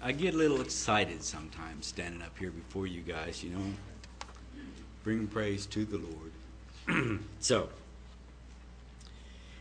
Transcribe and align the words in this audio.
I 0.00 0.12
get 0.12 0.34
a 0.34 0.36
little 0.36 0.60
excited 0.60 1.24
sometimes 1.24 1.86
standing 1.86 2.22
up 2.22 2.38
here 2.38 2.52
before 2.52 2.86
you 2.86 3.00
guys, 3.00 3.42
you 3.42 3.50
know. 3.50 3.64
Bring 5.02 5.26
praise 5.26 5.66
to 5.66 5.84
the 5.84 5.98
Lord. 6.86 7.20
so, 7.40 7.68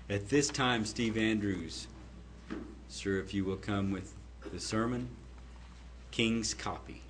at 0.10 0.30
this 0.30 0.50
time, 0.50 0.86
Steve 0.86 1.18
Andrews, 1.18 1.88
sir, 2.88 3.18
if 3.20 3.34
you 3.34 3.46
will 3.46 3.58
come 3.58 3.92
with 3.92 4.14
the 4.52 4.60
sermon, 4.60 5.10
King's 6.12 6.54
Copy. 6.54 7.02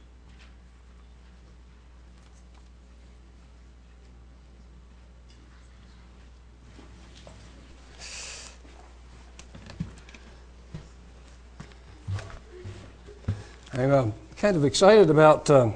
I'm 13.77 13.91
uh, 13.91 14.07
kind 14.37 14.57
of 14.57 14.65
excited 14.65 15.11
about 15.11 15.51
uh, 15.51 15.69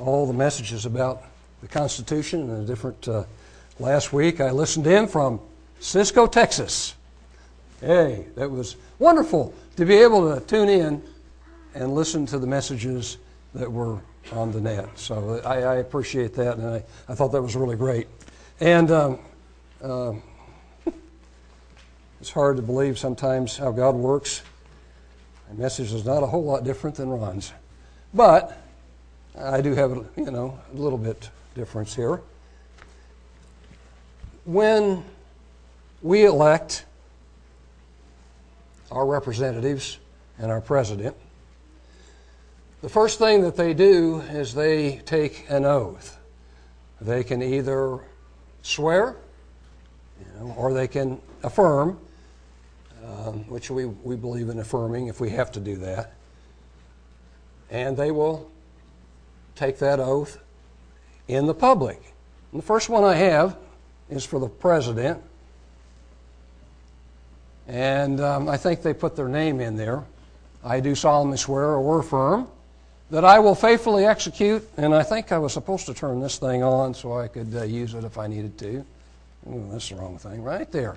all 0.00 0.26
the 0.26 0.32
messages 0.32 0.84
about 0.84 1.22
the 1.62 1.68
Constitution 1.68 2.50
and 2.50 2.62
the 2.62 2.66
different. 2.66 3.06
Uh, 3.06 3.22
last 3.78 4.12
week 4.12 4.40
I 4.40 4.50
listened 4.50 4.88
in 4.88 5.06
from 5.06 5.38
Cisco, 5.78 6.26
Texas. 6.26 6.96
Hey, 7.80 8.26
that 8.34 8.50
was 8.50 8.74
wonderful 8.98 9.54
to 9.76 9.84
be 9.84 9.94
able 9.94 10.34
to 10.34 10.44
tune 10.44 10.68
in 10.68 11.04
and 11.76 11.94
listen 11.94 12.26
to 12.26 12.38
the 12.40 12.48
messages 12.48 13.18
that 13.54 13.70
were 13.70 14.00
on 14.32 14.50
the 14.50 14.60
net. 14.60 14.88
So 14.98 15.40
I, 15.44 15.58
I 15.60 15.74
appreciate 15.76 16.34
that, 16.34 16.58
and 16.58 16.66
I, 16.66 16.82
I 17.08 17.14
thought 17.14 17.28
that 17.28 17.42
was 17.42 17.54
really 17.54 17.76
great. 17.76 18.08
And 18.58 18.90
um, 18.90 19.18
uh, 19.80 20.14
it's 22.20 22.30
hard 22.30 22.56
to 22.56 22.62
believe 22.62 22.98
sometimes 22.98 23.56
how 23.56 23.70
God 23.70 23.94
works. 23.94 24.42
My 25.48 25.54
message 25.54 25.92
is 25.92 26.04
not 26.04 26.22
a 26.22 26.26
whole 26.26 26.44
lot 26.44 26.64
different 26.64 26.96
than 26.96 27.08
Ron's. 27.08 27.52
But 28.12 28.60
I 29.38 29.60
do 29.60 29.74
have, 29.74 30.04
you 30.16 30.30
know, 30.30 30.58
a 30.72 30.76
little 30.76 30.98
bit 30.98 31.30
difference 31.54 31.94
here. 31.94 32.20
When 34.44 35.04
we 36.02 36.24
elect 36.24 36.84
our 38.90 39.06
representatives 39.06 39.98
and 40.38 40.50
our 40.50 40.60
president, 40.60 41.16
the 42.82 42.88
first 42.88 43.18
thing 43.18 43.42
that 43.42 43.56
they 43.56 43.74
do 43.74 44.20
is 44.30 44.54
they 44.54 44.98
take 44.98 45.46
an 45.48 45.64
oath. 45.64 46.18
They 47.00 47.24
can 47.24 47.42
either 47.42 48.00
swear, 48.62 49.16
you 50.20 50.26
know, 50.38 50.54
or 50.56 50.72
they 50.72 50.88
can 50.88 51.20
affirm 51.42 51.98
um, 53.06 53.44
which 53.48 53.70
we, 53.70 53.84
we 53.86 54.16
believe 54.16 54.48
in 54.48 54.58
affirming 54.58 55.06
if 55.06 55.20
we 55.20 55.30
have 55.30 55.52
to 55.52 55.60
do 55.60 55.76
that. 55.76 56.12
And 57.70 57.96
they 57.96 58.10
will 58.10 58.50
take 59.54 59.78
that 59.78 60.00
oath 60.00 60.38
in 61.28 61.46
the 61.46 61.54
public. 61.54 62.00
And 62.52 62.60
the 62.60 62.66
first 62.66 62.88
one 62.88 63.04
I 63.04 63.14
have 63.14 63.56
is 64.08 64.24
for 64.24 64.38
the 64.38 64.48
president. 64.48 65.20
And 67.66 68.20
um, 68.20 68.48
I 68.48 68.56
think 68.56 68.82
they 68.82 68.94
put 68.94 69.16
their 69.16 69.28
name 69.28 69.60
in 69.60 69.76
there. 69.76 70.04
I 70.64 70.80
do 70.80 70.94
solemnly 70.94 71.36
swear 71.36 71.74
or 71.74 72.00
affirm 72.00 72.48
that 73.10 73.24
I 73.24 73.38
will 73.38 73.54
faithfully 73.54 74.04
execute, 74.04 74.68
and 74.76 74.92
I 74.92 75.04
think 75.04 75.30
I 75.30 75.38
was 75.38 75.52
supposed 75.52 75.86
to 75.86 75.94
turn 75.94 76.18
this 76.20 76.38
thing 76.38 76.64
on 76.64 76.92
so 76.92 77.16
I 77.16 77.28
could 77.28 77.54
uh, 77.54 77.62
use 77.62 77.94
it 77.94 78.02
if 78.02 78.18
I 78.18 78.26
needed 78.26 78.58
to. 78.58 78.84
Ooh, 79.48 79.68
that's 79.70 79.88
the 79.90 79.94
wrong 79.94 80.18
thing 80.18 80.42
right 80.42 80.70
there 80.72 80.96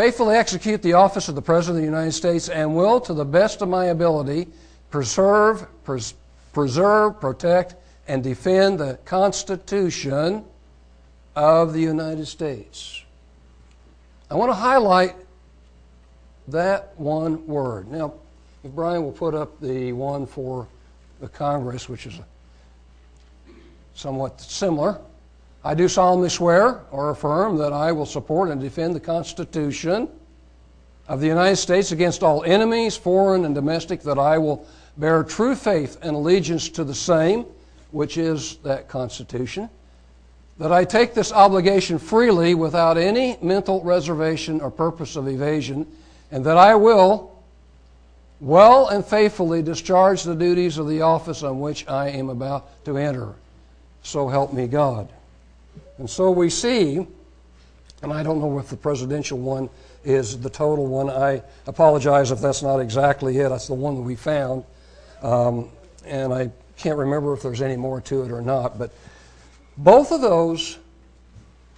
faithfully 0.00 0.34
execute 0.34 0.80
the 0.80 0.94
office 0.94 1.28
of 1.28 1.34
the 1.34 1.42
President 1.42 1.76
of 1.76 1.82
the 1.82 1.94
United 1.98 2.12
States 2.12 2.48
and 2.48 2.74
will, 2.74 3.02
to 3.02 3.12
the 3.12 3.22
best 3.22 3.60
of 3.60 3.68
my 3.68 3.84
ability, 3.84 4.48
preserve, 4.88 5.66
pres- 5.84 6.14
preserve, 6.54 7.20
protect, 7.20 7.74
and 8.08 8.24
defend 8.24 8.78
the 8.78 8.98
Constitution 9.04 10.42
of 11.36 11.74
the 11.74 11.82
United 11.82 12.24
States. 12.24 13.04
I 14.30 14.36
want 14.36 14.48
to 14.48 14.54
highlight 14.54 15.16
that 16.48 16.98
one 16.98 17.46
word. 17.46 17.92
Now, 17.92 18.14
if 18.64 18.72
Brian 18.72 19.02
will 19.02 19.12
put 19.12 19.34
up 19.34 19.60
the 19.60 19.92
one 19.92 20.24
for 20.24 20.66
the 21.20 21.28
Congress, 21.28 21.90
which 21.90 22.06
is 22.06 22.18
somewhat 23.94 24.40
similar. 24.40 24.98
I 25.62 25.74
do 25.74 25.88
solemnly 25.88 26.30
swear 26.30 26.80
or 26.90 27.10
affirm 27.10 27.58
that 27.58 27.72
I 27.72 27.92
will 27.92 28.06
support 28.06 28.48
and 28.48 28.60
defend 28.60 28.94
the 28.94 29.00
Constitution 29.00 30.08
of 31.06 31.20
the 31.20 31.26
United 31.26 31.56
States 31.56 31.92
against 31.92 32.22
all 32.22 32.42
enemies, 32.44 32.96
foreign 32.96 33.44
and 33.44 33.54
domestic, 33.54 34.00
that 34.02 34.18
I 34.18 34.38
will 34.38 34.66
bear 34.96 35.22
true 35.22 35.54
faith 35.54 35.98
and 36.02 36.16
allegiance 36.16 36.68
to 36.70 36.84
the 36.84 36.94
same, 36.94 37.44
which 37.90 38.16
is 38.16 38.56
that 38.58 38.88
Constitution, 38.88 39.68
that 40.58 40.72
I 40.72 40.84
take 40.84 41.12
this 41.12 41.32
obligation 41.32 41.98
freely 41.98 42.54
without 42.54 42.96
any 42.96 43.36
mental 43.42 43.82
reservation 43.82 44.60
or 44.60 44.70
purpose 44.70 45.16
of 45.16 45.28
evasion, 45.28 45.86
and 46.30 46.44
that 46.46 46.56
I 46.56 46.74
will 46.74 47.36
well 48.40 48.88
and 48.88 49.04
faithfully 49.04 49.60
discharge 49.62 50.22
the 50.22 50.34
duties 50.34 50.78
of 50.78 50.88
the 50.88 51.02
office 51.02 51.42
on 51.42 51.60
which 51.60 51.86
I 51.86 52.08
am 52.08 52.30
about 52.30 52.84
to 52.86 52.96
enter. 52.96 53.34
So 54.02 54.28
help 54.28 54.54
me 54.54 54.66
God. 54.66 55.08
And 56.00 56.08
so 56.08 56.30
we 56.30 56.48
see, 56.48 57.06
and 58.00 58.10
I 58.10 58.22
don't 58.22 58.40
know 58.40 58.58
if 58.58 58.70
the 58.70 58.76
presidential 58.76 59.36
one 59.36 59.68
is 60.02 60.40
the 60.40 60.48
total 60.48 60.86
one. 60.86 61.10
I 61.10 61.42
apologize 61.66 62.30
if 62.30 62.40
that's 62.40 62.62
not 62.62 62.78
exactly 62.78 63.36
it. 63.36 63.50
That's 63.50 63.66
the 63.66 63.74
one 63.74 63.96
that 63.96 64.00
we 64.00 64.16
found. 64.16 64.64
Um, 65.20 65.68
and 66.06 66.32
I 66.32 66.50
can't 66.78 66.96
remember 66.96 67.34
if 67.34 67.42
there's 67.42 67.60
any 67.60 67.76
more 67.76 68.00
to 68.00 68.22
it 68.22 68.30
or 68.30 68.40
not. 68.40 68.78
But 68.78 68.94
both 69.76 70.10
of 70.10 70.22
those, 70.22 70.78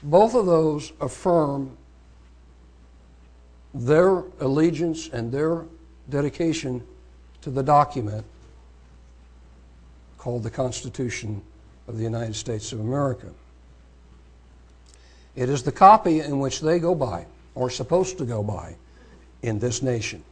both 0.05 0.37
of 0.37 0.47
those 0.47 0.93
affirm 1.01 1.77
their 3.75 4.23
allegiance 4.39 5.09
and 5.09 5.33
their 5.33 5.65
dedication 6.11 6.81
to 7.41 7.51
the 7.51 7.65
document 7.65 8.25
called 10.17 10.45
the 10.45 10.51
Constitution 10.51 11.43
of 11.89 11.97
the 11.97 12.05
United 12.05 12.37
States 12.37 12.73
of 12.73 12.79
America. 12.79 13.27
It 15.35 15.49
is 15.49 15.63
the 15.63 15.73
copy 15.73 16.21
in 16.21 16.39
which 16.39 16.61
they 16.61 16.79
go 16.79 16.95
by, 16.95 17.27
or 17.55 17.71
supposed 17.71 18.19
to 18.19 18.25
go 18.25 18.43
by, 18.43 18.77
in 19.43 19.59
this 19.59 19.83
nation. 19.83 20.23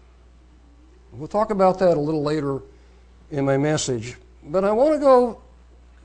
We'll 1.12 1.28
talk 1.28 1.50
about 1.50 1.78
that 1.80 1.96
a 1.96 2.00
little 2.00 2.22
later 2.22 2.60
in 3.30 3.44
my 3.44 3.56
message, 3.56 4.16
but 4.44 4.64
I 4.64 4.72
want 4.72 4.94
to 4.94 5.00
go 5.00 5.40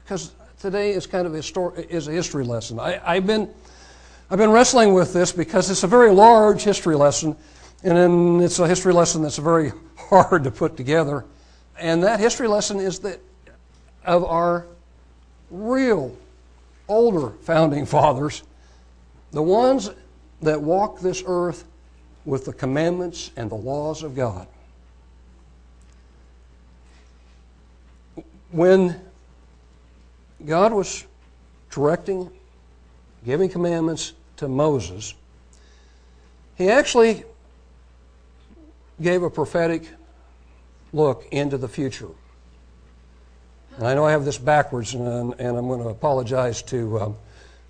because 0.04 0.32
today 0.60 0.92
is 0.92 1.06
kind 1.08 1.28
of 1.28 1.34
a 1.34 1.44
story, 1.44 1.86
is 1.90 2.08
a 2.08 2.12
history 2.12 2.44
lesson. 2.44 2.80
I, 2.80 3.16
have 3.16 3.28
been 3.28 3.50
I've 4.30 4.40
been 4.40 4.50
wrestling 4.50 4.94
with 4.94 5.14
this 5.14 5.32
because 5.32 5.70
it's 5.70 5.84
a 5.84 5.88
very 5.88 6.12
large 6.12 6.64
history 6.64 6.96
lesson, 6.96 7.36
and 7.84 7.98
then 7.98 8.42
it's 8.42 8.58
a 8.60 8.68
history 8.68 8.94
lesson 8.94 9.22
that's 9.22 9.38
very 9.38 9.72
hard 9.96 10.44
to 10.46 10.52
put 10.52 10.78
together. 10.78 11.26
And 11.78 12.04
that 12.04 12.20
history 12.20 12.48
lesson 12.48 12.80
is 12.80 13.00
that 13.00 13.20
of 14.06 14.24
our 14.24 14.66
real 15.52 16.16
older 16.88 17.30
founding 17.42 17.86
fathers 17.86 18.44
the 19.36 19.44
ones 19.44 19.90
that 20.42 20.62
walk 20.62 21.02
this 21.02 21.22
earth 21.28 21.66
with 22.24 22.46
the 22.46 22.54
commandments 22.54 23.32
and 23.36 23.52
the 23.52 23.56
laws 23.56 24.02
of 24.02 24.16
God. 24.16 24.48
When 28.52 28.98
God 30.46 30.72
was 30.72 31.06
directing, 31.70 32.32
giving 33.26 33.50
commandments 33.50 34.14
to 34.38 34.48
Moses, 34.48 35.14
he 36.58 36.70
actually 36.70 37.26
gave 39.02 39.22
a 39.22 39.30
prophetic 39.30 39.90
look 40.94 41.28
into 41.32 41.58
the 41.58 41.68
future. 41.68 42.08
And 43.76 43.86
I 43.86 43.96
know 43.96 44.06
I 44.06 44.12
have 44.12 44.24
this 44.24 44.38
backwards, 44.38 44.94
and, 44.94 45.34
and 45.38 45.58
I'm 45.58 45.68
going 45.68 45.84
to 45.84 45.90
apologize 45.90 46.62
to 46.64 47.00
um, 47.02 47.18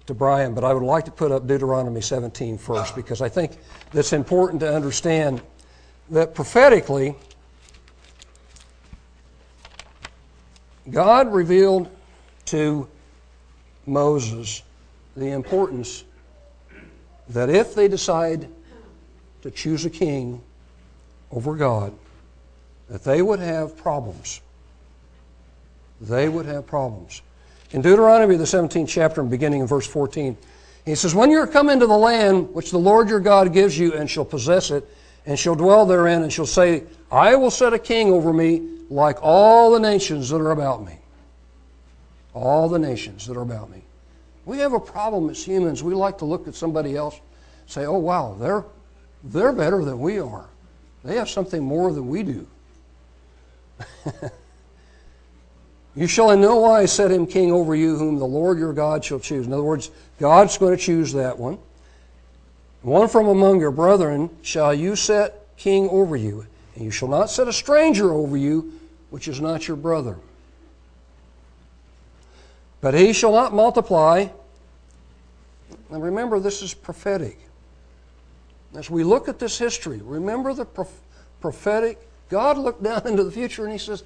to 0.07 0.13
Brian, 0.13 0.54
but 0.54 0.63
I 0.63 0.74
would 0.74 0.84
like 0.84 1.06
to 1.06 1.12
put 1.12 1.31
up 1.31 1.48
Deuteronomy 1.48 2.02
17 2.02 2.57
first 2.57 2.94
ah. 2.94 2.96
because 2.96 3.22
I 3.22 3.30
think 3.30 3.57
that's 3.92 4.13
important 4.13 4.60
to 4.60 4.74
understand 4.74 5.42
that 6.10 6.36
prophetically, 6.36 7.16
God 10.90 11.34
revealed 11.34 11.90
to 12.46 12.88
Moses 13.88 14.62
the 15.16 15.31
importance 15.31 16.04
that 17.30 17.50
if 17.50 17.74
they 17.74 17.88
decide 17.88 18.48
to 19.42 19.50
choose 19.50 19.86
a 19.86 19.90
king 19.90 20.42
over 21.31 21.56
God, 21.56 21.94
that 22.90 23.04
they 23.04 23.22
would 23.22 23.40
have 23.40 23.75
problems. 23.75 24.42
They 26.00 26.30
would 26.30 26.46
have 26.46 26.68
problems. 26.68 27.22
In 27.71 27.81
Deuteronomy, 27.81 28.38
the 28.38 28.44
17th 28.44 28.88
chapter, 28.88 29.21
and 29.21 29.29
beginning 29.29 29.62
in 29.62 29.67
verse 29.67 29.88
14, 29.88 30.38
he 30.85 30.95
says, 30.95 31.15
When 31.15 31.31
you 31.31 31.39
are 31.39 31.47
come 31.47 31.69
into 31.69 31.88
the 31.88 31.97
land 31.97 32.53
which 32.53 32.71
the 32.71 32.77
Lord 32.77 33.09
your 33.09 33.19
God 33.19 33.51
gives 33.53 33.77
you 33.77 33.94
and 33.94 34.09
shall 34.09 34.25
possess 34.25 34.71
it, 34.71 34.88
and 35.25 35.38
shall 35.38 35.56
dwell 35.56 35.85
therein, 35.85 36.21
and 36.21 36.31
shall 36.31 36.45
say, 36.45 36.83
I 37.12 37.35
will 37.35 37.50
set 37.50 37.73
a 37.73 37.79
king 37.79 38.12
over 38.12 38.31
me 38.31 38.62
like 38.89 39.17
all 39.21 39.71
the 39.71 39.79
nations 39.79 40.29
that 40.29 40.38
are 40.38 40.51
about 40.51 40.85
me. 40.85 41.00
All 42.33 42.69
the 42.69 42.77
nations 42.77 43.25
that 43.25 43.35
are 43.35 43.41
about 43.41 43.71
me. 43.71 43.81
We 44.45 44.59
have 44.59 44.73
a 44.73 44.79
problem 44.79 45.29
as 45.29 45.44
humans. 45.44 45.81
We 45.81 45.95
like 45.95 46.19
to 46.19 46.25
look 46.25 46.47
at 46.47 46.53
somebody 46.53 46.95
else, 46.95 47.19
say, 47.65 47.85
oh, 47.85 47.97
wow, 47.97 48.35
they're, 48.39 48.63
they're 49.23 49.53
better 49.53 49.83
than 49.83 50.00
we 50.00 50.19
are. 50.19 50.45
They 51.03 51.15
have 51.15 51.29
something 51.29 51.63
more 51.63 51.91
than 51.91 52.07
we 52.07 52.21
do. 52.21 52.47
you 55.95 56.07
shall 56.07 56.31
in 56.31 56.42
no 56.42 56.57
wise 56.57 56.92
set 56.92 57.12
him 57.12 57.25
king 57.25 57.51
over 57.51 57.74
you, 57.74 57.97
whom 57.97 58.18
the 58.18 58.25
Lord 58.25 58.59
your 58.59 58.74
God 58.74 59.03
shall 59.03 59.19
choose. 59.19 59.47
In 59.47 59.53
other 59.53 59.63
words, 59.63 59.92
God's 60.19 60.57
going 60.57 60.75
to 60.75 60.81
choose 60.81 61.13
that 61.13 61.39
one. 61.39 61.57
One 62.81 63.07
from 63.07 63.27
among 63.27 63.62
your 63.62 63.71
brethren 63.71 64.30
shall 64.42 64.74
you 64.74 64.95
set 64.95 65.56
king 65.57 65.89
over 65.89 66.15
you, 66.15 66.45
and 66.75 66.83
you 66.83 66.92
shall 66.92 67.07
not 67.07 67.30
set 67.30 67.47
a 67.47 67.53
stranger 67.53 68.12
over 68.12 68.36
you, 68.36 68.74
which 69.09 69.27
is 69.27 69.39
not 69.39 69.68
your 69.68 69.77
brother. 69.77 70.18
But 72.81 72.94
he 72.94 73.13
shall 73.13 73.31
not 73.31 73.53
multiply. 73.53 74.27
And 75.89 76.03
remember, 76.03 76.39
this 76.39 76.62
is 76.62 76.74
prophetic. 76.74 77.39
As 78.75 78.89
we 78.89 79.03
look 79.03 79.30
at 79.30 79.39
this 79.39 79.57
history, 79.57 80.01
remember 80.03 80.53
the 80.53 80.65
prophetic. 81.39 81.97
God 82.30 82.57
looked 82.57 82.83
down 82.83 83.01
into 83.07 83.24
the 83.24 83.31
future 83.31 83.63
and 83.63 83.71
he 83.71 83.80
says, 83.80 84.03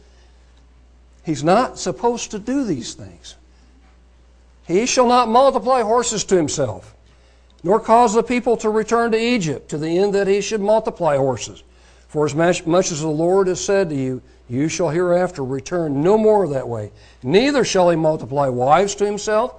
He's 1.30 1.44
not 1.44 1.78
supposed 1.78 2.32
to 2.32 2.40
do 2.40 2.64
these 2.64 2.96
things. 2.96 3.36
He 4.66 4.88
shall 4.88 5.06
not 5.06 5.30
multiply 5.30 5.84
horses 5.84 6.24
to 6.24 6.36
himself, 6.36 6.96
nor 7.64 7.80
cause 7.80 8.16
the 8.16 8.24
people 8.24 8.58
to 8.58 8.70
return 8.72 9.12
to 9.12 9.20
Egypt, 9.20 9.70
to 9.70 9.78
the 9.78 9.96
end 9.96 10.16
that 10.16 10.26
he 10.26 10.42
should 10.42 10.60
multiply 10.60 11.18
horses. 11.18 11.62
For 12.08 12.26
as 12.26 12.34
much, 12.34 12.64
as 12.92 13.02
the 13.02 13.08
Lord 13.08 13.46
has 13.46 13.64
said 13.64 13.90
to 13.90 13.96
you, 13.96 14.24
you 14.50 14.68
shall 14.70 14.90
hereafter 14.90 15.46
return 15.46 16.02
no 16.02 16.18
more 16.18 16.48
that 16.48 16.68
way. 16.68 16.92
Neither 17.22 17.64
shall 17.64 17.92
he 17.92 17.96
multiply 17.96 18.48
wives 18.48 18.96
to 18.96 19.06
himself, 19.06 19.54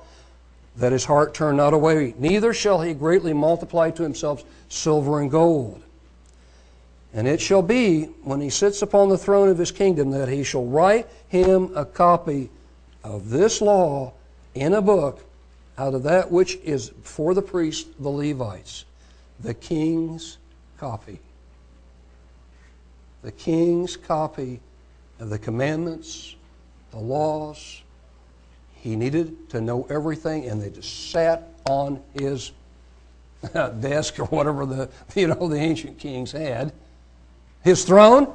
that 0.74 0.90
his 0.90 1.04
heart 1.04 1.34
turn 1.34 1.58
not 1.58 1.72
away. 1.72 2.16
Neither 2.18 2.52
shall 2.52 2.80
he 2.80 2.94
greatly 2.94 3.32
multiply 3.32 3.92
to 3.92 4.02
himself 4.02 4.42
silver 4.68 5.20
and 5.20 5.30
gold. 5.30 5.80
And 7.12 7.26
it 7.26 7.40
shall 7.40 7.62
be, 7.62 8.04
when 8.22 8.40
he 8.40 8.50
sits 8.50 8.82
upon 8.82 9.08
the 9.08 9.18
throne 9.18 9.48
of 9.48 9.58
his 9.58 9.72
kingdom, 9.72 10.10
that 10.12 10.28
he 10.28 10.44
shall 10.44 10.64
write 10.64 11.08
him 11.28 11.72
a 11.74 11.84
copy 11.84 12.50
of 13.02 13.30
this 13.30 13.60
law 13.60 14.12
in 14.54 14.74
a 14.74 14.82
book 14.82 15.24
out 15.76 15.94
of 15.94 16.02
that 16.04 16.30
which 16.30 16.56
is 16.56 16.92
for 17.02 17.34
the 17.34 17.42
priests, 17.42 17.88
the 17.98 18.08
Levites, 18.08 18.84
the 19.40 19.54
king's 19.54 20.38
copy. 20.78 21.18
The 23.22 23.32
king's 23.32 23.96
copy 23.96 24.60
of 25.18 25.30
the 25.30 25.38
commandments, 25.38 26.36
the 26.90 26.98
laws. 26.98 27.82
He 28.76 28.96
needed 28.96 29.50
to 29.50 29.60
know 29.60 29.86
everything, 29.90 30.46
and 30.46 30.62
they 30.62 30.70
just 30.70 31.10
sat 31.10 31.48
on 31.66 32.02
his 32.14 32.52
desk 33.52 34.18
or 34.18 34.26
whatever 34.26 34.64
the 34.64 34.88
you 35.14 35.26
know 35.26 35.48
the 35.48 35.56
ancient 35.56 35.98
kings 35.98 36.32
had. 36.32 36.72
His 37.62 37.84
throne, 37.84 38.32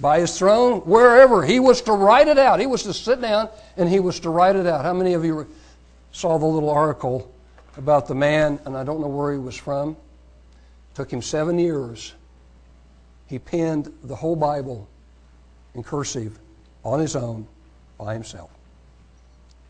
by 0.00 0.20
his 0.20 0.36
throne, 0.36 0.80
wherever 0.80 1.44
he 1.44 1.60
was 1.60 1.82
to 1.82 1.92
write 1.92 2.28
it 2.28 2.38
out. 2.38 2.58
He 2.58 2.66
was 2.66 2.82
to 2.84 2.94
sit 2.94 3.20
down 3.20 3.48
and 3.76 3.88
he 3.88 4.00
was 4.00 4.20
to 4.20 4.30
write 4.30 4.56
it 4.56 4.66
out. 4.66 4.84
How 4.84 4.92
many 4.92 5.14
of 5.14 5.24
you 5.24 5.46
saw 6.12 6.38
the 6.38 6.46
little 6.46 6.70
article 6.70 7.32
about 7.76 8.08
the 8.08 8.14
man, 8.14 8.58
and 8.64 8.76
I 8.76 8.84
don't 8.84 9.00
know 9.00 9.08
where 9.08 9.32
he 9.32 9.38
was 9.38 9.56
from? 9.56 9.90
It 9.90 10.94
took 10.94 11.10
him 11.12 11.22
seven 11.22 11.58
years. 11.58 12.14
He 13.28 13.38
penned 13.38 13.92
the 14.02 14.16
whole 14.16 14.36
Bible 14.36 14.88
in 15.74 15.82
cursive 15.82 16.38
on 16.84 17.00
his 17.00 17.16
own 17.16 17.46
by 17.98 18.14
himself. 18.14 18.50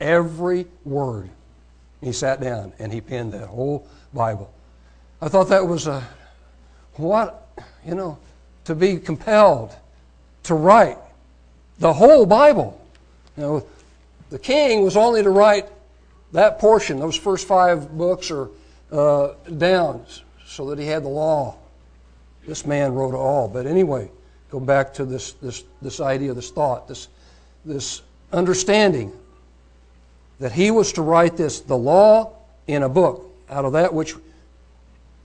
Every 0.01 0.67
word. 0.85 1.31
He 2.01 2.13
sat 2.13 2.41
down 2.41 2.73
and 2.81 2.93
he 2.93 3.01
penned 3.01 3.33
that 3.33 3.47
whole 3.47 3.87
Bible. 4.13 4.53
I 5.21 5.29
thought 5.29 5.49
that 5.51 5.65
was 5.67 5.87
a, 5.87 6.03
what, 6.95 7.49
you 7.87 7.95
know, 7.95 8.19
to 8.65 8.75
be 8.75 8.99
compelled 8.99 9.75
to 10.45 10.55
write 10.55 10.99
the 11.79 11.93
whole 11.93 12.27
Bible. 12.27 12.81
You 13.37 13.43
know, 13.43 13.67
the 14.31 14.39
king 14.39 14.83
was 14.83 14.97
only 14.97 15.23
to 15.23 15.31
write 15.31 15.69
that 16.33 16.59
portion, 16.59 16.99
those 16.99 17.17
first 17.17 17.47
five 17.47 17.97
books, 17.97 18.31
or 18.31 18.51
uh, 18.91 19.35
down, 19.59 20.05
so 20.47 20.71
that 20.71 20.79
he 20.79 20.87
had 20.87 21.05
the 21.05 21.09
law. 21.09 21.57
This 22.47 22.67
man 22.67 22.95
wrote 22.95 23.15
it 23.15 23.19
all. 23.19 23.49
But 23.49 23.67
anyway, 23.67 24.11
go 24.51 24.59
back 24.59 24.95
to 24.95 25.05
this, 25.05 25.33
this, 25.35 25.65
this 25.81 26.01
idea, 26.01 26.35
this 26.35 26.51
thought, 26.51 26.89
this, 26.89 27.09
this 27.65 28.03
understanding 28.33 29.13
that 30.41 30.53
he 30.53 30.71
was 30.71 30.93
to 30.93 31.03
write 31.03 31.37
this, 31.37 31.61
the 31.61 31.77
law, 31.77 32.33
in 32.67 32.83
a 32.83 32.89
book 32.89 33.31
out 33.51 33.65
of 33.65 33.73
that 33.73 33.93
which 33.93 34.15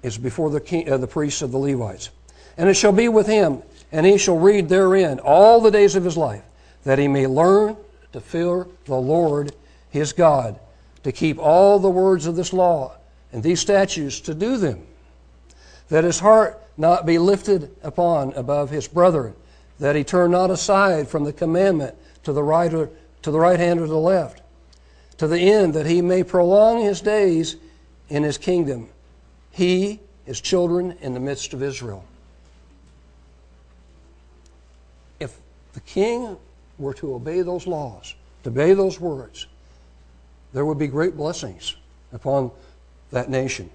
is 0.03 0.17
before 0.17 0.49
the, 0.49 0.59
king, 0.59 0.91
uh, 0.91 0.97
the 0.97 1.07
priests 1.07 1.41
of 1.41 1.51
the 1.51 1.57
Levites. 1.57 2.09
And 2.57 2.69
it 2.69 2.73
shall 2.73 2.91
be 2.91 3.07
with 3.07 3.27
him, 3.27 3.61
and 3.91 4.05
he 4.05 4.17
shall 4.17 4.37
read 4.37 4.69
therein 4.69 5.19
all 5.19 5.61
the 5.61 5.71
days 5.71 5.95
of 5.95 6.03
his 6.03 6.17
life, 6.17 6.43
that 6.83 6.99
he 6.99 7.07
may 7.07 7.27
learn 7.27 7.77
to 8.13 8.21
fear 8.21 8.67
the 8.85 8.95
Lord 8.95 9.53
his 9.89 10.13
God, 10.13 10.59
to 11.03 11.11
keep 11.11 11.37
all 11.37 11.79
the 11.79 11.89
words 11.89 12.25
of 12.25 12.35
this 12.35 12.53
law 12.53 12.95
and 13.31 13.43
these 13.43 13.59
statutes 13.59 14.19
to 14.21 14.33
do 14.33 14.57
them, 14.57 14.85
that 15.89 16.03
his 16.03 16.19
heart 16.19 16.61
not 16.77 17.05
be 17.05 17.17
lifted 17.17 17.75
upon 17.83 18.33
above 18.33 18.69
his 18.69 18.87
brethren, 18.87 19.33
that 19.79 19.95
he 19.95 20.03
turn 20.03 20.31
not 20.31 20.49
aside 20.49 21.07
from 21.07 21.23
the 21.23 21.33
commandment 21.33 21.95
to 22.23 22.33
the 22.33 22.43
right 22.43 22.73
or 22.73 22.89
to 23.21 23.31
the 23.31 23.39
right 23.39 23.59
hand 23.59 23.79
or 23.79 23.83
to 23.83 23.91
the 23.91 23.97
left, 23.97 24.41
to 25.17 25.27
the 25.27 25.39
end 25.39 25.73
that 25.73 25.85
he 25.85 26.01
may 26.01 26.23
prolong 26.23 26.81
his 26.81 27.01
days 27.01 27.55
in 28.09 28.23
his 28.23 28.37
kingdom, 28.37 28.89
he, 29.51 29.99
his 30.25 30.39
children, 30.39 30.97
in 31.01 31.13
the 31.13 31.19
midst 31.19 31.53
of 31.53 31.63
Israel. 31.63 32.05
If 35.19 35.37
the 35.77 35.81
king 35.81 36.35
were 36.79 36.95
to 36.95 37.13
obey 37.13 37.43
those 37.43 37.67
laws, 37.67 38.15
to 38.41 38.49
obey 38.49 38.73
those 38.73 38.99
words, 38.99 39.45
there 40.51 40.65
would 40.65 40.79
be 40.79 40.87
great 40.87 41.15
blessings 41.15 41.75
upon 42.11 42.49
that 43.11 43.29
nation. 43.29 43.69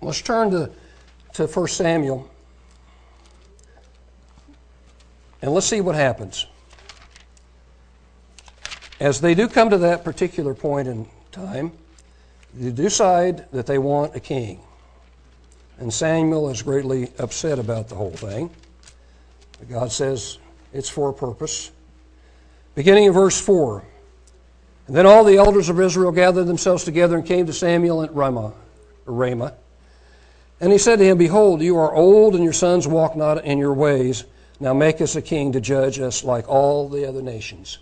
Let's 0.00 0.22
turn 0.22 0.52
to 0.52 0.70
to 1.32 1.48
1 1.48 1.66
Samuel. 1.66 2.30
And 5.40 5.52
let's 5.52 5.66
see 5.66 5.80
what 5.80 5.96
happens. 5.96 6.46
As 9.00 9.20
they 9.20 9.34
do 9.34 9.48
come 9.48 9.70
to 9.70 9.78
that 9.78 10.04
particular 10.04 10.54
point 10.54 10.86
in 10.86 11.08
time, 11.32 11.72
they 12.54 12.70
decide 12.70 13.50
that 13.50 13.66
they 13.66 13.78
want 13.78 14.14
a 14.14 14.20
king. 14.20 14.60
And 15.78 15.92
Samuel 15.92 16.48
is 16.50 16.62
greatly 16.62 17.10
upset 17.18 17.58
about 17.58 17.88
the 17.88 17.96
whole 17.96 18.12
thing. 18.12 18.50
But 19.58 19.68
God 19.68 19.90
says 19.90 20.38
it's 20.72 20.88
for 20.88 21.10
a 21.10 21.14
purpose. 21.14 21.70
Beginning 22.74 23.04
in 23.04 23.12
verse 23.12 23.40
4. 23.40 23.84
And 24.86 24.96
then 24.96 25.06
all 25.06 25.24
the 25.24 25.36
elders 25.36 25.68
of 25.68 25.80
Israel 25.80 26.12
gathered 26.12 26.44
themselves 26.44 26.84
together 26.84 27.16
and 27.16 27.26
came 27.26 27.46
to 27.46 27.52
Samuel 27.52 28.02
at 28.02 28.14
Ramah. 28.14 28.52
Ramah 29.06 29.54
and 30.62 30.70
he 30.70 30.78
said 30.78 31.00
to 31.00 31.04
him, 31.04 31.18
Behold, 31.18 31.60
you 31.60 31.76
are 31.76 31.92
old, 31.92 32.36
and 32.36 32.44
your 32.44 32.52
sons 32.52 32.86
walk 32.86 33.16
not 33.16 33.44
in 33.44 33.58
your 33.58 33.74
ways. 33.74 34.24
Now 34.60 34.72
make 34.72 35.00
us 35.00 35.16
a 35.16 35.22
king 35.22 35.50
to 35.52 35.60
judge 35.60 35.98
us 35.98 36.22
like 36.22 36.48
all 36.48 36.88
the 36.88 37.04
other 37.04 37.20
nations. 37.20 37.78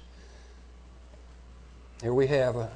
Here 2.00 2.14
we 2.14 2.26
have 2.28 2.56
a, 2.56 2.70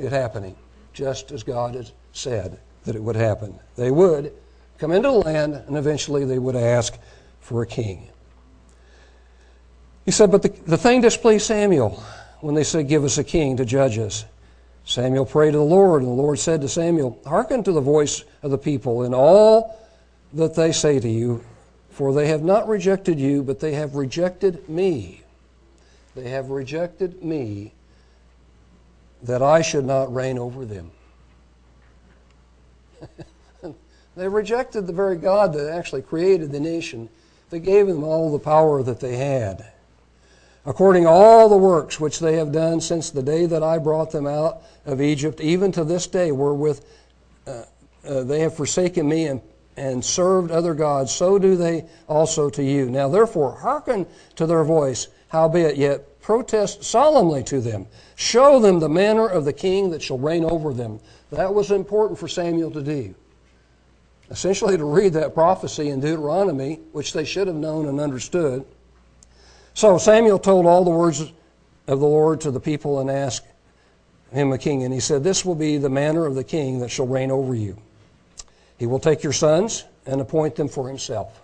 it 0.00 0.10
happening, 0.10 0.56
just 0.92 1.30
as 1.30 1.44
God 1.44 1.76
had 1.76 1.88
said 2.12 2.58
that 2.86 2.96
it 2.96 3.02
would 3.02 3.14
happen. 3.14 3.56
They 3.76 3.92
would 3.92 4.32
come 4.78 4.90
into 4.90 5.10
the 5.10 5.14
land, 5.14 5.54
and 5.54 5.76
eventually 5.76 6.24
they 6.24 6.40
would 6.40 6.56
ask 6.56 6.98
for 7.40 7.62
a 7.62 7.66
king. 7.68 8.08
He 10.08 10.12
said, 10.12 10.30
But 10.30 10.40
the, 10.40 10.48
the 10.64 10.78
thing 10.78 11.02
displeased 11.02 11.44
Samuel 11.44 12.02
when 12.40 12.54
they 12.54 12.64
said, 12.64 12.88
Give 12.88 13.04
us 13.04 13.18
a 13.18 13.24
king 13.24 13.58
to 13.58 13.66
judge 13.66 13.98
us. 13.98 14.24
Samuel 14.86 15.26
prayed 15.26 15.50
to 15.50 15.58
the 15.58 15.62
Lord, 15.62 16.00
and 16.00 16.10
the 16.10 16.14
Lord 16.14 16.38
said 16.38 16.62
to 16.62 16.68
Samuel, 16.70 17.20
Hearken 17.26 17.62
to 17.64 17.72
the 17.72 17.82
voice 17.82 18.24
of 18.42 18.50
the 18.50 18.56
people 18.56 19.02
in 19.04 19.12
all 19.12 19.78
that 20.32 20.54
they 20.54 20.72
say 20.72 20.98
to 20.98 21.06
you, 21.06 21.44
for 21.90 22.14
they 22.14 22.26
have 22.28 22.42
not 22.42 22.66
rejected 22.66 23.20
you, 23.20 23.42
but 23.42 23.60
they 23.60 23.74
have 23.74 23.96
rejected 23.96 24.66
me. 24.66 25.20
They 26.14 26.30
have 26.30 26.48
rejected 26.48 27.22
me 27.22 27.74
that 29.24 29.42
I 29.42 29.60
should 29.60 29.84
not 29.84 30.14
reign 30.14 30.38
over 30.38 30.64
them. 30.64 30.90
they 34.16 34.26
rejected 34.26 34.86
the 34.86 34.94
very 34.94 35.16
God 35.16 35.52
that 35.52 35.70
actually 35.70 36.00
created 36.00 36.50
the 36.50 36.60
nation, 36.60 37.10
that 37.50 37.58
gave 37.58 37.86
them 37.86 38.04
all 38.04 38.32
the 38.32 38.38
power 38.38 38.82
that 38.82 39.00
they 39.00 39.16
had 39.16 39.70
according 40.66 41.04
to 41.04 41.08
all 41.08 41.48
the 41.48 41.56
works 41.56 41.98
which 41.98 42.18
they 42.18 42.36
have 42.36 42.52
done 42.52 42.80
since 42.80 43.10
the 43.10 43.22
day 43.22 43.46
that 43.46 43.62
I 43.62 43.78
brought 43.78 44.10
them 44.10 44.26
out 44.26 44.62
of 44.84 45.00
Egypt, 45.00 45.40
even 45.40 45.72
to 45.72 45.84
this 45.84 46.06
day, 46.06 46.32
wherewith 46.32 46.84
uh, 47.46 47.62
uh, 48.06 48.22
they 48.24 48.40
have 48.40 48.54
forsaken 48.54 49.08
me 49.08 49.26
and, 49.26 49.40
and 49.76 50.04
served 50.04 50.50
other 50.50 50.74
gods, 50.74 51.12
so 51.12 51.38
do 51.38 51.56
they 51.56 51.84
also 52.08 52.50
to 52.50 52.62
you. 52.62 52.90
Now 52.90 53.08
therefore 53.08 53.56
hearken 53.56 54.06
to 54.36 54.46
their 54.46 54.64
voice, 54.64 55.08
howbeit 55.28 55.76
yet 55.76 56.20
protest 56.20 56.84
solemnly 56.84 57.42
to 57.44 57.60
them. 57.60 57.86
Show 58.14 58.60
them 58.60 58.80
the 58.80 58.88
manner 58.88 59.26
of 59.26 59.44
the 59.44 59.52
king 59.52 59.90
that 59.90 60.02
shall 60.02 60.18
reign 60.18 60.44
over 60.44 60.74
them. 60.74 61.00
That 61.30 61.54
was 61.54 61.70
important 61.70 62.18
for 62.18 62.28
Samuel 62.28 62.70
to 62.72 62.82
do. 62.82 63.14
Essentially, 64.30 64.76
to 64.76 64.84
read 64.84 65.14
that 65.14 65.32
prophecy 65.32 65.88
in 65.88 66.00
Deuteronomy, 66.00 66.80
which 66.92 67.14
they 67.14 67.24
should 67.24 67.46
have 67.46 67.56
known 67.56 67.86
and 67.86 67.98
understood. 67.98 68.66
So 69.78 69.96
Samuel 69.96 70.40
told 70.40 70.66
all 70.66 70.82
the 70.82 70.90
words 70.90 71.20
of 71.20 72.00
the 72.00 72.04
Lord 72.04 72.40
to 72.40 72.50
the 72.50 72.58
people 72.58 72.98
and 72.98 73.08
asked 73.08 73.46
him 74.32 74.50
a 74.50 74.58
king. 74.58 74.82
And 74.82 74.92
he 74.92 74.98
said, 74.98 75.22
This 75.22 75.44
will 75.44 75.54
be 75.54 75.78
the 75.78 75.88
manner 75.88 76.26
of 76.26 76.34
the 76.34 76.42
king 76.42 76.80
that 76.80 76.88
shall 76.88 77.06
reign 77.06 77.30
over 77.30 77.54
you. 77.54 77.80
He 78.76 78.86
will 78.86 78.98
take 78.98 79.22
your 79.22 79.32
sons 79.32 79.84
and 80.04 80.20
appoint 80.20 80.56
them 80.56 80.66
for 80.66 80.88
himself. 80.88 81.40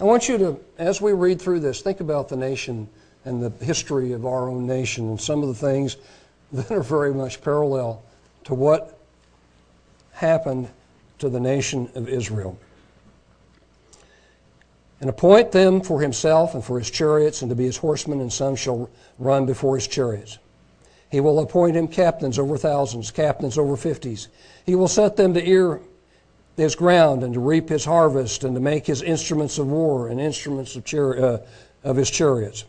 I 0.00 0.02
want 0.02 0.28
you 0.28 0.38
to, 0.38 0.60
as 0.78 1.00
we 1.00 1.12
read 1.12 1.40
through 1.40 1.60
this, 1.60 1.82
think 1.82 2.00
about 2.00 2.28
the 2.28 2.36
nation 2.36 2.88
and 3.24 3.40
the 3.40 3.64
history 3.64 4.10
of 4.10 4.26
our 4.26 4.48
own 4.48 4.66
nation 4.66 5.08
and 5.10 5.20
some 5.20 5.44
of 5.44 5.48
the 5.48 5.54
things 5.54 5.98
that 6.52 6.72
are 6.72 6.82
very 6.82 7.14
much 7.14 7.40
parallel 7.42 8.02
to 8.42 8.54
what 8.54 8.98
happened 10.10 10.68
to 11.20 11.28
the 11.28 11.38
nation 11.38 11.88
of 11.94 12.08
Israel. 12.08 12.58
And 15.00 15.10
appoint 15.10 15.52
them 15.52 15.82
for 15.82 16.00
himself 16.00 16.54
and 16.54 16.64
for 16.64 16.78
his 16.78 16.90
chariots 16.90 17.42
and 17.42 17.50
to 17.50 17.54
be 17.54 17.64
his 17.64 17.76
horsemen, 17.76 18.20
and 18.20 18.32
some 18.32 18.56
shall 18.56 18.88
run 19.18 19.44
before 19.44 19.76
his 19.76 19.86
chariots. 19.86 20.38
He 21.10 21.20
will 21.20 21.38
appoint 21.40 21.76
him 21.76 21.86
captains 21.86 22.38
over 22.38 22.56
thousands, 22.56 23.10
captains 23.10 23.58
over 23.58 23.76
fifties. 23.76 24.28
He 24.64 24.74
will 24.74 24.88
set 24.88 25.16
them 25.16 25.34
to 25.34 25.48
ear 25.48 25.80
his 26.56 26.74
ground 26.74 27.22
and 27.22 27.34
to 27.34 27.40
reap 27.40 27.68
his 27.68 27.84
harvest 27.84 28.42
and 28.42 28.54
to 28.54 28.60
make 28.60 28.86
his 28.86 29.02
instruments 29.02 29.58
of 29.58 29.66
war 29.66 30.08
and 30.08 30.18
instruments 30.18 30.74
of, 30.76 30.84
chari- 30.84 31.20
uh, 31.20 31.38
of 31.84 31.96
his 31.96 32.10
chariots. 32.10 32.64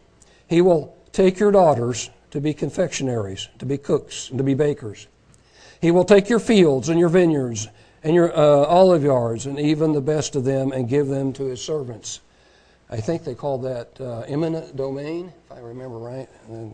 He 0.48 0.62
will 0.62 0.96
take 1.14 1.40
your 1.40 1.52
daughters 1.52 2.10
to 2.32 2.42
be 2.42 2.54
confectionaries, 2.54 3.48
to 3.60 3.66
be 3.66 3.78
cooks, 3.78 4.30
and 4.30 4.38
to 4.38 4.44
be 4.44 4.54
bakers. 4.54 5.08
He 5.82 5.92
will 5.92 6.06
take 6.06 6.30
your 6.30 6.40
fields 6.40 6.90
and 6.90 7.00
your 7.00 7.10
vineyards 7.10 7.70
and 8.08 8.16
your 8.16 8.34
uh, 8.34 8.64
olive 8.68 9.04
yards 9.04 9.48
and 9.48 9.60
even 9.60 9.92
the 9.92 10.00
best 10.00 10.38
of 10.38 10.46
them 10.46 10.72
and 10.72 10.88
give 10.88 11.08
them 11.08 11.34
to 11.34 11.44
his 11.44 11.62
servants. 11.62 12.22
I 12.90 13.02
think 13.02 13.26
they 13.26 13.36
called 13.36 13.64
that 13.64 14.00
uh, 14.00 14.22
eminent 14.22 14.78
domain, 14.78 15.34
if 15.44 15.52
I 15.52 15.60
remember 15.60 15.98
right. 15.98 16.30
And 16.48 16.74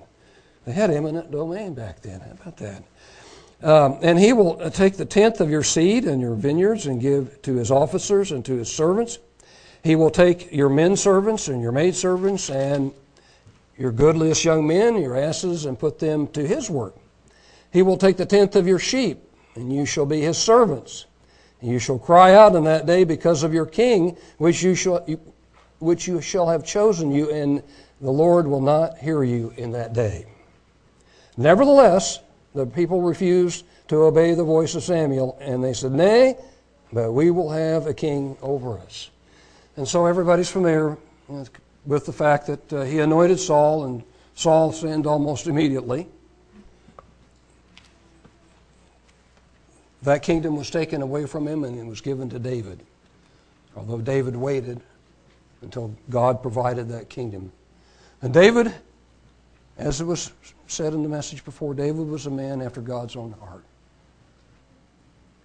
they 0.63 0.73
had 0.73 0.91
eminent 0.91 1.31
domain 1.31 1.73
back 1.73 2.01
then. 2.01 2.19
How 2.19 2.31
about 2.33 2.57
that? 2.57 2.83
Um, 3.63 3.97
and 4.03 4.19
he 4.19 4.31
will 4.31 4.69
take 4.69 4.95
the 4.95 5.05
tenth 5.05 5.41
of 5.41 5.49
your 5.49 5.63
seed 5.63 6.05
and 6.05 6.21
your 6.21 6.35
vineyards 6.35 6.85
and 6.85 7.01
give 7.01 7.41
to 7.41 7.55
his 7.55 7.71
officers 7.71 8.31
and 8.31 8.45
to 8.45 8.53
his 8.57 8.71
servants. 8.71 9.17
He 9.83 9.95
will 9.95 10.11
take 10.11 10.51
your 10.51 10.69
men 10.69 10.95
servants 10.95 11.47
and 11.47 11.63
your 11.63 11.71
maid 11.71 11.95
servants 11.95 12.51
and 12.51 12.93
your 13.75 13.91
goodliest 13.91 14.45
young 14.45 14.67
men, 14.67 15.01
your 15.01 15.17
asses, 15.17 15.65
and 15.65 15.79
put 15.79 15.97
them 15.97 16.27
to 16.27 16.45
his 16.45 16.69
work. 16.69 16.95
He 17.71 17.81
will 17.81 17.97
take 17.97 18.17
the 18.17 18.25
tenth 18.27 18.55
of 18.55 18.67
your 18.67 18.77
sheep, 18.77 19.17
and 19.55 19.73
you 19.73 19.87
shall 19.87 20.05
be 20.05 20.21
his 20.21 20.37
servants. 20.37 21.07
You 21.63 21.79
shall 21.79 21.97
cry 21.97 22.35
out 22.35 22.55
in 22.55 22.65
that 22.65 22.85
day 22.85 23.05
because 23.05 23.43
of 23.43 23.53
your 23.53 23.65
king, 23.65 24.17
which 24.37 24.61
you 24.61 24.75
shall, 24.75 25.05
which 25.79 26.07
you 26.07 26.19
shall 26.19 26.49
have 26.49 26.65
chosen 26.65 27.09
you, 27.09 27.31
and 27.31 27.63
the 28.01 28.11
Lord 28.11 28.45
will 28.47 28.61
not 28.61 28.97
hear 28.97 29.23
you 29.23 29.53
in 29.55 29.71
that 29.71 29.93
day. 29.93 30.25
Nevertheless, 31.37 32.19
the 32.53 32.65
people 32.65 33.01
refused 33.01 33.63
to 33.87 34.03
obey 34.03 34.33
the 34.33 34.43
voice 34.43 34.75
of 34.75 34.83
Samuel, 34.83 35.37
and 35.39 35.63
they 35.63 35.71
said, 35.71 35.93
Nay, 35.93 36.35
but 36.91 37.13
we 37.13 37.31
will 37.31 37.49
have 37.49 37.87
a 37.87 37.93
king 37.93 38.35
over 38.41 38.77
us. 38.79 39.09
And 39.77 39.87
so 39.87 40.05
everybody's 40.05 40.51
familiar 40.51 40.97
with 41.85 42.05
the 42.05 42.13
fact 42.13 42.47
that 42.47 42.73
uh, 42.73 42.81
he 42.83 42.99
anointed 42.99 43.39
Saul, 43.39 43.85
and 43.85 44.03
Saul 44.35 44.73
sinned 44.73 45.07
almost 45.07 45.47
immediately. 45.47 46.09
That 50.03 50.21
kingdom 50.21 50.55
was 50.55 50.69
taken 50.69 51.01
away 51.01 51.25
from 51.25 51.47
him 51.47 51.63
and 51.63 51.77
it 51.77 51.85
was 51.85 52.01
given 52.01 52.29
to 52.29 52.39
David. 52.39 52.79
Although 53.75 54.01
David 54.01 54.35
waited 54.35 54.81
until 55.61 55.95
God 56.09 56.41
provided 56.41 56.89
that 56.89 57.09
kingdom. 57.09 57.51
And 58.21 58.33
David, 58.33 58.73
as 59.77 60.01
it 60.01 60.05
was 60.05 60.31
said 60.67 60.93
in 60.93 61.03
the 61.03 61.09
message 61.09 61.43
before, 61.45 61.73
David 61.73 62.07
was 62.07 62.25
a 62.25 62.31
man 62.31 62.61
after 62.61 62.81
God's 62.81 63.15
own 63.15 63.33
heart. 63.39 63.63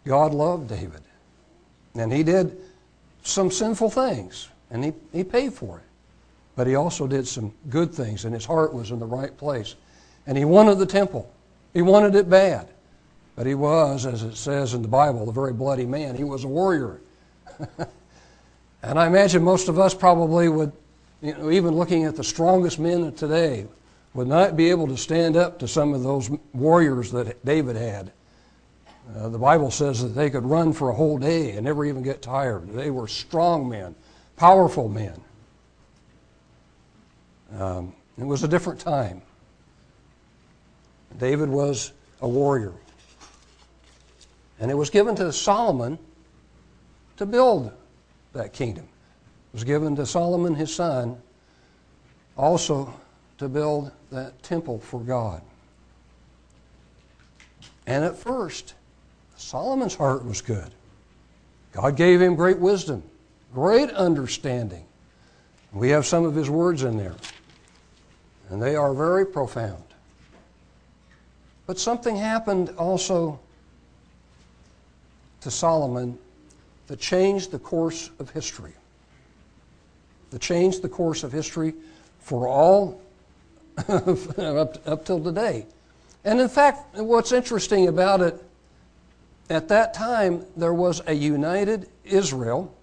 God 0.05 0.35
loved 0.35 0.69
David. 0.69 1.03
And 1.95 2.13
he 2.13 2.23
did 2.23 2.59
some 3.23 3.51
sinful 3.51 3.91
things, 3.91 4.49
and 4.71 4.85
he, 4.85 4.93
he 5.13 5.25
paid 5.25 5.53
for 5.53 5.79
it. 5.79 5.85
But 6.57 6.67
he 6.67 6.75
also 6.75 7.07
did 7.07 7.27
some 7.27 7.53
good 7.69 7.93
things, 7.93 8.25
and 8.25 8.35
his 8.35 8.45
heart 8.45 8.73
was 8.73 8.91
in 8.91 8.99
the 8.99 9.07
right 9.07 9.37
place. 9.37 9.75
And 10.27 10.37
he 10.37 10.45
wanted 10.45 10.79
the 10.79 10.87
temple. 10.87 11.31
He 11.73 11.83
wanted 11.83 12.15
it 12.15 12.29
bad. 12.29 12.69
But 13.39 13.47
he 13.47 13.55
was, 13.55 14.05
as 14.05 14.25
it 14.25 14.37
says 14.37 14.75
in 14.75 14.83
the 14.83 14.89
Bible, 14.89 15.29
a 15.29 15.33
very 15.33 15.53
bloody 15.53 15.87
man. 15.87 16.17
He 16.17 16.25
was 16.25 16.43
a 16.43 16.49
warrior. 16.49 17.01
and 18.83 18.99
I 18.99 19.07
imagine 19.07 19.45
most 19.45 19.69
of 19.69 19.79
us 19.79 19.95
probably 19.95 20.49
would, 20.49 20.73
you 21.23 21.35
know, 21.35 21.49
even 21.49 21.77
looking 21.77 22.03
at 22.03 22.17
the 22.17 22.25
strongest 22.25 22.81
men 22.81 23.05
of 23.05 23.15
today, 23.15 23.69
would 24.13 24.27
not 24.27 24.57
be 24.57 24.71
able 24.71 24.89
to 24.89 24.97
stand 24.97 25.37
up 25.37 25.61
to 25.61 25.69
some 25.69 25.95
of 25.95 26.03
those 26.03 26.29
warriors 26.53 27.13
that 27.13 27.45
David 27.45 27.77
had. 27.77 28.11
Uh, 29.17 29.29
the 29.29 29.39
Bible 29.39 29.71
says 29.71 30.03
that 30.03 30.17
they 30.17 30.31
could 30.31 30.45
run 30.45 30.73
for 30.73 30.89
a 30.89 30.95
whole 30.95 31.17
day 31.17 31.53
and 31.53 31.65
never 31.65 31.85
even 31.85 32.03
get 32.03 32.21
tired. 32.21 32.69
They 32.73 32.91
were 32.91 33.07
strong 33.07 33.69
men, 33.69 33.95
powerful 34.35 34.89
men. 34.89 35.21
Um, 37.57 37.95
it 38.19 38.25
was 38.25 38.43
a 38.43 38.49
different 38.49 38.81
time. 38.81 39.23
David 41.21 41.49
was 41.49 41.93
a 42.21 42.29
warrior. 42.29 42.73
And 44.61 44.71
it 44.71 44.75
was 44.75 44.91
given 44.91 45.15
to 45.17 45.33
Solomon 45.33 45.99
to 47.17 47.27
build 47.27 47.73
that 48.33 48.53
kingdom. 48.53 48.85
It 48.85 49.55
was 49.55 49.65
given 49.65 49.97
to 49.97 50.07
Solomon, 50.07 50.55
his 50.55 50.75
son, 50.75 51.21
also 52.37 52.93
to 53.39 53.49
build 53.49 53.91
that 54.11 54.43
temple 54.43 54.79
for 54.79 55.01
God. 55.01 55.43
And 57.87 58.05
at 58.05 58.17
first, 58.17 58.75
Solomon's 59.37 59.95
heart 59.95 60.25
was 60.25 60.43
good. 60.43 60.71
God 61.73 61.97
gave 61.97 62.21
him 62.21 62.35
great 62.35 62.59
wisdom, 62.59 63.03
great 63.55 63.91
understanding. 63.91 64.85
We 65.73 65.91
have 65.91 66.07
some 66.07 66.25
of 66.25 66.35
his 66.35 66.51
words 66.51 66.83
in 66.83 66.97
there, 66.97 67.15
and 68.51 68.61
they 68.61 68.75
are 68.75 68.93
very 68.95 69.25
profound. 69.25 69.83
But 71.67 71.79
something 71.79 72.17
happened 72.17 72.71
also 72.79 73.39
to 75.41 75.51
Solomon 75.51 76.19
that 76.87 76.99
changed 76.99 77.51
the 77.51 77.59
course 77.59 78.11
of 78.19 78.31
history. 78.31 78.73
That 80.31 80.41
changed 80.41 80.83
the 80.83 80.89
course 80.89 81.23
of 81.23 81.33
history 81.33 81.75
for 82.21 82.49
all 82.49 83.01
up, 83.89 84.87
up 84.87 85.05
till 85.05 85.23
today. 85.23 85.67
And 86.25 86.41
in 86.41 86.49
fact, 86.49 86.97
what's 86.97 87.33
interesting 87.33 87.89
about 87.89 88.21
it, 88.21 88.43
at 89.51 89.69
that 89.69 89.95
time, 89.95 90.45
there 90.57 90.75
was 90.75 91.01
a 91.07 91.13
united 91.13 91.89
Israel. 92.05 92.75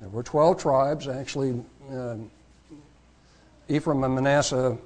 There 0.00 0.10
were 0.10 0.22
12 0.22 0.58
tribes. 0.58 1.08
Actually, 1.08 1.62
uh, 1.90 2.16
Ephraim 3.68 4.04
and 4.04 4.14
Manasseh 4.14 4.76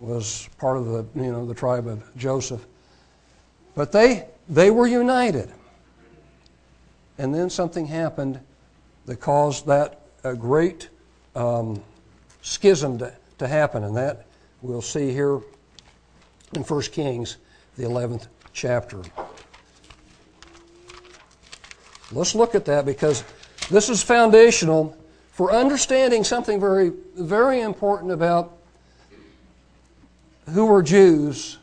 was 0.00 0.48
part 0.58 0.76
of 0.76 0.86
the, 0.86 1.06
you 1.14 1.30
know, 1.32 1.46
the 1.46 1.54
tribe 1.54 1.86
of 1.86 2.02
Joseph. 2.16 2.66
But 3.74 3.92
they, 3.92 4.26
they 4.48 4.70
were 4.70 4.86
united. 4.86 5.50
And 7.22 7.32
then 7.32 7.50
something 7.50 7.86
happened 7.86 8.40
that 9.06 9.20
caused 9.20 9.68
that 9.68 10.00
a 10.24 10.34
great 10.34 10.88
um, 11.36 11.80
schism 12.40 12.98
to, 12.98 13.14
to 13.38 13.46
happen, 13.46 13.84
and 13.84 13.96
that 13.96 14.26
we'll 14.60 14.82
see 14.82 15.12
here 15.12 15.38
in 16.56 16.62
1 16.62 16.82
Kings, 16.90 17.36
the 17.76 17.84
11th 17.84 18.26
chapter. 18.52 19.02
Let's 22.10 22.34
look 22.34 22.56
at 22.56 22.64
that 22.64 22.84
because 22.84 23.22
this 23.70 23.88
is 23.88 24.02
foundational 24.02 24.96
for 25.30 25.52
understanding 25.52 26.24
something 26.24 26.58
very, 26.58 26.90
very 27.14 27.60
important 27.60 28.10
about 28.10 28.52
who 30.50 30.66
were 30.66 30.82
Jews 30.82 31.58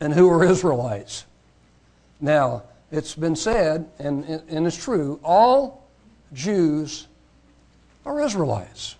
and 0.00 0.14
who 0.14 0.26
were 0.30 0.42
Israelites. 0.42 1.26
Now, 2.18 2.62
it's 2.96 3.14
been 3.14 3.36
said, 3.36 3.88
and, 3.98 4.24
and 4.24 4.66
it's 4.66 4.76
true, 4.76 5.20
all 5.22 5.88
Jews 6.32 7.06
are 8.04 8.20
Israelites. 8.20 8.96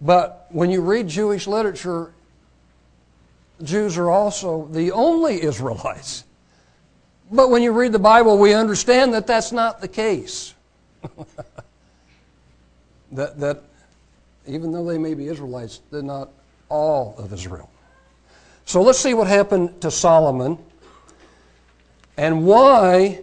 But 0.00 0.46
when 0.50 0.70
you 0.70 0.82
read 0.82 1.08
Jewish 1.08 1.46
literature, 1.46 2.12
Jews 3.62 3.96
are 3.96 4.10
also 4.10 4.68
the 4.70 4.92
only 4.92 5.42
Israelites. 5.42 6.24
But 7.30 7.50
when 7.50 7.62
you 7.62 7.72
read 7.72 7.92
the 7.92 7.98
Bible, 7.98 8.38
we 8.38 8.54
understand 8.54 9.14
that 9.14 9.26
that's 9.26 9.52
not 9.52 9.80
the 9.80 9.88
case. 9.88 10.54
that, 13.12 13.40
that 13.40 13.62
even 14.46 14.70
though 14.72 14.84
they 14.84 14.98
may 14.98 15.14
be 15.14 15.26
Israelites, 15.28 15.80
they're 15.90 16.02
not 16.02 16.30
all 16.68 17.14
of 17.18 17.32
Israel. 17.32 17.70
So 18.64 18.82
let's 18.82 18.98
see 18.98 19.14
what 19.14 19.26
happened 19.26 19.80
to 19.80 19.90
Solomon 19.90 20.58
and 22.16 22.46
why 22.46 23.20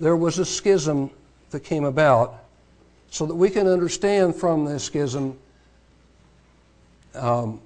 there 0.00 0.16
was 0.16 0.38
a 0.38 0.44
schism 0.44 1.10
that 1.50 1.60
came 1.60 1.84
about 1.84 2.34
so 3.10 3.26
that 3.26 3.34
we 3.34 3.50
can 3.50 3.66
understand 3.66 4.34
from 4.34 4.64
this 4.64 4.84
schism 4.84 5.38
um, 7.14 7.60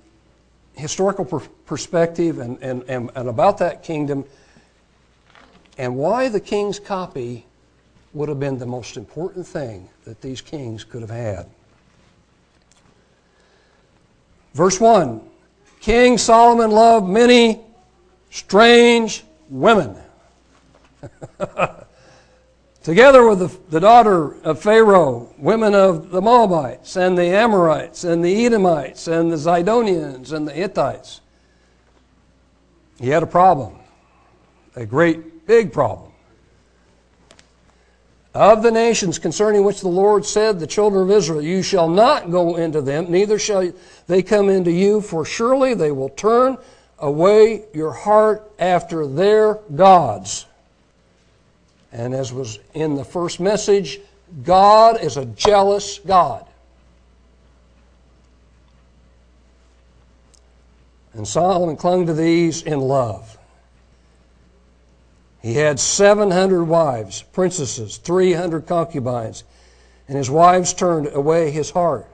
historical 0.74 1.24
per- 1.24 1.40
perspective 1.66 2.38
and, 2.38 2.58
and, 2.62 2.82
and, 2.88 3.10
and 3.14 3.28
about 3.28 3.58
that 3.58 3.82
kingdom 3.82 4.24
and 5.78 5.94
why 5.96 6.28
the 6.28 6.40
king's 6.40 6.78
copy 6.78 7.44
would 8.12 8.28
have 8.28 8.40
been 8.40 8.58
the 8.58 8.66
most 8.66 8.96
important 8.96 9.46
thing 9.46 9.88
that 10.04 10.20
these 10.20 10.40
kings 10.40 10.84
could 10.84 11.02
have 11.02 11.10
had. 11.10 11.46
Verse 14.54 14.80
1 14.80 15.20
King 15.80 16.18
Solomon 16.18 16.70
loved 16.70 17.06
many 17.06 17.60
strange 18.30 19.22
women. 19.48 19.96
Together 22.82 23.28
with 23.28 23.40
the, 23.40 23.58
the, 23.70 23.80
daughter 23.80 24.40
of 24.44 24.60
Pharaoh, 24.60 25.34
women 25.38 25.74
of 25.74 26.10
the 26.10 26.22
Moabites, 26.22 26.96
and 26.96 27.18
the 27.18 27.24
Amorites, 27.24 28.04
and 28.04 28.24
the 28.24 28.46
Edomites, 28.46 29.08
and 29.08 29.32
the 29.32 29.36
Zidonians, 29.36 30.32
and 30.32 30.46
the 30.46 30.52
Hittites. 30.52 31.20
He 33.00 33.08
had 33.08 33.24
a 33.24 33.26
problem, 33.26 33.74
a 34.76 34.86
great, 34.86 35.46
big 35.46 35.72
problem. 35.72 36.12
Of 38.36 38.62
the 38.62 38.70
nations 38.70 39.18
concerning 39.18 39.64
which 39.64 39.80
the 39.80 39.88
Lord 39.88 40.24
said, 40.24 40.60
The 40.60 40.66
children 40.66 41.04
of 41.04 41.10
Israel, 41.10 41.42
you 41.42 41.62
shall 41.62 41.88
not 41.88 42.30
go 42.30 42.56
into 42.56 42.82
them, 42.82 43.10
neither 43.10 43.38
shall 43.38 43.72
they 44.06 44.22
come 44.22 44.48
into 44.48 44.70
you, 44.70 45.00
for 45.00 45.24
surely 45.24 45.74
they 45.74 45.90
will 45.90 46.10
turn 46.10 46.58
away 46.98 47.64
your 47.74 47.92
heart 47.92 48.52
after 48.58 49.06
their 49.06 49.54
gods. 49.74 50.46
And 51.96 52.12
as 52.12 52.30
was 52.30 52.58
in 52.74 52.94
the 52.94 53.04
first 53.04 53.40
message, 53.40 54.00
God 54.44 55.02
is 55.02 55.16
a 55.16 55.24
jealous 55.24 55.98
God. 55.98 56.44
And 61.14 61.26
Solomon 61.26 61.76
clung 61.76 62.04
to 62.04 62.12
these 62.12 62.62
in 62.62 62.80
love. 62.80 63.38
He 65.40 65.54
had 65.54 65.80
700 65.80 66.64
wives, 66.64 67.22
princesses, 67.22 67.96
300 67.96 68.66
concubines, 68.66 69.44
and 70.06 70.18
his 70.18 70.28
wives 70.28 70.74
turned 70.74 71.08
away 71.14 71.50
his 71.50 71.70
heart. 71.70 72.06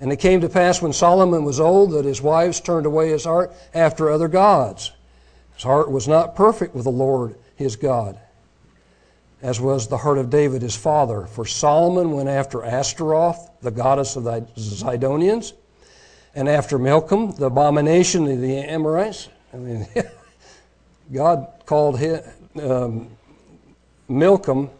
And 0.00 0.10
it 0.10 0.16
came 0.16 0.40
to 0.40 0.48
pass 0.48 0.80
when 0.80 0.94
Solomon 0.94 1.44
was 1.44 1.60
old 1.60 1.90
that 1.90 2.06
his 2.06 2.22
wives 2.22 2.58
turned 2.58 2.86
away 2.86 3.10
his 3.10 3.24
heart 3.24 3.52
after 3.74 4.08
other 4.08 4.28
gods. 4.28 4.92
His 5.56 5.64
heart 5.64 5.90
was 5.90 6.08
not 6.08 6.34
perfect 6.34 6.74
with 6.74 6.84
the 6.84 6.90
Lord 6.90 7.34
his 7.54 7.76
God 7.76 8.18
as 9.42 9.60
was 9.60 9.88
the 9.88 9.98
heart 9.98 10.18
of 10.18 10.30
David 10.30 10.62
his 10.62 10.76
father. 10.76 11.26
For 11.26 11.44
Solomon 11.44 12.12
went 12.12 12.28
after 12.28 12.64
Ashtaroth, 12.64 13.50
the 13.60 13.70
goddess 13.70 14.16
of 14.16 14.24
the 14.24 14.46
Zidonians, 14.56 15.52
and 16.34 16.48
after 16.48 16.78
Milcom, 16.78 17.32
the 17.32 17.46
abomination 17.46 18.28
of 18.28 18.40
the 18.40 18.58
Amorites. 18.58 19.28
I 19.52 19.56
mean, 19.56 19.86
God 21.12 21.46
called 21.66 21.98
him, 21.98 22.22
um, 22.60 23.10
Milcom 24.08 24.70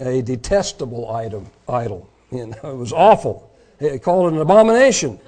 a 0.00 0.22
detestable 0.22 1.10
item, 1.10 1.46
idol. 1.68 2.08
You 2.30 2.46
know, 2.46 2.70
it 2.70 2.76
was 2.76 2.92
awful. 2.92 3.50
He 3.78 3.98
called 3.98 4.32
it 4.32 4.36
an 4.36 4.42
abomination. 4.42 5.20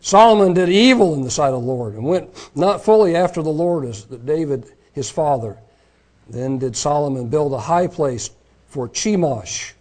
Solomon 0.00 0.54
did 0.54 0.68
evil 0.68 1.14
in 1.14 1.22
the 1.22 1.30
sight 1.30 1.52
of 1.52 1.62
the 1.62 1.66
Lord 1.66 1.94
and 1.94 2.04
went 2.04 2.30
not 2.54 2.84
fully 2.84 3.16
after 3.16 3.42
the 3.42 3.50
Lord 3.50 3.84
as 3.84 4.04
David 4.04 4.66
his 4.92 5.10
father. 5.10 5.58
Then 6.28 6.58
did 6.58 6.76
Solomon 6.76 7.28
build 7.28 7.52
a 7.52 7.58
high 7.58 7.86
place 7.86 8.30
for 8.68 8.88
Chemosh, 8.88 9.72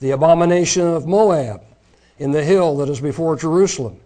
the 0.00 0.10
abomination 0.10 0.86
of 0.86 1.06
Moab, 1.06 1.62
in 2.18 2.32
the 2.32 2.44
hill 2.44 2.76
that 2.78 2.88
is 2.88 3.00
before 3.00 3.36
Jerusalem, 3.36 4.00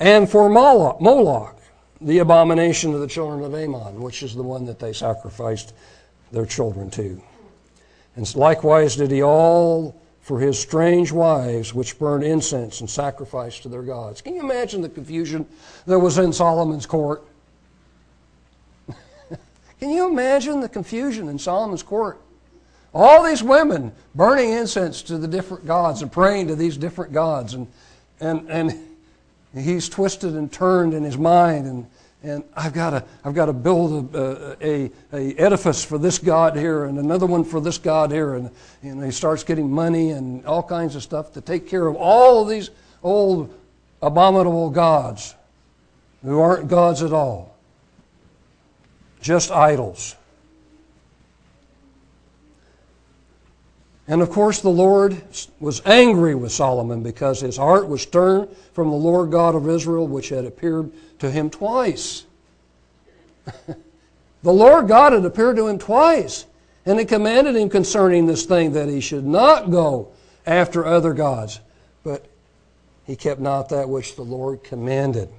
and 0.00 0.28
for 0.28 0.48
Moloch, 0.48 1.56
the 2.00 2.18
abomination 2.18 2.94
of 2.94 3.00
the 3.00 3.06
children 3.06 3.44
of 3.44 3.54
Ammon, 3.54 4.00
which 4.00 4.22
is 4.22 4.34
the 4.34 4.42
one 4.42 4.66
that 4.66 4.78
they 4.78 4.92
sacrificed 4.92 5.72
their 6.32 6.46
children 6.46 6.90
to. 6.90 7.22
And 8.16 8.36
likewise 8.36 8.96
did 8.96 9.10
he 9.10 9.22
all 9.22 10.00
for 10.20 10.40
his 10.40 10.58
strange 10.58 11.12
wives, 11.12 11.74
which 11.74 11.98
burned 11.98 12.24
incense 12.24 12.80
and 12.80 12.88
sacrificed 12.88 13.62
to 13.62 13.68
their 13.68 13.82
gods. 13.82 14.22
Can 14.22 14.34
you 14.34 14.40
imagine 14.40 14.80
the 14.80 14.88
confusion 14.88 15.46
that 15.86 15.98
was 15.98 16.18
in 16.18 16.32
Solomon's 16.32 16.86
court? 16.86 17.24
Can 19.84 19.92
you 19.92 20.08
imagine 20.08 20.60
the 20.60 20.68
confusion 20.70 21.28
in 21.28 21.38
Solomon's 21.38 21.82
court? 21.82 22.18
All 22.94 23.22
these 23.22 23.42
women 23.42 23.92
burning 24.14 24.48
incense 24.48 25.02
to 25.02 25.18
the 25.18 25.28
different 25.28 25.66
gods 25.66 26.00
and 26.00 26.10
praying 26.10 26.48
to 26.48 26.56
these 26.56 26.78
different 26.78 27.12
gods. 27.12 27.52
And, 27.52 27.68
and, 28.18 28.48
and 28.48 28.72
he's 29.54 29.90
twisted 29.90 30.36
and 30.36 30.50
turned 30.50 30.94
in 30.94 31.04
his 31.04 31.18
mind. 31.18 31.66
And, 31.66 31.86
and 32.22 32.44
I've 32.56 32.72
got 32.72 32.90
to, 32.90 33.04
I've 33.26 33.34
got 33.34 33.44
to 33.44 33.52
build 33.52 34.14
a, 34.14 34.56
a, 34.62 34.90
a, 35.12 35.34
edifice 35.34 35.84
for 35.84 35.98
this 35.98 36.18
God 36.18 36.56
here 36.56 36.86
and 36.86 36.98
another 36.98 37.26
one 37.26 37.44
for 37.44 37.60
this 37.60 37.76
God 37.76 38.10
here. 38.10 38.36
And, 38.36 38.50
and 38.82 39.04
he 39.04 39.10
starts 39.10 39.44
getting 39.44 39.70
money 39.70 40.12
and 40.12 40.46
all 40.46 40.62
kinds 40.62 40.96
of 40.96 41.02
stuff 41.02 41.34
to 41.34 41.42
take 41.42 41.68
care 41.68 41.86
of 41.86 41.94
all 41.96 42.40
of 42.40 42.48
these 42.48 42.70
old 43.02 43.52
abominable 44.00 44.70
gods 44.70 45.34
who 46.22 46.40
aren't 46.40 46.68
gods 46.68 47.02
at 47.02 47.12
all 47.12 47.53
just 49.24 49.50
idols. 49.50 50.16
And 54.06 54.20
of 54.20 54.28
course, 54.28 54.60
the 54.60 54.68
Lord 54.68 55.20
was 55.58 55.80
angry 55.86 56.34
with 56.34 56.52
Solomon 56.52 57.02
because 57.02 57.40
his 57.40 57.56
heart 57.56 57.88
was 57.88 58.04
turned 58.04 58.54
from 58.74 58.90
the 58.90 58.96
Lord 58.96 59.30
God 59.30 59.54
of 59.54 59.66
Israel, 59.66 60.06
which 60.06 60.28
had 60.28 60.44
appeared 60.44 60.92
to 61.20 61.30
him 61.30 61.48
twice. 61.48 62.24
the 64.42 64.52
Lord 64.52 64.88
God 64.88 65.14
had 65.14 65.24
appeared 65.24 65.56
to 65.56 65.68
him 65.68 65.78
twice, 65.78 66.44
and 66.84 66.98
he 66.98 67.06
commanded 67.06 67.56
him 67.56 67.70
concerning 67.70 68.26
this 68.26 68.44
thing 68.44 68.72
that 68.72 68.90
he 68.90 69.00
should 69.00 69.24
not 69.24 69.70
go 69.70 70.08
after 70.44 70.84
other 70.84 71.14
gods. 71.14 71.60
But 72.02 72.26
he 73.06 73.16
kept 73.16 73.40
not 73.40 73.70
that 73.70 73.88
which 73.88 74.16
the 74.16 74.22
Lord 74.22 74.62
commanded. 74.62 75.30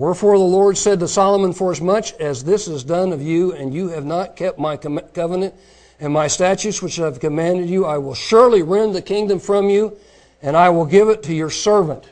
Wherefore 0.00 0.38
the 0.38 0.44
Lord 0.44 0.78
said 0.78 0.98
to 1.00 1.08
Solomon, 1.08 1.52
Forasmuch 1.52 2.18
as 2.18 2.42
this 2.42 2.66
is 2.68 2.84
done 2.84 3.12
of 3.12 3.20
you, 3.20 3.52
and 3.52 3.74
you 3.74 3.88
have 3.88 4.06
not 4.06 4.34
kept 4.34 4.58
my 4.58 4.78
covenant 4.78 5.54
and 6.00 6.10
my 6.10 6.26
statutes 6.26 6.80
which 6.80 6.98
I 6.98 7.04
have 7.04 7.20
commanded 7.20 7.68
you, 7.68 7.84
I 7.84 7.98
will 7.98 8.14
surely 8.14 8.62
rend 8.62 8.94
the 8.94 9.02
kingdom 9.02 9.38
from 9.38 9.68
you, 9.68 9.98
and 10.40 10.56
I 10.56 10.70
will 10.70 10.86
give 10.86 11.10
it 11.10 11.22
to 11.24 11.34
your 11.34 11.50
servant. 11.50 12.08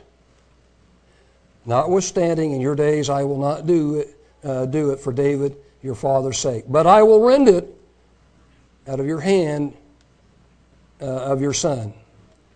Notwithstanding, 1.65 2.51
in 2.51 2.61
your 2.61 2.75
days 2.75 3.09
I 3.09 3.23
will 3.23 3.39
not 3.39 3.65
do 3.65 3.95
it, 3.95 4.15
uh, 4.43 4.67
do 4.67 4.91
it 4.91 4.99
for 4.99 5.11
David 5.11 5.57
your 5.81 5.95
father's 5.95 6.37
sake, 6.37 6.65
but 6.67 6.85
I 6.85 7.01
will 7.01 7.21
rend 7.21 7.47
it 7.49 7.75
out 8.87 8.99
of 8.99 9.07
your 9.07 9.21
hand 9.21 9.73
uh, 11.01 11.05
of 11.05 11.41
your 11.41 11.53
son. 11.53 11.93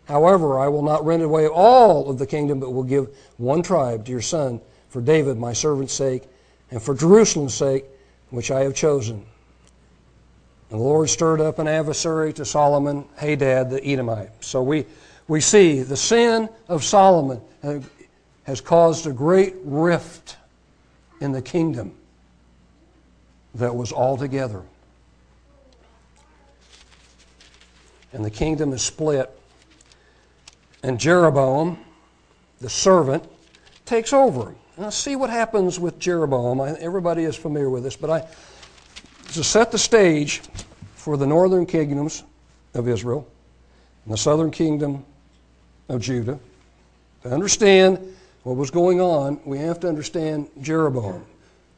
However, 0.08 0.60
I 0.60 0.68
will 0.68 0.84
not 0.84 1.04
rend 1.04 1.24
away 1.24 1.48
all 1.48 2.08
of 2.08 2.20
the 2.20 2.28
kingdom, 2.28 2.60
but 2.60 2.70
will 2.70 2.84
give 2.84 3.08
one 3.38 3.64
tribe 3.64 4.06
to 4.06 4.12
your 4.12 4.22
son 4.22 4.62
for 4.94 5.02
David, 5.02 5.40
my 5.40 5.54
servant's 5.54 5.92
sake, 5.92 6.22
and 6.70 6.80
for 6.80 6.94
Jerusalem's 6.94 7.56
sake, 7.56 7.84
which 8.30 8.52
I 8.52 8.60
have 8.60 8.76
chosen. 8.76 9.26
And 10.70 10.80
the 10.80 10.84
Lord 10.84 11.10
stirred 11.10 11.42
up 11.42 11.58
an 11.58 11.68
adversary 11.68 12.32
to 12.34 12.46
Solomon, 12.46 13.06
Hadad 13.16 13.72
the 13.72 13.84
Edomite. 13.84 14.30
So 14.42 14.62
we, 14.62 14.86
we 15.28 15.42
see 15.42 15.82
the 15.82 15.98
sin 15.98 16.48
of 16.68 16.84
Solomon 16.84 17.42
has 18.44 18.62
caused 18.62 19.08
a 19.08 19.12
great 19.12 19.56
rift 19.64 20.38
in 21.20 21.32
the 21.32 21.42
kingdom 21.42 21.96
that 23.56 23.76
was 23.76 23.92
all 23.92 24.16
together. 24.16 24.62
And 28.12 28.24
the 28.24 28.30
kingdom 28.30 28.74
is 28.74 28.84
split. 28.84 29.36
And 30.84 31.00
Jeroboam, 31.00 31.80
the 32.62 32.70
servant, 32.70 33.24
takes 33.86 34.14
over. 34.14 34.54
Now, 34.78 34.90
see 34.90 35.16
what 35.16 35.30
happens 35.30 35.80
with 35.80 36.00
Jeroboam. 36.00 36.60
everybody 36.80 37.24
is 37.24 37.36
familiar 37.36 37.70
with 37.70 37.84
this, 37.84 37.96
but 37.96 38.10
I 38.10 38.28
to 39.34 39.44
set 39.44 39.72
the 39.72 39.78
stage 39.78 40.42
for 40.96 41.18
the 41.18 41.26
northern 41.28 41.66
kingdoms 41.66 42.24
of 42.74 42.88
Israel 42.88 43.28
and 44.06 44.14
the 44.14 44.18
southern 44.18 44.52
kingdom 44.52 45.06
of 45.90 46.02
Judah. 46.02 46.40
To 47.24 47.30
understand 47.32 48.00
what 48.44 48.56
was 48.58 48.72
going 48.72 49.00
on, 49.00 49.40
we 49.46 49.58
have 49.60 49.80
to 49.82 49.88
understand 49.88 50.50
Jeroboam 50.62 51.26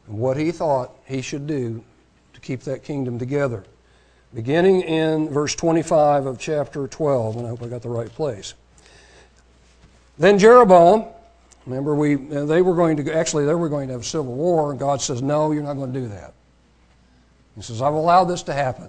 and 0.07 0.17
what 0.17 0.37
he 0.37 0.51
thought 0.51 0.91
he 1.05 1.21
should 1.21 1.47
do 1.47 1.83
to 2.33 2.39
keep 2.39 2.61
that 2.61 2.83
kingdom 2.83 3.19
together. 3.19 3.63
Beginning 4.33 4.81
in 4.81 5.29
verse 5.29 5.55
25 5.55 6.25
of 6.25 6.39
chapter 6.39 6.87
12, 6.87 7.37
and 7.37 7.45
I 7.45 7.49
hope 7.49 7.63
I 7.63 7.67
got 7.67 7.81
the 7.81 7.89
right 7.89 8.09
place. 8.09 8.53
Then 10.17 10.39
Jeroboam, 10.39 11.05
remember 11.65 11.95
we 11.95 12.15
they 12.15 12.61
were 12.61 12.75
going 12.75 12.97
to 12.97 13.15
actually 13.15 13.45
they 13.45 13.55
were 13.55 13.69
going 13.69 13.87
to 13.87 13.93
have 13.93 14.01
a 14.01 14.05
civil 14.05 14.33
war, 14.33 14.71
and 14.71 14.79
God 14.79 15.01
says, 15.01 15.21
No, 15.21 15.51
you're 15.51 15.63
not 15.63 15.75
going 15.75 15.91
to 15.91 15.99
do 15.99 16.07
that. 16.07 16.33
He 17.55 17.61
says, 17.61 17.81
I've 17.81 17.93
allowed 17.93 18.25
this 18.25 18.43
to 18.43 18.53
happen. 18.53 18.85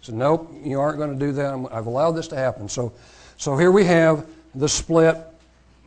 He 0.00 0.06
said, 0.06 0.14
Nope, 0.16 0.52
you 0.62 0.80
aren't 0.80 0.98
going 0.98 1.18
to 1.18 1.26
do 1.26 1.32
that. 1.32 1.68
I've 1.72 1.86
allowed 1.86 2.12
this 2.12 2.28
to 2.28 2.36
happen. 2.36 2.68
So 2.68 2.92
so 3.36 3.56
here 3.56 3.70
we 3.70 3.84
have 3.84 4.26
the 4.54 4.68
split, 4.68 5.16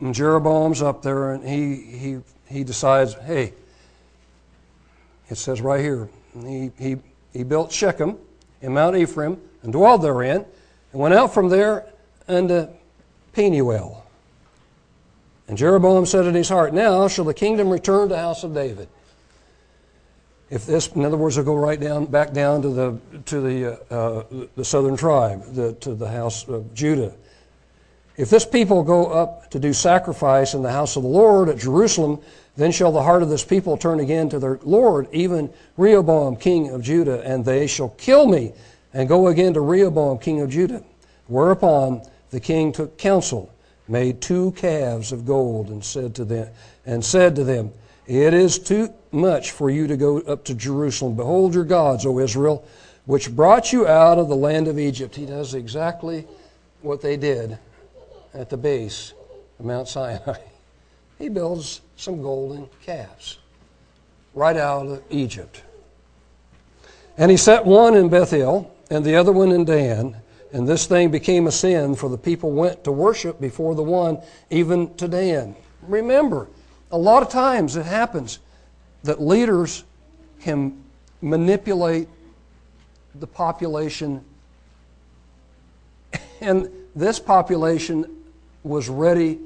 and 0.00 0.14
Jeroboam's 0.14 0.82
up 0.82 1.02
there, 1.02 1.32
and 1.32 1.46
he 1.46 1.76
he 1.76 2.18
he 2.52 2.64
decides, 2.64 3.14
hey, 3.14 3.54
it 5.28 5.36
says 5.36 5.62
right 5.62 5.80
here, 5.80 6.08
he, 6.44 6.70
he, 6.78 6.96
he 7.32 7.42
built 7.42 7.72
Shechem 7.72 8.18
in 8.60 8.74
Mount 8.74 8.96
Ephraim 8.96 9.40
and 9.62 9.72
dwelled 9.72 10.02
therein, 10.02 10.44
and 10.92 11.00
went 11.00 11.14
out 11.14 11.32
from 11.32 11.48
there 11.48 11.86
unto 12.28 12.68
Penuel. 13.32 14.01
And 15.52 15.58
Jeroboam 15.58 16.06
said 16.06 16.24
in 16.24 16.34
his 16.34 16.48
heart, 16.48 16.72
Now 16.72 17.08
shall 17.08 17.26
the 17.26 17.34
kingdom 17.34 17.68
return 17.68 18.08
to 18.08 18.14
the 18.14 18.18
house 18.18 18.42
of 18.42 18.54
David. 18.54 18.88
If 20.48 20.64
this, 20.64 20.88
in 20.88 21.04
other 21.04 21.18
words, 21.18 21.36
will 21.36 21.44
go 21.44 21.54
right 21.54 21.78
down, 21.78 22.06
back 22.06 22.32
down 22.32 22.62
to 22.62 22.70
the 22.70 22.98
to 23.26 23.40
the 23.42 23.78
uh, 23.90 23.94
uh, 23.94 24.46
the 24.56 24.64
southern 24.64 24.96
tribe, 24.96 25.44
the, 25.52 25.74
to 25.74 25.94
the 25.94 26.08
house 26.08 26.48
of 26.48 26.72
Judah. 26.72 27.12
If 28.16 28.30
this 28.30 28.46
people 28.46 28.82
go 28.82 29.08
up 29.08 29.50
to 29.50 29.58
do 29.58 29.74
sacrifice 29.74 30.54
in 30.54 30.62
the 30.62 30.72
house 30.72 30.96
of 30.96 31.02
the 31.02 31.10
Lord 31.10 31.50
at 31.50 31.58
Jerusalem, 31.58 32.22
then 32.56 32.72
shall 32.72 32.90
the 32.90 33.02
heart 33.02 33.22
of 33.22 33.28
this 33.28 33.44
people 33.44 33.76
turn 33.76 34.00
again 34.00 34.30
to 34.30 34.38
their 34.38 34.58
Lord, 34.62 35.06
even 35.12 35.52
Rehoboam, 35.76 36.36
king 36.36 36.70
of 36.70 36.80
Judah, 36.80 37.20
and 37.26 37.44
they 37.44 37.66
shall 37.66 37.90
kill 37.90 38.26
me 38.26 38.54
and 38.94 39.06
go 39.06 39.26
again 39.26 39.52
to 39.52 39.60
Rehoboam, 39.60 40.16
king 40.16 40.40
of 40.40 40.48
Judah. 40.48 40.82
Whereupon 41.26 42.08
the 42.30 42.40
king 42.40 42.72
took 42.72 42.96
counsel, 42.96 43.52
made 43.88 44.20
two 44.20 44.52
calves 44.52 45.12
of 45.12 45.26
gold, 45.26 45.68
and 45.68 45.84
said 45.84 46.14
to 46.14 46.24
them, 46.24 46.48
and 46.86 47.04
said 47.04 47.36
to 47.36 47.44
them, 47.44 47.72
It 48.06 48.34
is 48.34 48.58
too 48.58 48.92
much 49.10 49.50
for 49.50 49.70
you 49.70 49.86
to 49.86 49.96
go 49.96 50.18
up 50.20 50.44
to 50.44 50.54
Jerusalem. 50.54 51.16
Behold 51.16 51.54
your 51.54 51.64
gods, 51.64 52.06
O 52.06 52.18
Israel, 52.18 52.64
which 53.06 53.34
brought 53.34 53.72
you 53.72 53.86
out 53.86 54.18
of 54.18 54.28
the 54.28 54.36
land 54.36 54.68
of 54.68 54.78
Egypt. 54.78 55.16
He 55.16 55.26
does 55.26 55.54
exactly 55.54 56.26
what 56.82 57.00
they 57.00 57.16
did 57.16 57.58
at 58.34 58.50
the 58.50 58.56
base 58.56 59.12
of 59.58 59.64
Mount 59.64 59.88
Sinai. 59.88 60.38
He 61.18 61.28
builds 61.28 61.82
some 61.94 62.20
golden 62.20 62.68
calves 62.84 63.38
right 64.34 64.56
out 64.56 64.86
of 64.86 65.02
Egypt. 65.08 65.62
And 67.16 67.30
he 67.30 67.36
set 67.36 67.64
one 67.64 67.94
in 67.94 68.08
Bethel 68.08 68.74
and 68.90 69.04
the 69.04 69.14
other 69.14 69.30
one 69.30 69.52
in 69.52 69.64
Dan. 69.64 70.16
And 70.52 70.68
this 70.68 70.86
thing 70.86 71.10
became 71.10 71.46
a 71.46 71.52
sin, 71.52 71.94
for 71.94 72.10
the 72.10 72.18
people 72.18 72.50
went 72.50 72.84
to 72.84 72.92
worship 72.92 73.40
before 73.40 73.74
the 73.74 73.82
one, 73.82 74.18
even 74.50 74.94
to 74.96 75.08
Dan. 75.08 75.56
Remember, 75.82 76.48
a 76.90 76.98
lot 76.98 77.22
of 77.22 77.30
times 77.30 77.76
it 77.76 77.86
happens 77.86 78.38
that 79.02 79.20
leaders 79.20 79.84
can 80.40 80.82
manipulate 81.22 82.08
the 83.14 83.26
population, 83.26 84.22
and 86.40 86.68
this 86.94 87.18
population 87.18 88.04
was 88.62 88.88
ready 88.88 89.38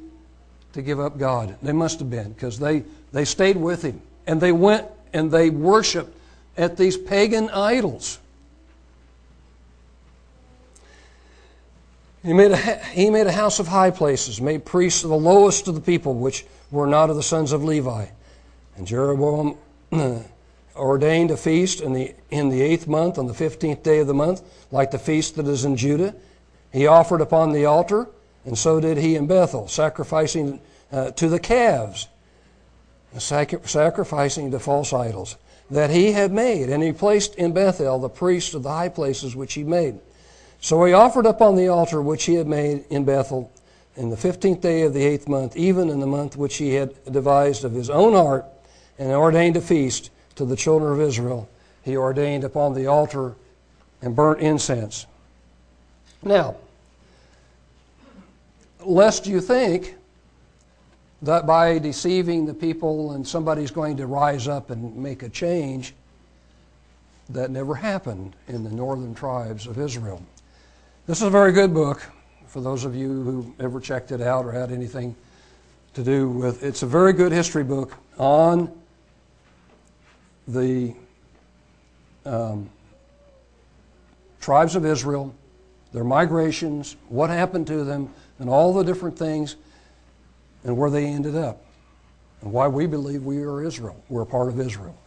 to 0.73 0.83
give 0.83 1.01
up 1.01 1.19
God. 1.19 1.57
They 1.63 1.73
must 1.73 2.01
have 2.01 2.11
been 2.11 2.33
because 2.33 2.59
they, 2.59 2.85
they 3.13 3.25
stayed 3.25 3.57
with 3.57 3.83
him 3.83 4.01
and 4.27 4.41
they 4.41 4.53
went 4.53 4.87
and 5.13 5.31
they 5.31 5.51
worshiped 5.51 6.15
at 6.57 6.77
these 6.77 6.97
pagan 6.97 7.49
idols. 7.51 8.19
He 12.27 12.33
made, 12.33 12.51
a, 12.51 12.57
he 12.87 13.09
made 13.09 13.29
a 13.29 13.33
house 13.33 13.61
of 13.61 13.69
high 13.69 13.93
places, 13.93 14.41
made 14.41 14.65
priests 14.65 15.05
of 15.05 15.11
the 15.11 15.17
lowest 15.17 15.69
of 15.69 15.77
the 15.77 15.81
people, 15.81 16.15
which 16.15 16.45
were 16.73 16.89
not 16.89 17.09
of 17.09 17.15
the 17.15 17.23
sons 17.23 17.53
of 17.53 17.63
Levi. 17.63 18.07
And 18.77 18.85
Jeroboam 18.85 19.57
ordained 20.77 21.31
a 21.31 21.37
feast 21.37 21.81
in 21.81 21.93
the, 21.93 22.15
in 22.31 22.49
the 22.49 22.61
eighth 22.61 22.89
month, 22.89 23.17
on 23.17 23.29
the 23.29 23.35
fifteenth 23.35 23.85
day 23.85 24.01
of 24.01 24.09
the 24.09 24.15
month, 24.15 24.43
like 24.73 24.91
the 24.91 24.99
feast 24.99 25.37
that 25.37 25.47
is 25.47 25.65
in 25.65 25.77
Judah. 25.77 26.17
He 26.73 26.89
offered 26.89 27.21
upon 27.21 27.53
the 27.53 27.65
altar 27.65 28.09
and 28.47 28.57
so 28.57 28.81
did 28.81 28.97
he 28.97 29.17
in 29.17 29.27
Bethel, 29.27 29.67
sacrificing 29.67 30.61
uh, 30.93 31.11
to 31.13 31.29
the 31.29 31.41
calves, 31.41 32.07
sacrificing 33.19 34.53
to 34.53 34.59
false 34.61 34.93
idols 34.93 35.37
that 35.69 35.91
he 35.91 36.13
had 36.13 36.33
made. 36.33 36.71
And 36.71 36.83
he 36.83 36.93
placed 36.93 37.35
in 37.35 37.53
Bethel 37.53 37.99
the 37.99 38.09
priests 38.09 38.55
of 38.55 38.63
the 38.63 38.71
high 38.71 38.89
places 38.89 39.35
which 39.35 39.55
he 39.55 39.65
made. 39.65 39.99
So 40.61 40.85
he 40.85 40.93
offered 40.93 41.27
up 41.27 41.41
on 41.41 41.55
the 41.57 41.69
altar 41.69 42.03
which 42.03 42.25
he 42.25 42.35
had 42.35 42.47
made 42.47 42.85
in 42.91 43.05
Bethel 43.05 43.53
in 43.97 44.11
the 44.11 44.17
fifteenth 44.17 44.61
day 44.61 44.83
of 44.83 44.95
the 44.95 45.05
eighth 45.05 45.29
month, 45.29 45.57
even 45.57 45.89
in 45.89 46.01
the 46.01 46.07
month 46.07 46.37
which 46.37 46.57
he 46.57 46.75
had 46.75 46.93
devised 47.11 47.65
of 47.65 47.73
his 47.73 47.89
own 47.89 48.13
heart, 48.13 48.45
and 48.99 49.11
ordained 49.13 49.57
a 49.57 49.61
feast 49.61 50.11
to 50.35 50.45
the 50.45 50.57
children 50.57 50.93
of 50.93 51.01
Israel. 51.01 51.49
He 51.83 51.97
ordained 51.97 52.45
upon 52.45 52.75
the 52.75 52.87
altar 52.87 53.37
and 54.03 54.15
burnt 54.15 54.41
incense. 54.41 55.07
Now, 56.23 56.57
lest 58.81 59.27
you 59.27 59.41
think 59.41 59.95
that 61.23 61.47
by 61.47 61.79
deceiving 61.79 62.45
the 62.45 62.55
people 62.55 63.13
and 63.13 63.27
somebody's 63.27 63.71
going 63.71 63.97
to 63.97 64.07
rise 64.07 64.49
up 64.49 64.71
and 64.71 64.97
make 64.97 65.23
a 65.23 65.29
change, 65.29 65.95
that 67.31 67.51
never 67.51 67.75
happened 67.75 68.37
in 68.47 68.63
the 68.63 68.71
northern 68.71 69.15
tribes 69.15 69.67
of 69.67 69.79
Israel. 69.79 70.23
This 71.07 71.19
is 71.19 71.29
a 71.29 71.31
very 71.31 71.53
good 71.53 71.73
book 71.73 72.03
for 72.49 72.61
those 72.61 72.85
of 72.85 72.97
you 72.97 73.07
who 73.07 73.55
ever 73.61 73.79
checked 73.79 74.11
it 74.11 74.21
out 74.21 74.45
or 74.45 74.51
had 74.51 74.73
anything 74.73 75.15
to 75.95 76.03
do 76.03 76.29
with 76.29 76.65
it's 76.65 76.83
a 76.83 76.87
very 76.87 77.13
good 77.13 77.31
history 77.31 77.63
book 77.63 77.93
on 78.19 78.77
the 80.49 80.97
um, 82.25 82.69
tribes 84.41 84.75
of 84.75 84.85
Israel, 84.85 85.33
their 85.93 86.03
migrations, 86.03 86.97
what 87.09 87.31
happened 87.31 87.69
to 87.69 87.85
them, 87.85 88.13
and 88.41 88.51
all 88.51 88.75
the 88.75 88.83
different 88.83 89.17
things 89.17 89.55
and 90.65 90.77
where 90.77 90.91
they 90.91 91.07
ended 91.07 91.37
up 91.37 91.63
and 92.41 92.53
why 92.53 92.67
we 92.67 92.85
believe 92.85 93.23
we 93.23 93.45
are 93.45 93.63
Israel. 93.63 94.03
We're 94.09 94.25
part 94.25 94.49
of 94.49 94.59
Israel. 94.59 94.99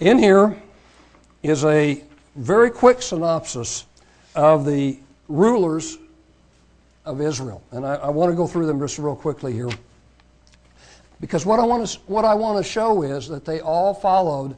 In 0.00 0.18
here 0.18 0.54
is 1.42 1.64
a 1.64 2.04
very 2.36 2.70
quick 2.70 3.00
synopsis 3.00 3.86
of 4.34 4.64
the 4.64 4.98
rulers 5.28 5.98
of 7.04 7.20
Israel. 7.20 7.62
And 7.70 7.86
I, 7.86 7.94
I 7.94 8.10
want 8.10 8.30
to 8.30 8.36
go 8.36 8.46
through 8.46 8.66
them 8.66 8.78
just 8.80 8.98
real 8.98 9.16
quickly 9.16 9.52
here. 9.52 9.70
Because 11.20 11.46
what 11.46 11.60
I, 11.60 11.64
want 11.64 11.86
to, 11.86 11.98
what 12.06 12.24
I 12.24 12.34
want 12.34 12.64
to 12.64 12.68
show 12.68 13.02
is 13.02 13.28
that 13.28 13.44
they 13.44 13.60
all 13.60 13.94
followed 13.94 14.56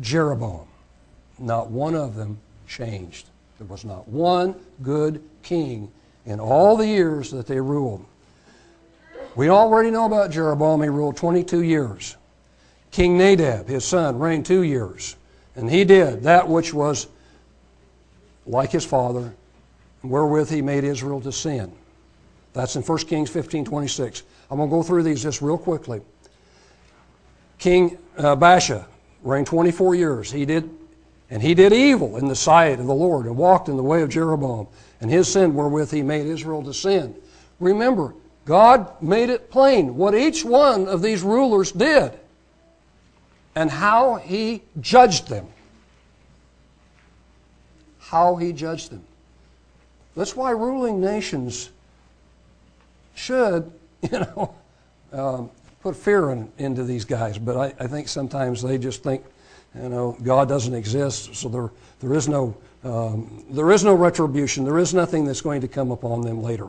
Jeroboam. 0.00 0.66
Not 1.38 1.70
one 1.70 1.94
of 1.94 2.16
them 2.16 2.38
changed. 2.66 3.28
There 3.58 3.66
was 3.66 3.84
not 3.84 4.08
one 4.08 4.54
good 4.82 5.22
king 5.42 5.90
in 6.26 6.40
all 6.40 6.76
the 6.76 6.86
years 6.86 7.30
that 7.30 7.46
they 7.46 7.60
ruled. 7.60 8.04
We 9.36 9.48
already 9.48 9.90
know 9.90 10.06
about 10.06 10.30
Jeroboam. 10.30 10.82
He 10.82 10.88
ruled 10.88 11.16
22 11.16 11.62
years. 11.62 12.16
King 12.90 13.16
Nadab, 13.16 13.68
his 13.68 13.84
son, 13.84 14.18
reigned 14.18 14.46
two 14.46 14.62
years. 14.62 15.16
And 15.54 15.70
he 15.70 15.84
did 15.84 16.24
that 16.24 16.48
which 16.48 16.74
was 16.74 17.06
like 18.46 18.70
his 18.70 18.84
father, 18.84 19.34
wherewith 20.02 20.50
he 20.50 20.62
made 20.62 20.84
Israel 20.84 21.20
to 21.20 21.32
sin. 21.32 21.72
That's 22.52 22.76
in 22.76 22.82
1 22.82 22.98
Kings 22.98 23.30
15 23.30 23.64
26. 23.64 24.22
I'm 24.50 24.56
going 24.56 24.68
to 24.68 24.74
go 24.74 24.82
through 24.82 25.04
these 25.04 25.22
just 25.22 25.40
real 25.40 25.58
quickly. 25.58 26.00
King 27.58 27.98
uh, 28.16 28.34
Baasha 28.36 28.86
reigned 29.22 29.46
24 29.46 29.94
years. 29.94 30.32
He 30.32 30.44
did, 30.44 30.68
and 31.30 31.42
he 31.42 31.54
did 31.54 31.72
evil 31.72 32.16
in 32.16 32.26
the 32.26 32.34
sight 32.34 32.80
of 32.80 32.86
the 32.86 32.94
Lord 32.94 33.26
and 33.26 33.36
walked 33.36 33.68
in 33.68 33.76
the 33.76 33.82
way 33.82 34.02
of 34.02 34.08
Jeroboam 34.08 34.66
and 35.00 35.10
his 35.10 35.30
sin 35.30 35.54
wherewith 35.54 35.90
he 35.90 36.02
made 36.02 36.26
Israel 36.26 36.62
to 36.64 36.74
sin. 36.74 37.14
Remember, 37.58 38.14
God 38.44 39.00
made 39.02 39.30
it 39.30 39.50
plain 39.50 39.96
what 39.96 40.14
each 40.14 40.44
one 40.44 40.88
of 40.88 41.02
these 41.02 41.22
rulers 41.22 41.72
did 41.72 42.18
and 43.54 43.70
how 43.70 44.16
he 44.16 44.62
judged 44.80 45.28
them. 45.28 45.46
How 48.10 48.34
he 48.34 48.52
judged 48.52 48.90
them. 48.90 49.04
That's 50.16 50.34
why 50.34 50.50
ruling 50.50 51.00
nations 51.00 51.70
should, 53.14 53.70
you 54.02 54.18
know, 54.18 54.54
um, 55.12 55.50
put 55.80 55.94
fear 55.94 56.30
in, 56.30 56.50
into 56.58 56.82
these 56.82 57.04
guys. 57.04 57.38
But 57.38 57.56
I, 57.56 57.84
I 57.84 57.86
think 57.86 58.08
sometimes 58.08 58.62
they 58.62 58.78
just 58.78 59.04
think, 59.04 59.22
you 59.80 59.88
know, 59.88 60.16
God 60.24 60.48
doesn't 60.48 60.74
exist, 60.74 61.36
so 61.36 61.48
there, 61.48 61.70
there 62.00 62.14
is 62.14 62.26
no 62.26 62.56
um, 62.82 63.44
there 63.50 63.70
is 63.70 63.84
no 63.84 63.94
retribution. 63.94 64.64
There 64.64 64.78
is 64.78 64.92
nothing 64.94 65.24
that's 65.26 65.42
going 65.42 65.60
to 65.60 65.68
come 65.68 65.90
upon 65.90 66.22
them 66.22 66.42
later. 66.42 66.66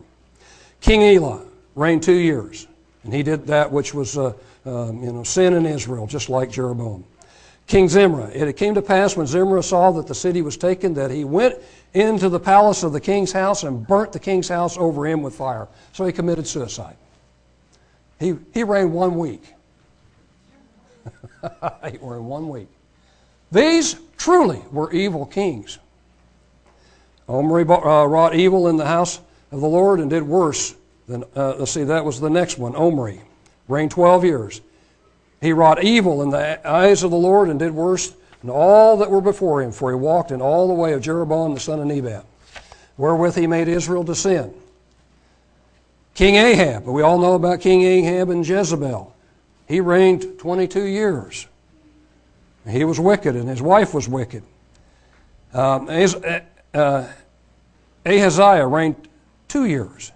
King 0.82 1.01
Elah 1.01 1.41
reigned 1.73 2.04
two 2.04 2.17
years, 2.17 2.67
and 3.04 3.13
he 3.13 3.23
did 3.23 3.47
that 3.47 3.71
which 3.71 3.93
was 3.93 4.17
uh, 4.17 4.34
um, 4.65 5.01
you 5.01 5.12
know 5.12 5.23
sin 5.23 5.54
in 5.54 5.65
Israel, 5.65 6.06
just 6.06 6.30
like 6.30 6.51
Jeroboam. 6.51 7.04
King 7.67 7.88
Zimri. 7.88 8.34
It 8.34 8.58
came 8.58 8.76
to 8.76 8.82
pass 8.82 9.15
when 9.15 9.28
Zimri 9.28 9.63
saw 9.63 9.91
that 9.91 10.08
the 10.08 10.15
city 10.15 10.41
was 10.41 10.58
taken 10.58 10.93
that 10.95 11.10
he 11.12 11.24
went 11.24 11.56
into 11.93 12.30
the 12.30 12.39
palace 12.39 12.84
of 12.84 12.93
the 12.93 13.00
king's 13.00 13.32
house 13.32 13.63
and 13.63 13.86
burnt 13.88 14.12
the 14.12 14.19
king's 14.19 14.50
house 14.50 14.78
over 14.78 15.06
him 15.06 15.21
with 15.21 15.36
fire. 15.36 15.67
So 15.93 16.06
he 16.06 16.12
committed 16.12 16.47
suicide. 16.47 16.95
He, 18.19 18.36
he 18.54 18.63
reigned 18.63 18.93
one 18.93 19.15
week. 19.15 19.43
he 21.89 21.97
reigned 22.02 22.28
one 22.28 22.50
week. 22.50 22.67
These 23.52 23.95
truly 24.17 24.62
were 24.71 24.91
evil 24.91 25.26
kings. 25.26 25.80
Omri 27.28 27.63
uh, 27.63 28.06
wrought 28.06 28.36
evil 28.36 28.67
in 28.67 28.78
the 28.78 28.86
house 28.86 29.19
of 29.52 29.62
the 29.62 29.67
Lord 29.67 30.00
and 30.00 30.10
did 30.10 30.24
worse 30.24 30.76
than, 31.08 31.24
uh, 31.36 31.56
let's 31.56 31.71
see, 31.71 31.84
that 31.84 32.06
was 32.06 32.19
the 32.19 32.30
next 32.30 32.58
one. 32.58 32.76
Omri 32.76 33.21
reigned 33.67 33.91
12 33.91 34.26
years. 34.26 34.62
He 35.41 35.54
wrought 35.54 35.84
evil 35.84 36.21
in 36.21 36.30
the 36.30 36.65
eyes 36.67 37.04
of 37.04 37.12
the 37.12 37.17
Lord 37.17 37.49
and 37.49 37.60
did 37.60 37.73
worse 37.73 38.13
than 38.41 38.51
all 38.51 38.97
that 38.97 39.10
were 39.10 39.21
before 39.21 39.62
him, 39.62 39.71
for 39.71 39.89
he 39.89 39.95
walked 39.95 40.32
in 40.32 40.41
all 40.41 40.67
the 40.67 40.73
way 40.73 40.93
of 40.93 41.01
Jeroboam 41.01 41.56
the 41.56 41.60
son 41.60 41.80
of 41.80 41.88
Nebat, 41.88 42.23
wherewith 42.95 43.36
he 43.36 43.47
made 43.47 43.67
Israel 43.67 44.04
to 44.06 44.15
sin. 44.15 44.54
King 46.13 46.36
Ahab, 46.36 46.86
we 46.86 47.01
all 47.01 47.17
know 47.17 47.34
about 47.34 47.62
King 47.62 47.82
Ahab 47.82 48.30
and 48.30 48.47
Jezebel. 48.47 49.15
He 49.67 49.80
reigned 49.80 50.38
22 50.38 50.84
years. 50.84 51.47
He 52.69 52.84
was 52.84 52.99
wicked, 52.99 53.36
and 53.36 53.49
his 53.49 53.62
wife 53.62 53.93
was 53.93 54.08
wicked. 54.08 54.43
Um, 55.54 55.89
uh, 56.73 57.08
Ahaziah 58.06 58.67
reigned 58.67 59.08
two 59.47 59.65
years. 59.65 60.12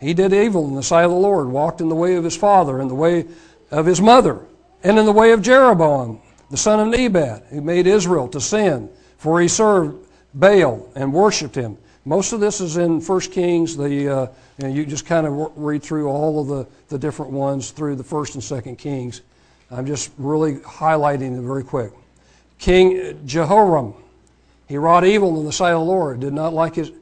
He 0.00 0.14
did 0.14 0.32
evil 0.32 0.68
in 0.68 0.74
the 0.74 0.82
sight 0.82 1.04
of 1.04 1.10
the 1.10 1.16
Lord, 1.16 1.48
walked 1.48 1.80
in 1.80 1.88
the 1.88 1.96
way 1.96 2.14
of 2.14 2.22
his 2.22 2.36
father, 2.36 2.80
and 2.80 2.88
the 2.88 2.94
way 2.94 3.26
of 3.70 3.86
his 3.86 4.00
mother, 4.00 4.40
and 4.82 4.98
in 4.98 5.06
the 5.06 5.12
way 5.12 5.32
of 5.32 5.42
Jeroboam, 5.42 6.20
the 6.50 6.56
son 6.56 6.80
of 6.80 6.88
Nebat, 6.88 7.46
who 7.50 7.60
made 7.60 7.86
Israel 7.86 8.28
to 8.28 8.40
sin, 8.40 8.88
for 9.16 9.40
he 9.40 9.48
served 9.48 10.06
Baal 10.34 10.88
and 10.94 11.12
worshipped 11.12 11.54
him. 11.54 11.76
Most 12.04 12.32
of 12.32 12.40
this 12.40 12.60
is 12.60 12.76
in 12.76 13.00
1 13.00 13.20
Kings. 13.20 13.76
The, 13.76 13.84
uh, 13.84 14.26
you, 14.58 14.64
know, 14.64 14.68
you 14.68 14.86
just 14.86 15.04
kind 15.04 15.26
of 15.26 15.52
read 15.56 15.82
through 15.82 16.08
all 16.08 16.40
of 16.40 16.46
the, 16.46 16.66
the 16.88 16.98
different 16.98 17.32
ones 17.32 17.70
through 17.70 17.96
the 17.96 18.04
1st 18.04 18.34
and 18.34 18.76
2nd 18.76 18.78
Kings. 18.78 19.22
I'm 19.70 19.84
just 19.84 20.10
really 20.16 20.56
highlighting 20.56 21.36
it 21.36 21.42
very 21.42 21.64
quick. 21.64 21.92
King 22.58 23.20
Jehoram, 23.26 23.94
he 24.66 24.78
wrought 24.78 25.04
evil 25.04 25.38
in 25.38 25.44
the 25.44 25.52
sight 25.52 25.72
of 25.72 25.80
the 25.80 25.84
Lord, 25.84 26.20
did 26.20 26.32
not 26.32 26.54
like 26.54 26.76
his, 26.76 26.92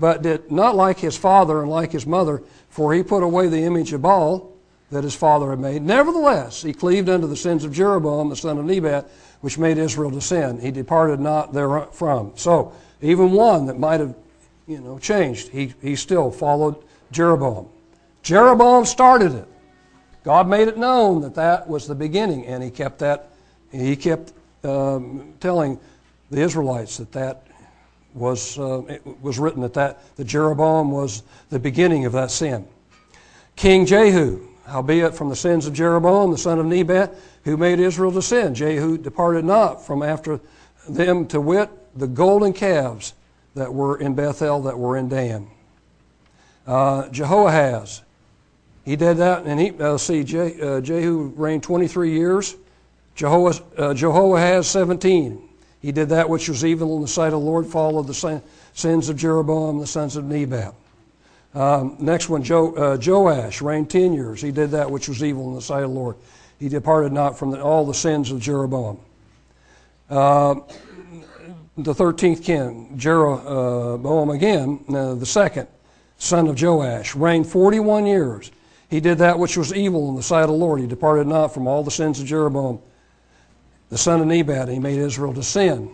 but 0.00 0.22
did 0.22 0.50
not 0.50 0.74
like 0.74 0.98
his 0.98 1.16
father 1.16 1.62
and 1.62 1.70
like 1.70 1.92
his 1.92 2.06
mother, 2.06 2.42
for 2.68 2.92
he 2.92 3.02
put 3.02 3.22
away 3.22 3.48
the 3.48 3.62
image 3.62 3.92
of 3.92 4.02
Baal 4.02 4.52
that 4.90 5.04
his 5.04 5.14
father 5.14 5.50
had 5.50 5.58
made. 5.58 5.82
Nevertheless, 5.82 6.62
he 6.62 6.72
cleaved 6.72 7.08
unto 7.08 7.26
the 7.26 7.36
sins 7.36 7.64
of 7.64 7.72
Jeroboam 7.72 8.30
the 8.30 8.36
son 8.36 8.58
of 8.58 8.64
Nebat, 8.64 9.08
which 9.40 9.58
made 9.58 9.78
Israel 9.78 10.10
to 10.10 10.20
sin. 10.20 10.58
He 10.60 10.70
departed 10.70 11.20
not 11.20 11.52
therefrom. 11.52 12.32
So, 12.36 12.72
even 13.00 13.32
one 13.32 13.66
that 13.66 13.78
might 13.78 14.00
have, 14.00 14.14
you 14.66 14.80
know, 14.80 14.98
changed, 14.98 15.48
he, 15.48 15.74
he 15.80 15.94
still 15.94 16.30
followed 16.30 16.76
Jeroboam. 17.12 17.68
Jeroboam 18.22 18.84
started 18.84 19.34
it. 19.34 19.48
God 20.24 20.48
made 20.48 20.68
it 20.68 20.76
known 20.76 21.20
that 21.22 21.34
that 21.36 21.68
was 21.68 21.86
the 21.86 21.94
beginning, 21.94 22.46
and 22.46 22.62
he 22.62 22.70
kept 22.70 22.98
that. 22.98 23.30
He 23.70 23.96
kept 23.96 24.32
um, 24.64 25.34
telling 25.40 25.78
the 26.30 26.40
Israelites 26.40 26.96
that 26.96 27.12
that 27.12 27.46
was 28.14 28.58
uh, 28.58 28.82
it 28.88 29.02
was 29.22 29.38
written 29.38 29.62
that 29.62 29.74
that 29.74 30.16
that 30.16 30.24
Jeroboam 30.24 30.90
was 30.90 31.22
the 31.50 31.58
beginning 31.58 32.04
of 32.04 32.12
that 32.12 32.30
sin. 32.30 32.66
King 33.56 33.86
Jehu, 33.86 34.47
howbeit 34.68 35.14
from 35.14 35.28
the 35.28 35.36
sins 35.36 35.66
of 35.66 35.72
Jeroboam 35.72 36.30
the 36.30 36.38
son 36.38 36.58
of 36.58 36.66
Nebat, 36.66 37.14
who 37.44 37.56
made 37.56 37.80
Israel 37.80 38.12
to 38.12 38.22
sin, 38.22 38.54
Jehu 38.54 38.98
departed 38.98 39.44
not 39.44 39.86
from 39.86 40.02
after 40.02 40.40
them 40.88 41.26
to 41.28 41.40
wit 41.40 41.70
the 41.96 42.06
golden 42.06 42.52
calves 42.52 43.14
that 43.54 43.72
were 43.72 43.98
in 43.98 44.14
Bethel 44.14 44.62
that 44.62 44.78
were 44.78 44.96
in 44.96 45.08
Dan. 45.08 45.48
Uh, 46.66 47.08
Jehoahaz, 47.08 48.02
he 48.84 48.96
did 48.96 49.16
that, 49.18 49.44
and 49.44 49.58
he 49.58 49.70
uh, 49.80 49.96
see 49.96 50.22
Je, 50.22 50.60
uh, 50.60 50.80
Jehu 50.80 51.32
reigned 51.36 51.62
23 51.62 52.12
years. 52.12 52.56
Jehoahaz, 53.14 53.62
uh, 53.76 53.94
Jehoahaz 53.94 54.68
17. 54.68 55.42
He 55.80 55.92
did 55.92 56.10
that 56.10 56.28
which 56.28 56.48
was 56.48 56.64
evil 56.64 56.96
in 56.96 57.02
the 57.02 57.08
sight 57.08 57.32
of 57.32 57.32
the 57.32 57.38
Lord, 57.38 57.66
followed 57.66 58.06
the 58.06 58.42
sins 58.74 59.08
of 59.08 59.16
Jeroboam, 59.16 59.78
the 59.78 59.86
sons 59.86 60.16
of 60.16 60.24
Nebat. 60.24 60.74
Um, 61.58 61.96
next 61.98 62.28
one, 62.28 62.44
jo, 62.44 62.72
uh, 62.76 62.96
Joash 63.04 63.60
reigned 63.60 63.90
10 63.90 64.12
years. 64.12 64.40
He 64.40 64.52
did 64.52 64.70
that 64.70 64.88
which 64.88 65.08
was 65.08 65.24
evil 65.24 65.48
in 65.48 65.56
the 65.56 65.60
sight 65.60 65.82
of 65.82 65.90
the 65.90 65.96
Lord. 65.96 66.14
He 66.60 66.68
departed 66.68 67.12
not 67.12 67.36
from 67.36 67.50
the, 67.50 67.60
all 67.60 67.84
the 67.84 67.94
sins 67.94 68.30
of 68.30 68.38
Jeroboam. 68.40 69.00
Uh, 70.08 70.54
the 71.76 71.92
13th 71.92 72.44
king, 72.44 72.96
Jeroboam 72.96 74.30
again, 74.30 74.84
uh, 74.88 75.14
the 75.14 75.26
second, 75.26 75.66
son 76.18 76.46
of 76.46 76.62
Joash, 76.62 77.16
reigned 77.16 77.48
41 77.48 78.06
years. 78.06 78.52
He 78.88 79.00
did 79.00 79.18
that 79.18 79.36
which 79.36 79.56
was 79.56 79.74
evil 79.74 80.10
in 80.10 80.14
the 80.14 80.22
sight 80.22 80.42
of 80.42 80.50
the 80.50 80.54
Lord. 80.54 80.80
He 80.80 80.86
departed 80.86 81.26
not 81.26 81.52
from 81.52 81.66
all 81.66 81.82
the 81.82 81.90
sins 81.90 82.20
of 82.20 82.26
Jeroboam, 82.26 82.78
the 83.90 83.98
son 83.98 84.20
of 84.20 84.28
Nebat. 84.28 84.68
He 84.68 84.78
made 84.78 85.00
Israel 85.00 85.34
to 85.34 85.42
sin. 85.42 85.90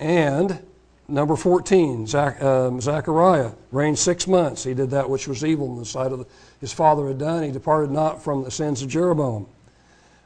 And 0.00 0.62
number 1.08 1.36
14, 1.36 2.06
Zach, 2.06 2.42
um, 2.42 2.80
Zechariah 2.80 3.52
reigned 3.72 3.98
six 3.98 4.26
months. 4.26 4.64
He 4.64 4.74
did 4.74 4.90
that 4.90 5.08
which 5.08 5.28
was 5.28 5.44
evil 5.44 5.72
in 5.72 5.78
the 5.78 5.84
sight 5.84 6.12
of 6.12 6.20
the, 6.20 6.26
his 6.60 6.72
father 6.72 7.08
had 7.08 7.18
done. 7.18 7.42
He 7.42 7.50
departed 7.50 7.90
not 7.90 8.22
from 8.22 8.44
the 8.44 8.50
sins 8.50 8.82
of 8.82 8.88
Jeroboam. 8.88 9.46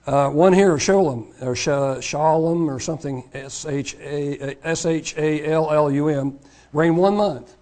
Uh, 0.06 0.30
one 0.30 0.52
here, 0.52 0.78
Shalom, 0.78 1.32
or 1.42 1.54
Shalom, 1.54 2.70
or 2.70 2.80
something, 2.80 3.28
S 3.34 3.66
H 3.66 3.94
A 3.98 5.44
L 5.44 5.70
L 5.70 5.90
U 5.90 6.08
M, 6.08 6.38
reigned 6.72 6.96
one 6.96 7.16
month. 7.16 7.54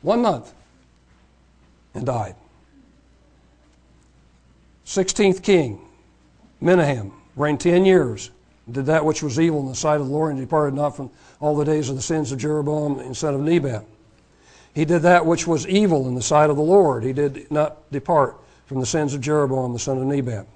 One 0.00 0.22
month. 0.22 0.52
And 1.94 2.06
died. 2.06 2.34
16th 4.86 5.42
king, 5.42 5.80
Menahem, 6.60 7.12
reigned 7.36 7.60
10 7.60 7.84
years, 7.84 8.30
did 8.70 8.86
that 8.86 9.04
which 9.04 9.22
was 9.22 9.38
evil 9.38 9.60
in 9.60 9.68
the 9.68 9.74
sight 9.74 10.00
of 10.00 10.06
the 10.06 10.12
Lord, 10.12 10.32
and 10.32 10.40
departed 10.40 10.74
not 10.74 10.96
from 10.96 11.10
all 11.42 11.54
the 11.56 11.64
days 11.64 11.90
of 11.90 11.96
the 11.96 12.02
sins 12.02 12.32
of 12.32 12.38
Jeroboam 12.38 13.00
instead 13.00 13.34
of 13.34 13.40
Nebat. 13.40 13.84
He 14.74 14.86
did 14.86 15.02
that 15.02 15.26
which 15.26 15.46
was 15.46 15.66
evil 15.66 16.08
in 16.08 16.14
the 16.14 16.22
sight 16.22 16.48
of 16.48 16.56
the 16.56 16.62
Lord. 16.62 17.04
He 17.04 17.12
did 17.12 17.50
not 17.50 17.90
depart 17.90 18.36
from 18.66 18.80
the 18.80 18.86
sins 18.86 19.12
of 19.12 19.20
Jeroboam 19.20 19.74
the 19.74 19.78
son 19.78 19.98
of 19.98 20.04
Nebat. 20.04 20.46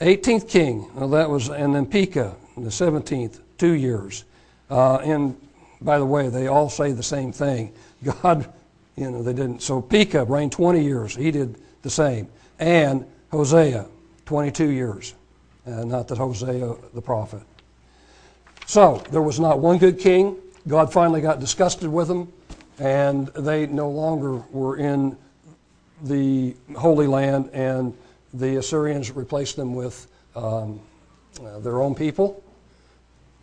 18th 0.00 0.48
king, 0.48 0.90
well, 0.94 1.08
that 1.08 1.30
was, 1.30 1.48
and 1.48 1.74
then 1.74 1.86
Pekah, 1.86 2.34
the 2.56 2.68
17th, 2.68 3.40
two 3.56 3.72
years. 3.72 4.24
Uh, 4.68 4.96
and 4.96 5.40
by 5.80 5.98
the 5.98 6.04
way, 6.04 6.28
they 6.28 6.48
all 6.48 6.68
say 6.68 6.92
the 6.92 7.02
same 7.02 7.32
thing. 7.32 7.72
God, 8.04 8.52
you 8.96 9.10
know, 9.10 9.22
they 9.22 9.32
didn't. 9.32 9.62
So 9.62 9.80
Pekah 9.80 10.24
reigned 10.24 10.52
20 10.52 10.82
years. 10.82 11.14
He 11.14 11.30
did 11.30 11.56
the 11.80 11.90
same 11.90 12.28
and 12.60 13.06
Hosea, 13.32 13.86
22 14.26 14.68
years. 14.68 15.14
Uh, 15.66 15.84
not 15.84 16.08
that 16.08 16.18
Hosea 16.18 16.74
the 16.94 17.02
prophet. 17.02 17.42
So 18.70 19.02
there 19.10 19.20
was 19.20 19.40
not 19.40 19.58
one 19.58 19.78
good 19.78 19.98
king. 19.98 20.36
God 20.68 20.92
finally 20.92 21.20
got 21.20 21.40
disgusted 21.40 21.88
with 21.88 22.06
them, 22.06 22.32
and 22.78 23.26
they 23.26 23.66
no 23.66 23.90
longer 23.90 24.44
were 24.52 24.76
in 24.76 25.16
the 26.04 26.54
Holy 26.76 27.08
Land, 27.08 27.50
and 27.52 27.92
the 28.32 28.58
Assyrians 28.58 29.10
replaced 29.10 29.56
them 29.56 29.74
with 29.74 30.06
um, 30.36 30.78
uh, 31.44 31.58
their 31.58 31.82
own 31.82 31.96
people. 31.96 32.44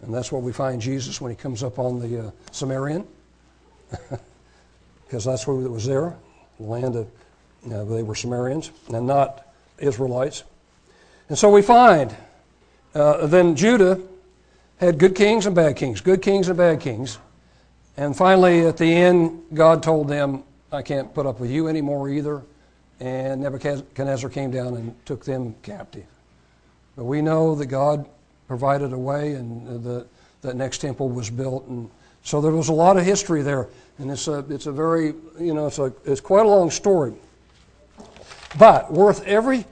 And 0.02 0.14
that's 0.14 0.32
where 0.32 0.40
we 0.40 0.54
find 0.54 0.82
Jesus 0.82 1.20
when 1.20 1.30
he 1.30 1.36
comes 1.36 1.62
up 1.62 1.78
on 1.78 2.00
the 2.00 2.28
uh, 2.28 2.32
Sumerian, 2.54 3.06
because 5.04 5.26
that's 5.26 5.46
what 5.46 5.56
was 5.56 5.86
there, 5.86 6.16
the 6.58 6.66
land 6.66 6.96
of 6.96 7.08
uh, 7.70 7.84
they 7.84 8.02
were 8.02 8.16
Sumerians 8.16 8.72
and 8.94 9.06
not 9.06 9.46
Israelites. 9.78 10.46
And 11.28 11.38
so 11.38 11.52
we 11.52 11.62
find 11.62 12.16
uh, 12.96 13.28
then 13.28 13.58
Judah 13.58 14.00
had 14.78 14.98
good 14.98 15.16
kings 15.16 15.46
and 15.46 15.56
bad 15.56 15.76
kings, 15.76 16.02
good 16.02 16.22
kings 16.22 16.48
and 16.48 16.58
bad 16.58 16.80
kings. 16.80 17.18
And 17.98 18.16
finally, 18.16 18.66
at 18.66 18.78
the 18.78 18.94
end, 18.94 19.44
God 19.54 19.82
told 19.82 20.08
them, 20.08 20.44
I 20.72 20.82
can't 20.82 21.14
put 21.14 21.26
up 21.26 21.40
with 21.40 21.50
you 21.50 21.68
anymore 21.68 22.10
either. 22.10 22.44
And 23.00 23.42
Nebuchadnezzar 23.42 24.30
came 24.30 24.52
down 24.52 24.76
and 24.76 25.06
took 25.06 25.26
them 25.26 25.56
captive. 25.64 26.06
But 26.96 27.06
we 27.06 27.22
know 27.22 27.56
that 27.56 27.68
God 27.68 28.08
provided 28.48 28.94
a 28.94 28.98
way 28.98 29.34
and 29.34 29.84
the, 29.84 30.06
that 30.42 30.56
next 30.56 30.80
temple 30.80 31.10
was 31.10 31.30
built. 31.30 31.66
And 31.68 31.90
so 32.24 32.40
there 32.42 32.52
was 32.52 32.70
a 32.70 32.74
lot 32.74 32.98
of 32.98 33.06
history 33.06 33.42
there. 33.42 33.68
And 33.98 34.12
it's 34.12 34.28
a, 34.28 34.46
it's 34.50 34.68
a 34.68 34.72
very, 34.72 35.14
you 35.40 35.54
know, 35.54 35.68
it's, 35.68 35.80
a, 35.80 35.92
it's 36.06 36.22
quite 36.22 36.46
a 36.46 36.50
long 36.50 36.70
story. 36.70 37.14
But 38.60 38.92
worth 38.92 39.24
every 39.26 39.66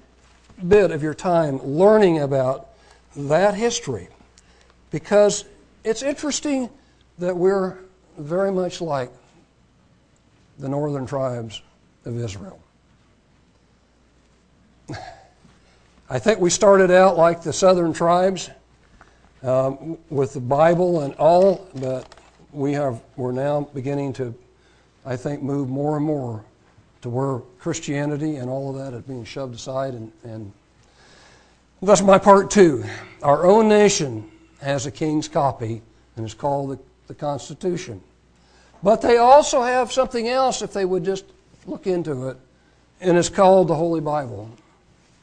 bit 0.67 0.91
of 0.91 1.03
your 1.03 1.13
time 1.13 1.59
learning 1.63 2.21
about 2.21 2.69
that 3.15 3.53
history 3.53 4.09
because 4.95 5.43
it's 5.83 6.03
interesting 6.03 6.69
that 7.19 7.35
we're 7.35 7.79
very 8.17 8.49
much 8.49 8.79
like 8.79 9.11
the 10.57 10.69
northern 10.69 11.05
tribes 11.05 11.61
of 12.05 12.17
Israel. 12.17 12.57
I 16.09 16.17
think 16.17 16.39
we 16.39 16.49
started 16.49 16.91
out 16.91 17.17
like 17.17 17.41
the 17.41 17.51
southern 17.51 17.91
tribes 17.91 18.49
um, 19.43 19.97
with 20.09 20.31
the 20.31 20.39
Bible 20.39 21.01
and 21.01 21.13
all, 21.15 21.69
but 21.75 22.15
we 22.53 22.71
have, 22.71 23.01
we're 23.17 23.33
now 23.33 23.67
beginning 23.73 24.13
to, 24.13 24.33
I 25.05 25.17
think, 25.17 25.43
move 25.43 25.67
more 25.67 25.97
and 25.97 26.05
more 26.05 26.45
to 27.01 27.09
where 27.09 27.39
Christianity 27.59 28.37
and 28.37 28.49
all 28.49 28.69
of 28.69 28.77
that 28.77 28.97
is 28.97 29.03
being 29.03 29.25
shoved 29.25 29.55
aside. 29.55 29.93
And, 29.93 30.09
and 30.23 30.53
that's 31.81 32.01
my 32.01 32.17
part 32.17 32.49
two. 32.49 32.85
Our 33.21 33.45
own 33.45 33.67
nation 33.67 34.31
has 34.65 34.85
a 34.85 34.91
king's 34.91 35.27
copy, 35.27 35.81
and 36.15 36.25
it's 36.25 36.33
called 36.33 36.71
the, 36.71 36.79
the 37.07 37.13
Constitution. 37.13 38.01
But 38.83 39.01
they 39.01 39.17
also 39.17 39.61
have 39.61 39.91
something 39.91 40.27
else 40.27 40.61
if 40.61 40.73
they 40.73 40.85
would 40.85 41.05
just 41.05 41.25
look 41.65 41.87
into 41.87 42.29
it, 42.29 42.37
and 42.99 43.17
it's 43.17 43.29
called 43.29 43.67
the 43.67 43.75
Holy 43.75 44.01
Bible, 44.01 44.49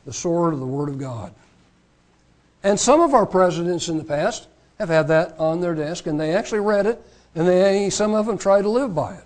the 0.07 0.13
sword 0.13 0.55
of 0.55 0.61
the 0.61 0.67
Word 0.67 0.89
of 0.89 0.99
God. 0.99 1.35
And 2.63 2.79
some 2.79 3.01
of 3.01 3.15
our 3.15 3.27
presidents 3.27 3.89
in 3.89 3.99
the 3.99 4.05
past 4.05 4.47
have 4.79 4.89
had 4.89 5.09
that 5.09 5.39
on 5.39 5.61
their 5.61 5.75
desk, 5.75 6.07
and 6.07 6.19
they 6.19 6.35
actually 6.35 6.61
read 6.61 6.87
it, 6.87 7.03
and 7.35 7.47
they, 7.47 7.91
some 7.91 8.15
of 8.15 8.27
them 8.27 8.39
try 8.39 8.63
to 8.63 8.69
live 8.69 8.95
by 8.95 9.15
it. 9.15 9.25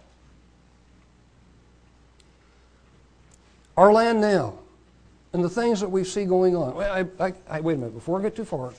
Our 3.76 3.92
land 3.92 4.22
now, 4.22 4.54
and 5.34 5.44
the 5.44 5.50
things 5.50 5.80
that 5.80 5.90
we 5.90 6.04
see 6.04 6.24
going 6.24 6.56
on. 6.56 6.82
I, 6.82 7.06
I, 7.22 7.34
I, 7.48 7.60
wait 7.60 7.74
a 7.74 7.76
minute, 7.76 7.94
before 7.94 8.18
I 8.18 8.22
get 8.22 8.34
too 8.34 8.46
far, 8.46 8.72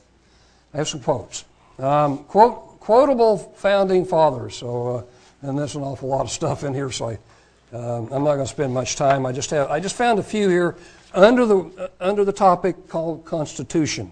I 0.73 0.77
have 0.77 0.87
some 0.87 1.01
quotes. 1.01 1.45
Um, 1.79 2.19
quote, 2.25 2.79
quotable 2.79 3.37
founding 3.37 4.05
fathers. 4.05 4.55
So, 4.55 4.87
uh, 4.97 5.47
and 5.47 5.57
there's 5.57 5.75
an 5.75 5.83
awful 5.83 6.09
lot 6.09 6.21
of 6.21 6.31
stuff 6.31 6.63
in 6.63 6.73
here, 6.73 6.91
so 6.91 7.09
I, 7.09 7.75
um, 7.75 8.09
I'm 8.11 8.23
not 8.23 8.35
going 8.35 8.39
to 8.39 8.47
spend 8.47 8.73
much 8.73 8.95
time. 8.95 9.25
I 9.25 9.31
just 9.31 9.49
have, 9.51 9.69
I 9.69 9.79
just 9.79 9.95
found 9.95 10.19
a 10.19 10.23
few 10.23 10.49
here 10.49 10.75
under 11.13 11.45
the 11.45 11.57
uh, 11.57 11.87
under 11.99 12.25
the 12.25 12.31
topic 12.31 12.87
called 12.87 13.25
Constitution. 13.25 14.11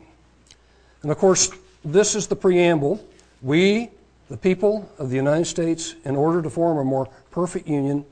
And 1.02 1.12
of 1.12 1.18
course, 1.18 1.52
this 1.84 2.16
is 2.16 2.28
the 2.28 2.36
preamble. 2.36 3.06
We, 3.42 3.90
the 4.30 4.38
people 4.38 4.90
of 4.98 5.10
the 5.10 5.16
United 5.16 5.46
States, 5.46 5.96
in 6.04 6.16
order 6.16 6.42
to 6.42 6.50
form 6.50 6.78
a 6.78 6.84
more 6.84 7.08
perfect 7.32 7.68
union, 7.68 8.06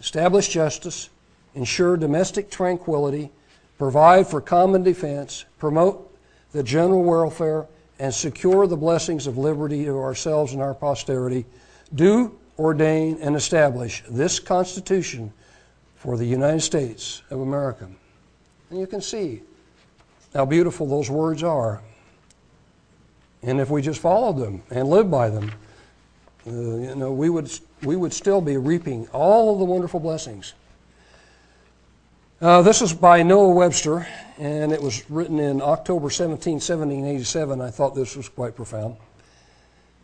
establish 0.00 0.48
justice, 0.48 1.10
ensure 1.54 1.96
domestic 1.96 2.50
tranquility, 2.50 3.30
provide 3.78 4.26
for 4.26 4.40
common 4.40 4.82
defense, 4.82 5.44
promote 5.58 6.10
the 6.52 6.62
general 6.62 7.04
welfare, 7.04 7.66
and 8.02 8.12
secure 8.12 8.66
the 8.66 8.76
blessings 8.76 9.28
of 9.28 9.38
liberty 9.38 9.84
to 9.84 9.96
ourselves 9.96 10.54
and 10.54 10.60
our 10.60 10.74
posterity, 10.74 11.46
do 11.94 12.36
ordain 12.58 13.16
and 13.20 13.36
establish 13.36 14.02
this 14.10 14.40
Constitution 14.40 15.32
for 15.94 16.16
the 16.16 16.24
United 16.24 16.62
States 16.62 17.22
of 17.30 17.38
America. 17.38 17.88
And 18.70 18.80
you 18.80 18.88
can 18.88 19.00
see 19.00 19.42
how 20.34 20.44
beautiful 20.44 20.84
those 20.84 21.08
words 21.10 21.44
are. 21.44 21.80
And 23.40 23.60
if 23.60 23.70
we 23.70 23.80
just 23.82 24.00
followed 24.00 24.36
them 24.36 24.64
and 24.70 24.88
lived 24.88 25.10
by 25.12 25.30
them, 25.30 25.52
uh, 26.44 26.50
you 26.50 26.96
know, 26.96 27.12
we 27.12 27.30
would, 27.30 27.56
we 27.84 27.94
would 27.94 28.12
still 28.12 28.40
be 28.40 28.56
reaping 28.56 29.06
all 29.10 29.52
of 29.52 29.60
the 29.60 29.64
wonderful 29.64 30.00
blessings. 30.00 30.54
Uh, 32.42 32.60
this 32.60 32.82
is 32.82 32.92
by 32.92 33.22
Noah 33.22 33.54
Webster, 33.54 34.04
and 34.36 34.72
it 34.72 34.82
was 34.82 35.08
written 35.08 35.38
in 35.38 35.62
October 35.62 36.10
17, 36.10 36.54
1787. 36.54 37.60
I 37.60 37.70
thought 37.70 37.94
this 37.94 38.16
was 38.16 38.28
quite 38.28 38.56
profound. 38.56 38.96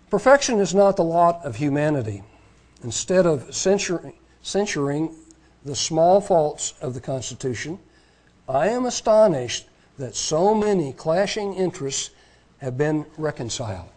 Perfection 0.09 0.61
is 0.61 0.73
not 0.73 0.95
the 0.95 1.03
lot 1.03 1.45
of 1.45 1.57
humanity. 1.57 2.23
Instead 2.85 3.27
of 3.27 3.53
censuring, 3.53 4.13
censuring 4.41 5.17
the 5.65 5.75
small 5.75 6.21
faults 6.21 6.75
of 6.81 6.95
the 6.95 7.01
Constitution, 7.01 7.77
I 8.49 8.69
am 8.69 8.87
astonished 8.87 9.67
that 9.99 10.15
so 10.15 10.55
many 10.55 10.93
clashing 10.93 11.55
interests 11.55 12.11
have 12.59 12.79
been 12.79 13.05
reconciled. 13.17 13.89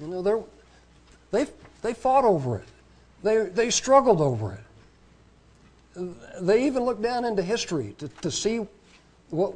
You 0.00 0.06
know, 0.06 0.46
they 1.32 1.46
they 1.82 1.92
fought 1.92 2.24
over 2.24 2.56
it. 2.56 2.68
They, 3.22 3.44
they 3.44 3.68
struggled 3.68 4.22
over 4.22 4.52
it. 4.52 4.63
They 6.40 6.66
even 6.66 6.84
look 6.84 7.00
down 7.02 7.24
into 7.24 7.42
history 7.42 7.94
to, 7.98 8.08
to 8.08 8.30
see 8.30 8.66
what 9.30 9.54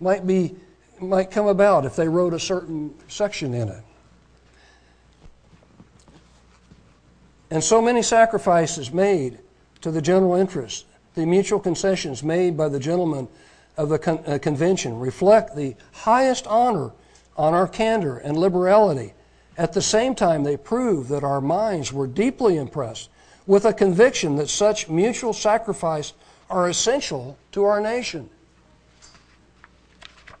might 0.00 0.26
be 0.26 0.54
might 1.00 1.30
come 1.30 1.46
about 1.46 1.84
if 1.84 1.94
they 1.94 2.08
wrote 2.08 2.32
a 2.32 2.40
certain 2.40 2.94
section 3.08 3.52
in 3.52 3.68
it. 3.68 3.82
And 7.50 7.62
so 7.62 7.80
many 7.80 8.02
sacrifices 8.02 8.92
made 8.92 9.38
to 9.82 9.90
the 9.90 10.02
general 10.02 10.34
interest, 10.34 10.86
the 11.14 11.26
mutual 11.26 11.60
concessions 11.60 12.22
made 12.22 12.56
by 12.56 12.68
the 12.68 12.80
gentlemen 12.80 13.28
of 13.76 13.88
the 13.88 13.98
con- 13.98 14.24
uh, 14.26 14.38
convention 14.38 14.98
reflect 14.98 15.54
the 15.54 15.76
highest 15.92 16.46
honor 16.46 16.92
on 17.36 17.54
our 17.54 17.68
candor 17.68 18.16
and 18.18 18.36
liberality. 18.36 19.12
At 19.58 19.74
the 19.74 19.82
same 19.82 20.14
time, 20.14 20.42
they 20.42 20.56
prove 20.56 21.08
that 21.08 21.24
our 21.24 21.40
minds 21.40 21.92
were 21.92 22.06
deeply 22.06 22.56
impressed 22.56 23.10
with 23.46 23.64
a 23.64 23.72
conviction 23.72 24.36
that 24.36 24.48
such 24.48 24.88
mutual 24.88 25.32
sacrifice 25.32 26.12
are 26.50 26.68
essential 26.68 27.36
to 27.52 27.64
our 27.64 27.80
nation. 27.80 28.28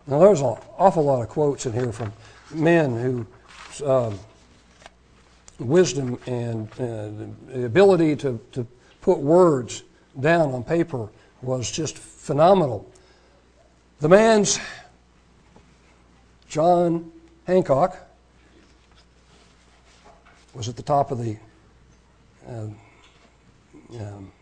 Now, 0.06 0.20
there's 0.20 0.40
an 0.40 0.56
awful 0.78 1.04
lot 1.04 1.22
of 1.22 1.28
quotes 1.28 1.66
in 1.66 1.72
here 1.72 1.92
from 1.92 2.12
men 2.52 2.96
who 2.96 3.26
um, 3.84 4.18
wisdom 5.58 6.18
and 6.26 6.70
uh, 6.72 7.08
the 7.52 7.64
ability 7.64 8.16
to, 8.16 8.40
to 8.52 8.66
put 9.00 9.18
words 9.18 9.82
down 10.20 10.52
on 10.52 10.62
paper 10.62 11.08
was 11.42 11.70
just 11.70 11.98
phenomenal. 11.98 12.90
The 14.00 14.08
man's 14.08 14.58
John 16.48 17.10
Hancock 17.46 17.96
was 20.54 20.68
at 20.68 20.76
the 20.76 20.82
top 20.82 21.10
of 21.10 21.18
the 21.18 21.36
uh, 22.48 22.66
um, 24.00 24.32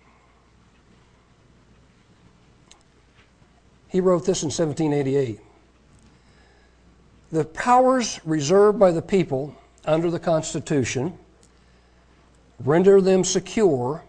he 3.88 4.00
wrote 4.00 4.26
this 4.26 4.42
in 4.42 4.48
1788. 4.48 5.40
The 7.32 7.44
powers 7.44 8.20
reserved 8.24 8.78
by 8.78 8.92
the 8.92 9.02
people 9.02 9.56
under 9.84 10.10
the 10.10 10.20
Constitution 10.20 11.18
render 12.60 13.00
them 13.00 13.24
secure, 13.24 14.04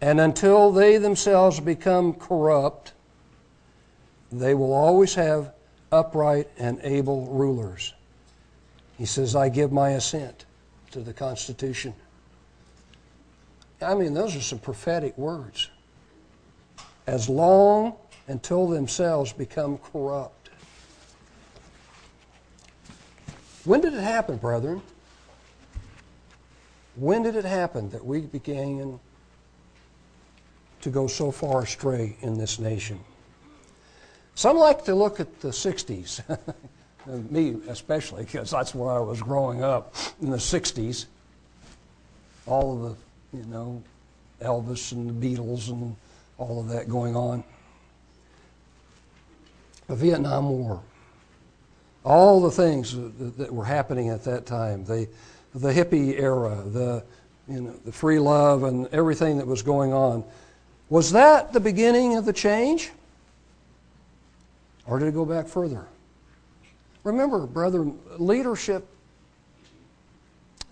and 0.00 0.20
until 0.20 0.72
they 0.72 0.98
themselves 0.98 1.60
become 1.60 2.14
corrupt, 2.14 2.92
they 4.30 4.54
will 4.54 4.72
always 4.72 5.14
have 5.14 5.52
upright 5.90 6.48
and 6.58 6.80
able 6.82 7.26
rulers. 7.26 7.92
He 8.96 9.04
says, 9.04 9.36
I 9.36 9.48
give 9.48 9.72
my 9.72 9.90
assent 9.90 10.46
to 10.92 11.00
the 11.00 11.12
Constitution. 11.12 11.94
I 13.82 13.94
mean, 13.94 14.14
those 14.14 14.36
are 14.36 14.40
some 14.40 14.58
prophetic 14.58 15.16
words. 15.18 15.70
As 17.06 17.28
long 17.28 17.94
until 18.28 18.68
themselves 18.68 19.32
become 19.32 19.78
corrupt. 19.78 20.50
When 23.64 23.80
did 23.80 23.94
it 23.94 24.02
happen, 24.02 24.36
brethren? 24.36 24.82
When 26.96 27.22
did 27.22 27.36
it 27.36 27.44
happen 27.44 27.90
that 27.90 28.04
we 28.04 28.20
began 28.20 29.00
to 30.82 30.90
go 30.90 31.06
so 31.06 31.30
far 31.30 31.62
astray 31.62 32.16
in 32.20 32.38
this 32.38 32.58
nation? 32.58 33.00
Some 34.34 34.56
like 34.56 34.84
to 34.84 34.94
look 34.94 35.20
at 35.20 35.40
the 35.40 35.48
60s, 35.48 36.22
me 37.30 37.56
especially, 37.68 38.24
because 38.24 38.50
that's 38.50 38.74
where 38.74 38.90
I 38.90 38.98
was 38.98 39.22
growing 39.22 39.62
up 39.62 39.94
in 40.20 40.30
the 40.30 40.38
60s. 40.38 41.06
All 42.46 42.74
of 42.74 42.82
the, 42.82 42.96
you 43.32 43.44
know, 43.46 43.82
Elvis 44.40 44.92
and 44.92 45.08
the 45.08 45.36
Beatles 45.36 45.70
and 45.70 45.96
all 46.38 46.60
of 46.60 46.68
that 46.68 46.88
going 46.88 47.16
on. 47.16 47.44
The 49.88 49.96
Vietnam 49.96 50.48
War. 50.48 50.82
All 52.04 52.40
the 52.40 52.50
things 52.50 52.94
that, 52.94 53.38
that 53.38 53.52
were 53.52 53.64
happening 53.64 54.08
at 54.08 54.24
that 54.24 54.46
time. 54.46 54.84
The, 54.84 55.08
the 55.54 55.72
hippie 55.72 56.18
era, 56.18 56.62
the, 56.66 57.04
you 57.48 57.60
know, 57.60 57.74
the 57.84 57.92
free 57.92 58.18
love 58.18 58.64
and 58.64 58.88
everything 58.88 59.38
that 59.38 59.46
was 59.46 59.62
going 59.62 59.92
on. 59.92 60.24
Was 60.90 61.12
that 61.12 61.52
the 61.52 61.60
beginning 61.60 62.16
of 62.16 62.24
the 62.24 62.32
change? 62.32 62.90
Or 64.86 64.98
did 64.98 65.08
it 65.08 65.14
go 65.14 65.24
back 65.24 65.46
further? 65.46 65.86
Remember, 67.04 67.46
brethren, 67.46 67.98
leadership 68.18 68.86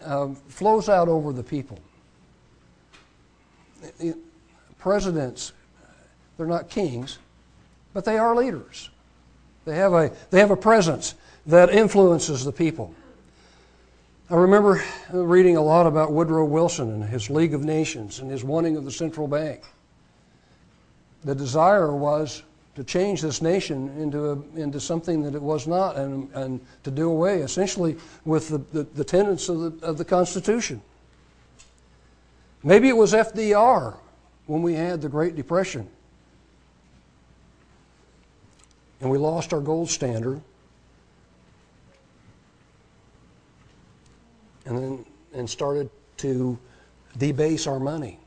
uh, 0.04 0.28
flows 0.48 0.88
out 0.88 1.08
over 1.08 1.32
the 1.32 1.42
people. 1.42 1.78
Presidents, 4.78 5.52
they're 6.36 6.46
not 6.46 6.70
kings, 6.70 7.18
but 7.92 8.04
they 8.04 8.18
are 8.18 8.34
leaders. 8.34 8.90
They 9.64 9.76
have 9.76 9.92
a, 9.92 10.10
they 10.30 10.40
have 10.40 10.50
a 10.50 10.56
presence 10.56 11.14
that 11.46 11.70
influences 11.70 12.44
the 12.44 12.52
people. 12.52 12.94
I 14.30 14.36
remember 14.36 14.82
reading 15.12 15.56
a 15.56 15.62
lot 15.62 15.86
about 15.86 16.12
Woodrow 16.12 16.44
Wilson 16.44 16.90
and 16.90 17.04
his 17.04 17.30
League 17.30 17.52
of 17.52 17.64
Nations 17.64 18.20
and 18.20 18.30
his 18.30 18.44
wanting 18.44 18.76
of 18.76 18.84
the 18.84 18.90
central 18.90 19.26
bank. 19.26 19.62
The 21.24 21.34
desire 21.34 21.94
was 21.94 22.44
to 22.76 22.84
change 22.84 23.20
this 23.20 23.42
nation 23.42 23.88
into, 23.98 24.30
a, 24.30 24.58
into 24.58 24.78
something 24.78 25.22
that 25.24 25.34
it 25.34 25.42
was 25.42 25.66
not 25.66 25.96
and, 25.96 26.30
and 26.34 26.60
to 26.84 26.90
do 26.90 27.10
away 27.10 27.40
essentially 27.40 27.96
with 28.24 28.48
the, 28.48 28.58
the, 28.72 28.84
the 28.94 29.04
tenets 29.04 29.48
of 29.48 29.80
the, 29.80 29.86
of 29.86 29.98
the 29.98 30.04
Constitution. 30.04 30.80
Maybe 32.62 32.88
it 32.88 32.96
was 32.96 33.12
FDR 33.12 33.96
when 34.46 34.62
we 34.62 34.74
had 34.74 35.00
the 35.00 35.08
Great 35.08 35.36
Depression 35.36 35.88
and 39.00 39.10
we 39.10 39.18
lost 39.18 39.52
our 39.52 39.60
gold 39.60 39.90
standard. 39.90 40.40
And 44.66 44.78
then 44.78 45.04
and 45.32 45.48
started 45.48 45.90
to 46.18 46.58
debase 47.18 47.66
our 47.66 47.80
money. 47.80 48.18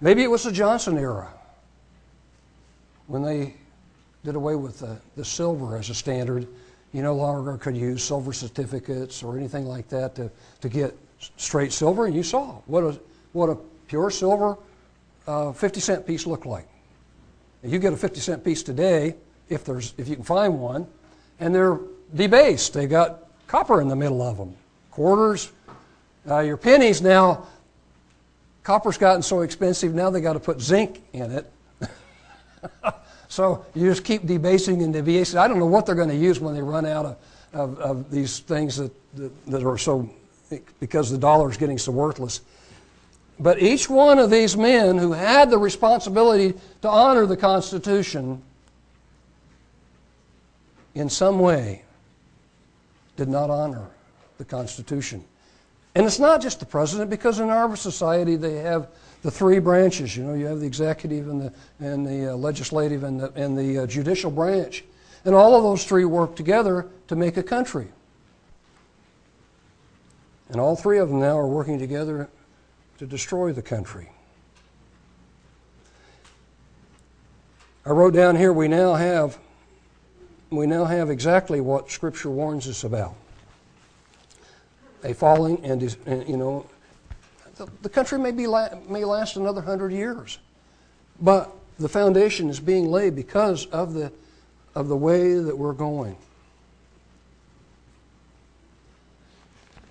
Maybe 0.00 0.22
it 0.22 0.30
was 0.30 0.44
the 0.44 0.52
Johnson 0.52 0.98
era 0.98 1.32
when 3.06 3.22
they 3.22 3.54
did 4.24 4.34
away 4.34 4.56
with 4.56 4.80
the, 4.80 4.98
the 5.16 5.24
silver 5.24 5.76
as 5.76 5.90
a 5.90 5.94
standard. 5.94 6.46
You 6.92 7.02
no 7.02 7.14
longer 7.14 7.56
could 7.56 7.76
use 7.76 8.02
silver 8.02 8.32
certificates 8.32 9.22
or 9.22 9.36
anything 9.36 9.66
like 9.66 9.88
that 9.88 10.14
to, 10.16 10.30
to 10.60 10.68
get 10.68 10.96
straight 11.36 11.72
silver. 11.72 12.06
And 12.06 12.14
you 12.14 12.22
saw 12.22 12.60
what 12.66 12.84
a, 12.84 13.00
what 13.32 13.48
a 13.48 13.56
pure 13.88 14.10
silver 14.10 14.56
uh, 15.26 15.52
50 15.52 15.80
cent 15.80 16.06
piece 16.06 16.26
looked 16.26 16.46
like. 16.46 16.68
And 17.62 17.72
you 17.72 17.78
get 17.78 17.92
a 17.92 17.96
50 17.96 18.20
cent 18.20 18.44
piece 18.44 18.62
today, 18.62 19.14
if, 19.48 19.64
there's, 19.64 19.94
if 19.96 20.08
you 20.08 20.16
can 20.16 20.24
find 20.24 20.60
one, 20.60 20.86
and 21.40 21.54
they're 21.54 21.78
debased. 22.14 22.74
They've 22.74 22.88
got 22.88 23.28
copper 23.46 23.80
in 23.80 23.88
the 23.88 23.96
middle 23.96 24.22
of 24.22 24.36
them. 24.36 24.54
Quarters, 24.90 25.50
uh, 26.28 26.40
your 26.40 26.56
pennies 26.56 27.02
now, 27.02 27.46
copper's 28.62 28.98
gotten 28.98 29.22
so 29.22 29.40
expensive 29.40 29.94
now 29.94 30.10
they 30.10 30.20
got 30.20 30.34
to 30.34 30.40
put 30.40 30.60
zinc 30.60 31.02
in 31.12 31.30
it. 31.32 31.52
so 33.28 33.64
you 33.74 33.88
just 33.88 34.04
keep 34.04 34.26
debasing 34.26 34.82
and 34.82 34.92
debasing. 34.92 35.38
I 35.38 35.48
don't 35.48 35.58
know 35.58 35.66
what 35.66 35.86
they're 35.86 35.94
going 35.94 36.08
to 36.08 36.16
use 36.16 36.40
when 36.40 36.54
they 36.54 36.62
run 36.62 36.86
out 36.86 37.06
of, 37.06 37.16
of, 37.52 37.78
of 37.78 38.10
these 38.10 38.40
things 38.40 38.76
that, 38.76 38.92
that, 39.16 39.46
that 39.46 39.64
are 39.64 39.78
so, 39.78 40.08
because 40.80 41.10
the 41.10 41.18
dollar 41.18 41.50
is 41.50 41.56
getting 41.56 41.78
so 41.78 41.92
worthless. 41.92 42.40
But 43.40 43.60
each 43.60 43.90
one 43.90 44.18
of 44.18 44.30
these 44.30 44.56
men 44.56 44.96
who 44.96 45.12
had 45.12 45.50
the 45.50 45.58
responsibility 45.58 46.54
to 46.82 46.88
honor 46.88 47.26
the 47.26 47.36
Constitution 47.36 48.42
in 50.94 51.10
some 51.10 51.38
way 51.40 51.82
did 53.16 53.28
not 53.28 53.50
honor 53.50 53.88
the 54.38 54.44
Constitution. 54.44 55.24
And 55.94 56.06
it's 56.06 56.18
not 56.18 56.42
just 56.42 56.60
the 56.60 56.66
president, 56.66 57.10
because 57.10 57.38
in 57.38 57.50
our 57.50 57.74
society 57.76 58.36
they 58.36 58.56
have 58.56 58.88
the 59.22 59.30
three 59.30 59.58
branches. 59.58 60.16
You 60.16 60.24
know, 60.24 60.34
you 60.34 60.46
have 60.46 60.60
the 60.60 60.66
executive 60.66 61.28
and 61.28 61.40
the, 61.40 61.52
and 61.80 62.06
the 62.06 62.32
uh, 62.32 62.36
legislative 62.36 63.04
and 63.04 63.20
the, 63.20 63.32
and 63.32 63.56
the 63.56 63.78
uh, 63.78 63.86
judicial 63.86 64.30
branch. 64.30 64.84
And 65.24 65.34
all 65.34 65.54
of 65.54 65.62
those 65.62 65.84
three 65.84 66.04
work 66.04 66.36
together 66.36 66.86
to 67.08 67.16
make 67.16 67.36
a 67.36 67.42
country. 67.42 67.86
And 70.54 70.60
all 70.60 70.76
three 70.76 70.98
of 70.98 71.08
them 71.08 71.18
now 71.18 71.36
are 71.36 71.48
working 71.48 71.80
together 71.80 72.28
to 72.98 73.06
destroy 73.06 73.52
the 73.52 73.60
country. 73.60 74.08
I 77.84 77.90
wrote 77.90 78.14
down 78.14 78.36
here 78.36 78.52
we 78.52 78.68
now 78.68 78.94
have 78.94 79.36
we 80.50 80.68
now 80.68 80.84
have 80.84 81.10
exactly 81.10 81.60
what 81.60 81.90
scripture 81.90 82.30
warns 82.30 82.68
us 82.68 82.84
about. 82.84 83.16
A 85.02 85.12
falling 85.12 85.58
and 85.64 85.82
you 86.28 86.36
know 86.36 86.66
the, 87.56 87.68
the 87.82 87.88
country 87.88 88.20
may 88.20 88.30
be 88.30 88.46
may 88.88 89.04
last 89.04 89.34
another 89.34 89.60
100 89.60 89.90
years. 89.90 90.38
But 91.20 91.52
the 91.80 91.88
foundation 91.88 92.48
is 92.48 92.60
being 92.60 92.92
laid 92.92 93.16
because 93.16 93.66
of 93.66 93.92
the 93.92 94.12
of 94.76 94.86
the 94.86 94.96
way 94.96 95.34
that 95.34 95.58
we're 95.58 95.72
going. 95.72 96.16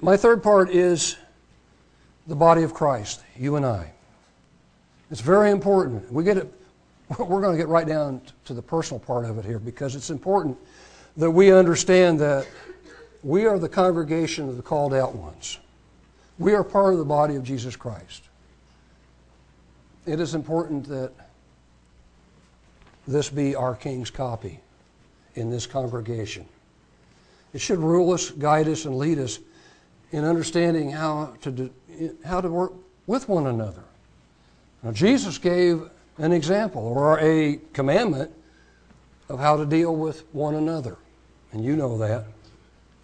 My 0.03 0.17
third 0.17 0.43
part 0.43 0.69
is 0.69 1.15
the 2.27 2.35
body 2.35 2.63
of 2.63 2.73
Christ, 2.73 3.23
you 3.37 3.55
and 3.55 3.65
I. 3.65 3.93
It's 5.09 5.21
very 5.21 5.49
important. 5.49 6.11
We 6.11 6.25
get 6.25 6.35
it, 6.35 6.53
we're 7.17 7.39
going 7.39 7.53
to 7.53 7.57
get 7.57 7.69
right 7.69 7.87
down 7.87 8.19
to 8.43 8.53
the 8.53 8.61
personal 8.61 8.99
part 8.99 9.23
of 9.23 9.37
it 9.37 9.45
here 9.45 9.59
because 9.59 9.95
it's 9.95 10.09
important 10.09 10.57
that 11.15 11.31
we 11.31 11.53
understand 11.53 12.19
that 12.19 12.45
we 13.23 13.45
are 13.45 13.57
the 13.57 13.69
congregation 13.69 14.49
of 14.49 14.57
the 14.57 14.61
called 14.61 14.93
out 14.93 15.15
ones. 15.15 15.57
We 16.37 16.53
are 16.53 16.65
part 16.65 16.91
of 16.91 16.99
the 16.99 17.05
body 17.05 17.37
of 17.37 17.45
Jesus 17.45 17.77
Christ. 17.77 18.23
It 20.05 20.19
is 20.19 20.35
important 20.35 20.85
that 20.89 21.13
this 23.07 23.29
be 23.29 23.55
our 23.55 23.73
King's 23.73 24.09
copy 24.09 24.59
in 25.35 25.49
this 25.49 25.65
congregation. 25.65 26.45
It 27.53 27.61
should 27.61 27.79
rule 27.79 28.11
us, 28.11 28.31
guide 28.31 28.67
us, 28.67 28.83
and 28.83 28.97
lead 28.97 29.17
us 29.17 29.39
in 30.13 30.23
understanding 30.23 30.91
how 30.91 31.33
to 31.41 31.51
do, 31.51 31.69
how 32.23 32.39
to 32.39 32.47
work 32.47 32.71
with 33.07 33.27
one 33.27 33.47
another. 33.47 33.83
Now, 34.83 34.91
Jesus 34.91 35.37
gave 35.37 35.89
an 36.19 36.31
example 36.31 36.81
or 36.81 37.19
a 37.19 37.59
commandment 37.73 38.31
of 39.27 39.39
how 39.39 39.57
to 39.57 39.65
deal 39.65 39.95
with 39.95 40.23
one 40.31 40.55
another. 40.55 40.97
And 41.51 41.65
you 41.65 41.75
know 41.75 41.97
that. 41.97 42.25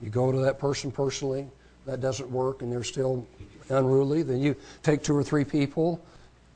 You 0.02 0.10
go 0.10 0.32
to 0.32 0.38
that 0.40 0.60
person 0.60 0.92
personally, 0.92 1.48
that 1.86 2.00
doesn't 2.00 2.30
work, 2.30 2.62
and 2.62 2.72
they're 2.72 2.84
still 2.84 3.28
unruly, 3.70 4.22
then 4.22 4.40
you 4.40 4.56
take 4.84 5.04
two 5.04 5.16
or 5.16 5.24
three 5.24 5.44
people, 5.44 6.00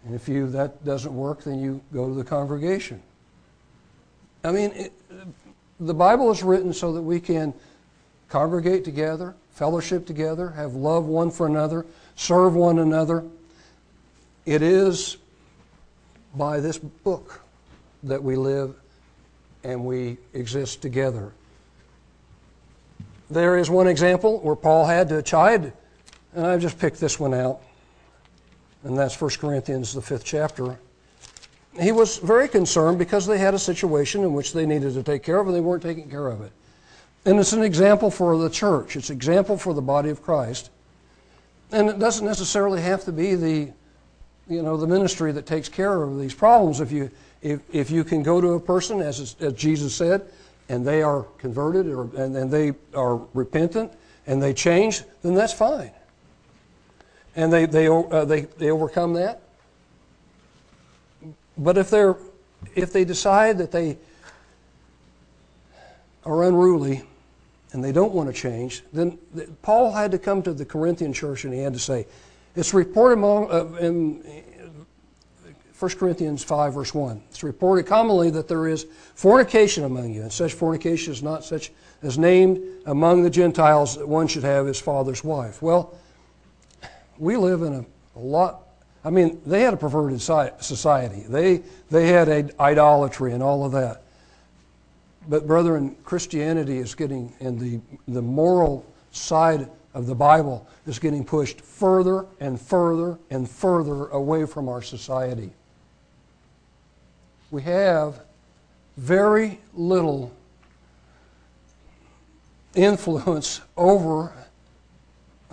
and 0.06 0.14
if 0.14 0.28
you 0.28 0.50
that 0.52 0.86
doesn't 0.86 1.16
work, 1.16 1.44
then 1.44 1.60
you 1.60 1.82
go 1.94 2.08
to 2.08 2.14
the 2.14 2.24
congregation. 2.24 3.02
I 4.44 4.52
mean, 4.52 4.72
it, 4.72 4.94
the 5.80 5.94
Bible 5.94 6.32
is 6.32 6.44
written 6.44 6.74
so 6.74 6.94
that 6.94 7.02
we 7.02 7.20
can 7.20 7.54
congregate 8.30 8.84
together, 8.84 9.36
fellowship 9.54 10.06
together, 10.06 10.50
have 10.50 10.74
love 10.74 11.06
one 11.06 11.32
for 11.32 11.46
another, 11.46 11.86
serve 12.16 12.56
one 12.56 12.80
another. 12.80 13.24
It 14.46 14.62
is 14.62 15.18
by 16.36 16.60
this 16.60 16.78
book 16.78 17.42
that 18.04 18.22
we 18.22 18.36
live 18.36 18.76
and 19.64 19.86
we 19.86 20.18
exist 20.34 20.82
together. 20.82 21.32
There 23.30 23.58
is 23.58 23.70
one 23.70 23.88
example 23.88 24.40
where 24.40 24.56
Paul 24.56 24.86
had 24.86 25.10
to 25.10 25.22
chide, 25.22 25.72
and 26.36 26.46
I've 26.46 26.62
just 26.62 26.78
picked 26.78 27.00
this 27.00 27.20
one 27.20 27.34
out, 27.34 27.62
and 28.84 28.98
that's 28.98 29.20
1 29.20 29.32
Corinthians, 29.40 29.94
the 29.94 30.02
fifth 30.02 30.26
chapter. 30.26 30.78
He 31.80 31.92
was 31.92 32.18
very 32.18 32.48
concerned 32.48 33.00
because 33.00 33.26
they 33.26 33.38
had 33.38 33.54
a 33.54 33.60
situation 33.60 34.22
in 34.22 34.34
which 34.34 34.54
they 34.54 34.66
needed 34.66 34.94
to 34.96 35.04
take 35.04 35.24
care 35.24 35.40
of, 35.40 35.48
and 35.48 35.56
they 35.56 35.62
weren't 35.62 35.82
taking 35.82 36.10
care 36.10 36.28
of 36.28 36.42
it. 36.42 36.52
And 37.26 37.40
it's 37.40 37.54
an 37.54 37.64
example 37.64 38.12
for 38.12 38.38
the 38.38 38.50
church, 38.50 38.96
it's 38.96 39.10
an 39.10 39.16
example 39.16 39.58
for 39.58 39.74
the 39.74 39.82
body 39.82 40.10
of 40.10 40.22
Christ. 40.22 40.70
And 41.72 41.90
it 41.90 41.98
doesn't 41.98 42.26
necessarily 42.26 42.82
have 42.82 43.04
to 43.06 43.12
be 43.12 43.36
the, 43.36 43.72
you 44.48 44.62
know, 44.62 44.78
the 44.78 44.86
ministry 44.86 45.32
that 45.32 45.46
takes 45.46 45.70
care 45.70 46.04
of 46.04 46.20
these 46.20 46.34
problems. 46.34 46.80
If 46.80 46.92
you, 46.92 47.10
if, 47.42 47.62
if 47.74 47.90
you 47.90 48.04
can 48.04 48.22
go 48.24 48.40
to 48.40 48.50
a 48.50 48.60
person, 48.60 49.02
as, 49.02 49.36
as 49.40 49.54
Jesus 49.54 49.96
said, 49.96 50.26
and 50.70 50.86
they 50.86 51.02
are 51.02 51.24
converted 51.40 51.88
or, 51.88 52.04
and, 52.16 52.36
and 52.36 52.52
they 52.52 52.74
are 52.94 53.16
repentant 53.34 53.92
and 54.28 54.42
they 54.42 54.54
change, 54.54 55.02
then 55.24 55.34
that's 55.34 55.54
fine. 55.54 55.92
And 57.36 57.52
they, 57.52 57.66
they, 57.66 57.88
uh, 57.88 58.26
they, 58.26 58.42
they 58.42 58.70
overcome 58.70 59.14
that. 59.14 59.42
But 61.58 61.78
if, 61.78 61.90
they're, 61.90 62.16
if 62.76 62.94
they 62.94 63.06
decide 63.06 63.58
that 63.58 63.72
they 63.72 63.98
are 66.26 66.44
unruly 66.44 67.04
and 67.74 67.84
they 67.84 67.92
don't 67.92 68.14
want 68.14 68.34
to 68.34 68.34
change, 68.34 68.84
then 68.94 69.18
Paul 69.62 69.92
had 69.92 70.12
to 70.12 70.20
come 70.20 70.42
to 70.44 70.54
the 70.54 70.66
Corinthian 70.66 71.12
church 71.12 71.44
and 71.44 71.54
he 71.54 71.60
had 71.60 71.74
to 71.74 71.80
say, 71.80 72.08
it's 72.56 72.74
reported 72.74 73.18
among, 73.18 73.52
uh, 73.52 73.66
in 73.80 74.24
1 75.78 75.92
Corinthians 75.92 76.44
5, 76.44 76.74
verse 76.74 76.94
1. 76.94 77.22
It's 77.30 77.44
reported 77.44 77.88
commonly 77.88 78.30
that 78.30 78.48
there 78.48 78.68
is 78.68 78.86
fornication 79.16 79.84
among 79.84 80.14
you, 80.14 80.22
and 80.22 80.32
such 80.32 80.54
fornication 80.54 81.12
is 81.12 81.24
not 81.24 81.44
such 81.44 81.72
as 82.04 82.18
named 82.18 82.62
among 82.86 83.24
the 83.24 83.30
Gentiles 83.30 83.98
that 83.98 84.08
one 84.08 84.28
should 84.28 84.44
have 84.44 84.68
his 84.68 84.80
father's 84.80 85.24
wife. 85.24 85.62
Well, 85.62 85.98
we 87.18 87.36
live 87.38 87.64
in 87.64 87.74
a, 87.74 87.86
a 88.16 88.20
lot, 88.20 88.68
I 89.04 89.10
mean, 89.10 89.42
they 89.46 89.62
had 89.62 89.74
a 89.74 89.78
perverted 89.78 90.22
society. 90.22 91.26
They, 91.28 91.64
they 91.90 92.08
had 92.08 92.30
a, 92.30 92.62
idolatry 92.62 93.34
and 93.34 93.42
all 93.42 93.66
of 93.66 93.72
that. 93.74 94.03
But, 95.28 95.48
brethren, 95.48 95.96
Christianity 96.04 96.78
is 96.78 96.96
getting, 96.96 97.34
and 97.40 97.60
the, 97.60 97.80
the 98.08 98.22
moral 98.22 98.86
side 99.12 99.70
of 99.94 100.06
the 100.06 100.16
Bible 100.16 100.68
is 100.86 101.00
getting 101.00 101.24
pushed 101.24 101.62
further 101.62 102.26
and 102.40 102.60
further 102.60 103.18
and 103.30 103.50
further 103.50 104.08
away 104.08 104.46
from 104.46 104.68
our 104.68 104.82
society. 104.82 105.52
We 107.52 107.62
have 107.62 108.22
very 108.98 109.60
little 109.74 110.34
influence 112.76 113.62
over 113.78 114.34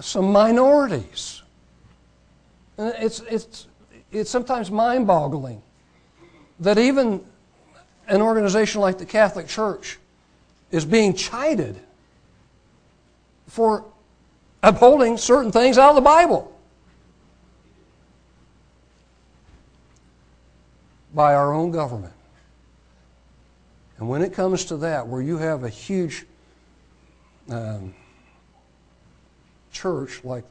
some 0.01 0.33
minorities. 0.33 1.43
It's, 2.79 3.21
it's, 3.21 3.67
it's 4.11 4.31
sometimes 4.31 4.71
mind 4.71 5.07
boggling 5.07 5.61
that 6.61 6.79
even 6.79 7.23
an 8.11 8.21
organization 8.21 8.81
like 8.81 8.99
the 8.99 9.07
Catholic 9.07 9.47
Church 9.47 9.99
is 10.71 10.85
being 10.85 11.15
chided 11.15 11.77
for 13.47 13.85
upholding 14.63 15.17
certain 15.17 15.53
things 15.53 15.79
out 15.79 15.91
of 15.91 15.95
the 15.95 16.03
Bible 16.03 16.57
by 21.15 21.35
our 21.35 21.53
own 21.53 21.71
government. 21.71 22.13
And 23.99 24.09
when 24.09 24.23
it 24.23 24.33
comes 24.33 24.65
to 24.67 24.77
that, 24.79 25.07
where 25.07 25.23
you 25.23 25.39
have 25.39 25.63
a 25.65 25.69
huge 25.69 26.27
um, 27.49 27.95
church 29.73 30.25
like 30.25 30.45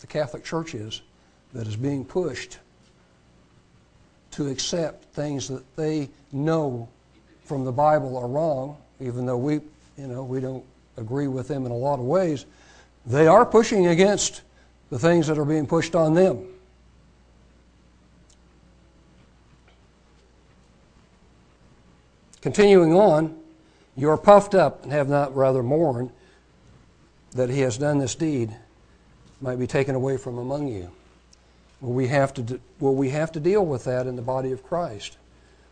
the 0.00 0.06
Catholic 0.06 0.44
Church 0.44 0.74
is, 0.74 1.02
that 1.52 1.66
is 1.66 1.76
being 1.76 2.04
pushed 2.04 2.58
to 4.40 4.48
accept 4.48 5.04
things 5.14 5.48
that 5.48 5.76
they 5.76 6.08
know 6.32 6.88
from 7.44 7.62
the 7.62 7.72
Bible 7.72 8.16
are 8.16 8.26
wrong, 8.26 8.74
even 8.98 9.26
though 9.26 9.36
we, 9.36 9.54
you 9.98 10.06
know, 10.06 10.24
we 10.24 10.40
don't 10.40 10.64
agree 10.96 11.28
with 11.28 11.46
them 11.46 11.66
in 11.66 11.72
a 11.72 11.76
lot 11.76 11.98
of 11.98 12.06
ways, 12.06 12.46
they 13.04 13.26
are 13.26 13.44
pushing 13.44 13.88
against 13.88 14.40
the 14.88 14.98
things 14.98 15.26
that 15.26 15.36
are 15.36 15.44
being 15.44 15.66
pushed 15.66 15.94
on 15.94 16.14
them. 16.14 16.46
Continuing 22.40 22.94
on, 22.94 23.38
you 23.94 24.08
are 24.08 24.16
puffed 24.16 24.54
up 24.54 24.84
and 24.84 24.92
have 24.92 25.10
not 25.10 25.36
rather 25.36 25.62
mourned 25.62 26.10
that 27.32 27.50
he 27.50 27.60
has 27.60 27.76
done 27.76 27.98
this 27.98 28.14
deed 28.14 28.56
might 29.42 29.58
be 29.58 29.66
taken 29.66 29.94
away 29.94 30.16
from 30.16 30.38
among 30.38 30.66
you. 30.66 30.90
Will 31.80 31.92
we 31.92 32.08
have 32.08 32.34
to, 32.34 32.60
will 32.78 32.94
we 32.94 33.10
have 33.10 33.32
to 33.32 33.40
deal 33.40 33.64
with 33.64 33.84
that 33.84 34.06
in 34.06 34.16
the 34.16 34.22
body 34.22 34.52
of 34.52 34.62
Christ 34.62 35.16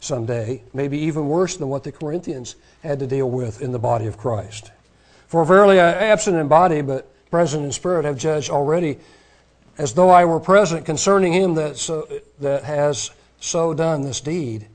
someday? 0.00 0.62
Maybe 0.72 0.98
even 0.98 1.28
worse 1.28 1.56
than 1.56 1.68
what 1.68 1.84
the 1.84 1.92
Corinthians 1.92 2.56
had 2.82 2.98
to 3.00 3.06
deal 3.06 3.30
with 3.30 3.61
in 3.61 3.72
the 3.72 3.78
body 3.78 4.06
of 4.06 4.16
Christ. 4.16 4.70
For 5.26 5.44
verily 5.44 5.78
I 5.78 5.92
absent 5.92 6.36
in 6.36 6.48
body, 6.48 6.80
but 6.80 7.12
present 7.30 7.64
in 7.64 7.72
spirit, 7.72 8.04
have 8.04 8.16
judged 8.16 8.50
already 8.50 8.98
as 9.76 9.92
though 9.94 10.11
I 10.11 10.24
were 10.24 10.40
present 10.40 10.86
concerning 10.86 11.32
him 11.32 11.54
that, 11.54 11.76
so, 11.76 12.09
that 12.40 12.64
has 12.64 13.11
so 13.40 13.74
done 13.74 14.02
this 14.02 14.20
deed. 14.20 14.66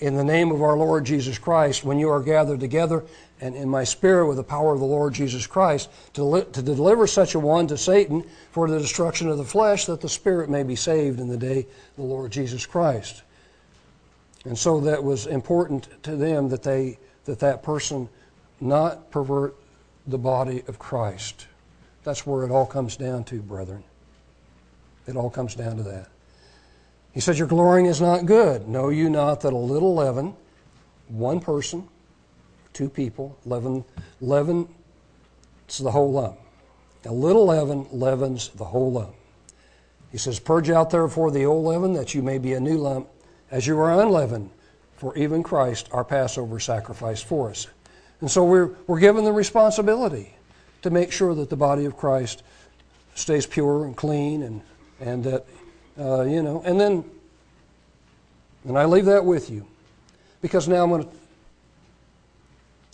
In 0.00 0.16
the 0.16 0.24
name 0.24 0.50
of 0.50 0.62
our 0.62 0.76
Lord 0.76 1.04
Jesus 1.04 1.38
Christ, 1.38 1.84
when 1.84 1.98
you 1.98 2.08
are 2.08 2.22
gathered 2.22 2.60
together, 2.60 3.04
and 3.40 3.54
in 3.54 3.68
my 3.68 3.84
spirit 3.84 4.26
with 4.26 4.36
the 4.36 4.44
power 4.44 4.72
of 4.72 4.80
the 4.80 4.86
Lord 4.86 5.14
Jesus 5.14 5.46
Christ, 5.46 5.90
to, 6.14 6.24
li- 6.24 6.46
to 6.52 6.62
deliver 6.62 7.06
such 7.06 7.34
a 7.34 7.38
one 7.38 7.66
to 7.68 7.78
Satan 7.78 8.24
for 8.50 8.68
the 8.68 8.78
destruction 8.78 9.28
of 9.28 9.38
the 9.38 9.44
flesh, 9.44 9.86
that 9.86 10.00
the 10.00 10.08
spirit 10.08 10.50
may 10.50 10.62
be 10.62 10.76
saved 10.76 11.20
in 11.20 11.28
the 11.28 11.36
day 11.36 11.60
of 11.60 11.96
the 11.96 12.02
Lord 12.02 12.32
Jesus 12.32 12.66
Christ. 12.66 13.22
And 14.44 14.58
so 14.58 14.80
that 14.80 15.02
was 15.02 15.26
important 15.26 15.88
to 16.04 16.16
them 16.16 16.48
that 16.48 16.62
they 16.62 16.98
that 17.28 17.40
that 17.40 17.62
person 17.62 18.08
not 18.60 19.10
pervert 19.10 19.54
the 20.06 20.18
body 20.18 20.62
of 20.66 20.78
Christ. 20.78 21.46
That's 22.02 22.26
where 22.26 22.44
it 22.44 22.50
all 22.50 22.64
comes 22.64 22.96
down 22.96 23.24
to, 23.24 23.42
brethren. 23.42 23.84
It 25.06 25.14
all 25.14 25.28
comes 25.28 25.54
down 25.54 25.76
to 25.76 25.82
that. 25.84 26.08
He 27.12 27.20
says, 27.20 27.38
Your 27.38 27.48
glorying 27.48 27.86
is 27.86 28.00
not 28.00 28.24
good. 28.24 28.66
Know 28.66 28.88
you 28.88 29.10
not 29.10 29.42
that 29.42 29.52
a 29.52 29.56
little 29.56 29.94
leaven, 29.94 30.34
one 31.08 31.40
person, 31.40 31.86
two 32.78 32.88
people, 32.88 33.36
leaven, 33.44 33.84
leaven, 34.20 34.68
it's 35.66 35.78
the 35.78 35.90
whole 35.90 36.12
lump. 36.12 36.38
A 37.06 37.12
little 37.12 37.44
leaven 37.44 37.88
leavens 37.90 38.50
the 38.50 38.66
whole 38.66 38.92
lump. 38.92 39.16
He 40.12 40.18
says, 40.18 40.38
Purge 40.38 40.70
out 40.70 40.90
therefore 40.90 41.32
the 41.32 41.44
old 41.44 41.66
leaven, 41.66 41.94
that 41.94 42.14
you 42.14 42.22
may 42.22 42.38
be 42.38 42.52
a 42.52 42.60
new 42.60 42.78
lump, 42.78 43.08
as 43.50 43.66
you 43.66 43.76
are 43.80 44.00
unleavened. 44.00 44.50
For 44.96 45.16
even 45.18 45.42
Christ, 45.42 45.88
our 45.90 46.04
Passover, 46.04 46.60
sacrificed 46.60 47.24
for 47.24 47.50
us. 47.50 47.66
And 48.20 48.30
so 48.30 48.44
we're, 48.44 48.76
we're 48.86 49.00
given 49.00 49.24
the 49.24 49.32
responsibility 49.32 50.32
to 50.82 50.90
make 50.90 51.10
sure 51.10 51.34
that 51.34 51.50
the 51.50 51.56
body 51.56 51.84
of 51.84 51.96
Christ 51.96 52.44
stays 53.16 53.44
pure 53.44 53.86
and 53.86 53.96
clean 53.96 54.44
and, 54.44 54.62
and 55.00 55.24
that, 55.24 55.46
uh, 55.98 56.22
you 56.22 56.44
know, 56.44 56.62
and 56.64 56.80
then, 56.80 57.04
and 58.64 58.78
I 58.78 58.84
leave 58.84 59.06
that 59.06 59.24
with 59.24 59.50
you 59.50 59.66
because 60.42 60.68
now 60.68 60.84
I'm 60.84 60.90
going 60.90 61.02
to, 61.02 61.17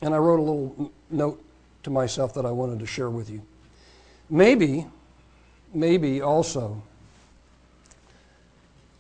and 0.05 0.15
I 0.15 0.19
wrote 0.19 0.39
a 0.39 0.43
little 0.43 0.93
note 1.11 1.43
to 1.83 1.91
myself 1.91 2.35
that 2.35 2.45
I 2.45 2.51
wanted 2.51 2.79
to 2.81 2.87
share 2.87 3.09
with 3.09 3.31
you. 3.31 3.41
Maybe, 4.29 4.87
maybe 5.73 6.21
also, 6.21 6.83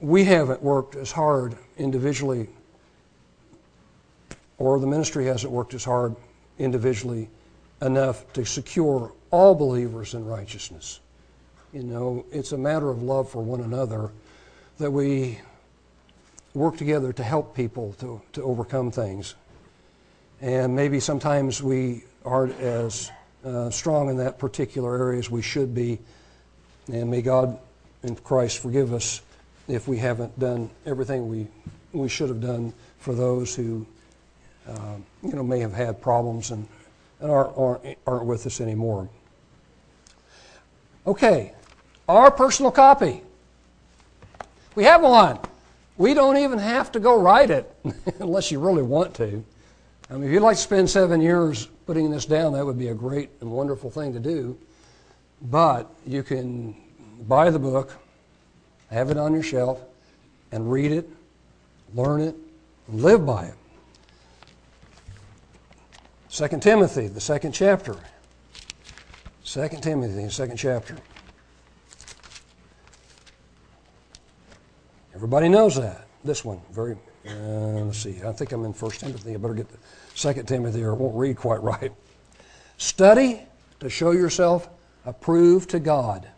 we 0.00 0.24
haven't 0.24 0.62
worked 0.62 0.96
as 0.96 1.12
hard 1.12 1.56
individually, 1.76 2.48
or 4.56 4.80
the 4.80 4.86
ministry 4.86 5.26
hasn't 5.26 5.52
worked 5.52 5.74
as 5.74 5.84
hard 5.84 6.16
individually 6.58 7.28
enough 7.82 8.32
to 8.32 8.46
secure 8.46 9.12
all 9.30 9.54
believers 9.54 10.14
in 10.14 10.24
righteousness. 10.24 11.00
You 11.74 11.82
know, 11.82 12.24
it's 12.32 12.52
a 12.52 12.58
matter 12.58 12.88
of 12.88 13.02
love 13.02 13.28
for 13.28 13.42
one 13.42 13.60
another 13.60 14.10
that 14.78 14.90
we 14.90 15.38
work 16.54 16.78
together 16.78 17.12
to 17.12 17.22
help 17.22 17.54
people 17.54 17.92
to, 18.00 18.22
to 18.32 18.42
overcome 18.42 18.90
things. 18.90 19.34
And 20.40 20.74
maybe 20.74 21.00
sometimes 21.00 21.62
we 21.62 22.04
aren't 22.24 22.58
as 22.60 23.10
uh, 23.44 23.70
strong 23.70 24.08
in 24.08 24.16
that 24.18 24.38
particular 24.38 24.96
area 24.96 25.18
as 25.18 25.30
we 25.30 25.42
should 25.42 25.74
be. 25.74 25.98
And 26.92 27.10
may 27.10 27.22
God 27.22 27.58
and 28.02 28.22
Christ 28.22 28.58
forgive 28.58 28.92
us 28.92 29.22
if 29.68 29.88
we 29.88 29.98
haven't 29.98 30.38
done 30.38 30.70
everything 30.84 31.28
we, 31.28 31.46
we 31.92 32.08
should 32.08 32.28
have 32.28 32.40
done 32.40 32.72
for 32.98 33.14
those 33.14 33.54
who 33.54 33.86
uh, 34.68 34.96
you 35.22 35.32
know, 35.32 35.42
may 35.42 35.60
have 35.60 35.72
had 35.72 36.00
problems 36.00 36.50
and, 36.50 36.66
and 37.20 37.30
aren't, 37.30 37.56
aren't, 37.56 37.98
aren't 38.06 38.26
with 38.26 38.46
us 38.46 38.60
anymore. 38.60 39.08
Okay, 41.06 41.52
our 42.08 42.30
personal 42.30 42.70
copy. 42.70 43.22
We 44.74 44.84
have 44.84 45.02
one. 45.02 45.38
We 45.96 46.14
don't 46.14 46.38
even 46.38 46.58
have 46.58 46.90
to 46.92 47.00
go 47.00 47.20
write 47.20 47.50
it 47.50 47.72
unless 48.20 48.50
you 48.50 48.58
really 48.58 48.82
want 48.82 49.14
to. 49.14 49.44
I 50.10 50.14
mean, 50.14 50.24
if 50.24 50.32
you'd 50.32 50.42
like 50.42 50.56
to 50.56 50.62
spend 50.62 50.90
seven 50.90 51.20
years 51.20 51.66
putting 51.86 52.10
this 52.10 52.26
down, 52.26 52.52
that 52.52 52.64
would 52.64 52.78
be 52.78 52.88
a 52.88 52.94
great 52.94 53.30
and 53.40 53.50
wonderful 53.50 53.90
thing 53.90 54.12
to 54.12 54.20
do. 54.20 54.58
But 55.40 55.90
you 56.06 56.22
can 56.22 56.76
buy 57.26 57.50
the 57.50 57.58
book, 57.58 57.96
have 58.90 59.10
it 59.10 59.16
on 59.16 59.32
your 59.32 59.42
shelf, 59.42 59.80
and 60.52 60.70
read 60.70 60.92
it, 60.92 61.08
learn 61.94 62.20
it, 62.20 62.36
and 62.88 63.02
live 63.02 63.24
by 63.24 63.46
it. 63.46 63.54
2 66.30 66.58
Timothy, 66.58 67.08
the 67.08 67.20
second 67.20 67.52
chapter. 67.52 67.96
2 69.44 69.68
Timothy, 69.80 70.24
the 70.24 70.30
second 70.30 70.56
chapter. 70.56 70.96
Everybody 75.14 75.48
knows 75.48 75.76
that. 75.76 76.06
This 76.24 76.44
one, 76.44 76.60
very, 76.72 76.96
uh, 77.26 77.84
let's 77.84 77.98
see, 77.98 78.20
I 78.24 78.32
think 78.32 78.52
I'm 78.52 78.64
in 78.64 78.72
1 78.72 78.90
Timothy. 78.92 79.34
I 79.34 79.36
better 79.38 79.54
get 79.54 79.68
to 79.70 80.34
2 80.34 80.42
Timothy 80.42 80.82
or 80.82 80.92
it 80.92 80.96
won't 80.96 81.16
read 81.16 81.36
quite 81.36 81.62
right. 81.62 81.92
Study 82.76 83.40
to 83.80 83.88
show 83.88 84.10
yourself 84.10 84.68
approved 85.06 85.70
to 85.70 85.80
God, 85.80 86.28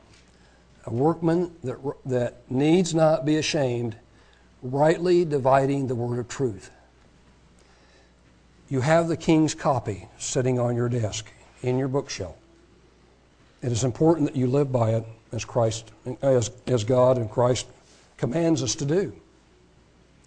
a 0.84 0.92
workman 0.92 1.52
that, 1.64 1.78
that 2.04 2.50
needs 2.50 2.94
not 2.94 3.24
be 3.24 3.36
ashamed, 3.36 3.96
rightly 4.62 5.24
dividing 5.24 5.86
the 5.86 5.94
word 5.94 6.18
of 6.18 6.28
truth. 6.28 6.70
You 8.68 8.80
have 8.80 9.08
the 9.08 9.16
king's 9.16 9.54
copy 9.54 10.08
sitting 10.18 10.58
on 10.58 10.76
your 10.76 10.88
desk 10.88 11.32
in 11.62 11.78
your 11.78 11.88
bookshelf. 11.88 12.36
It 13.62 13.72
is 13.72 13.84
important 13.84 14.26
that 14.26 14.36
you 14.36 14.46
live 14.46 14.70
by 14.70 14.90
it 14.90 15.04
as 15.32 15.44
Christ, 15.44 15.90
as, 16.22 16.50
as 16.66 16.84
God 16.84 17.18
and 17.18 17.30
Christ 17.30 17.66
commands 18.16 18.62
us 18.62 18.74
to 18.76 18.84
do. 18.84 19.12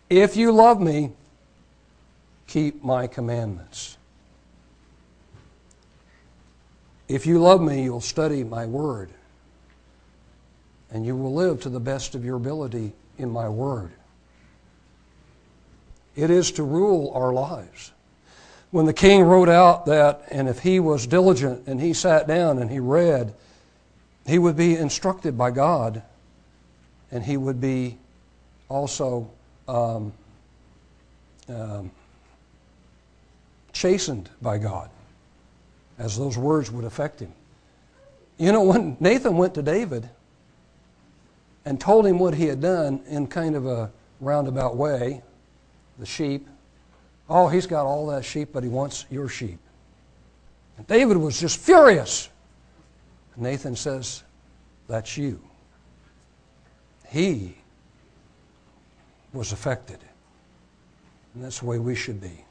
If 0.09 0.35
you 0.35 0.51
love 0.51 0.81
me, 0.81 1.11
keep 2.47 2.83
my 2.83 3.05
commandments. 3.05 3.97
If 7.07 7.25
you 7.25 7.39
love 7.39 7.61
me, 7.61 7.83
you'll 7.83 8.01
study 8.01 8.43
my 8.43 8.65
word, 8.65 9.09
and 10.91 11.05
you 11.05 11.15
will 11.15 11.33
live 11.33 11.61
to 11.61 11.69
the 11.69 11.79
best 11.79 12.15
of 12.15 12.25
your 12.25 12.37
ability 12.37 12.93
in 13.17 13.29
my 13.29 13.49
word. 13.49 13.91
It 16.15 16.29
is 16.29 16.51
to 16.53 16.63
rule 16.63 17.11
our 17.13 17.31
lives. 17.31 17.91
When 18.71 18.85
the 18.85 18.93
king 18.93 19.23
wrote 19.23 19.49
out 19.49 19.85
that, 19.85 20.23
and 20.29 20.47
if 20.47 20.59
he 20.59 20.79
was 20.79 21.07
diligent 21.07 21.67
and 21.67 21.81
he 21.81 21.93
sat 21.93 22.27
down 22.27 22.59
and 22.59 22.69
he 22.69 22.79
read, 22.79 23.33
he 24.27 24.37
would 24.37 24.55
be 24.55 24.75
instructed 24.75 25.37
by 25.37 25.51
God 25.51 26.03
and 27.11 27.23
he 27.23 27.37
would 27.37 27.59
be 27.59 27.97
also 28.69 29.31
um, 29.69 30.13
um, 31.47 31.91
chastened 33.71 34.29
by 34.41 34.57
God, 34.57 34.89
as 35.97 36.17
those 36.17 36.37
words 36.37 36.71
would 36.71 36.85
affect 36.85 37.19
him. 37.19 37.31
You 38.37 38.51
know, 38.51 38.63
when 38.63 38.97
Nathan 38.99 39.37
went 39.37 39.53
to 39.55 39.61
David 39.61 40.09
and 41.65 41.79
told 41.79 42.05
him 42.05 42.19
what 42.19 42.33
he 42.33 42.45
had 42.45 42.61
done 42.61 43.01
in 43.07 43.27
kind 43.27 43.55
of 43.55 43.67
a 43.67 43.91
roundabout 44.19 44.75
way, 44.75 45.21
the 45.99 46.05
sheep. 46.05 46.47
Oh, 47.29 47.47
he's 47.47 47.67
got 47.67 47.85
all 47.85 48.07
that 48.07 48.25
sheep, 48.25 48.49
but 48.53 48.63
he 48.63 48.69
wants 48.69 49.05
your 49.11 49.29
sheep. 49.29 49.59
And 50.77 50.87
David 50.87 51.17
was 51.17 51.39
just 51.39 51.59
furious. 51.59 52.29
Nathan 53.35 53.75
says, 53.75 54.23
That's 54.87 55.15
you. 55.17 55.41
He 57.09 57.55
was 59.33 59.51
affected. 59.51 59.99
And 61.33 61.43
that's 61.43 61.59
the 61.59 61.65
way 61.65 61.79
we 61.79 61.95
should 61.95 62.19
be. 62.19 62.43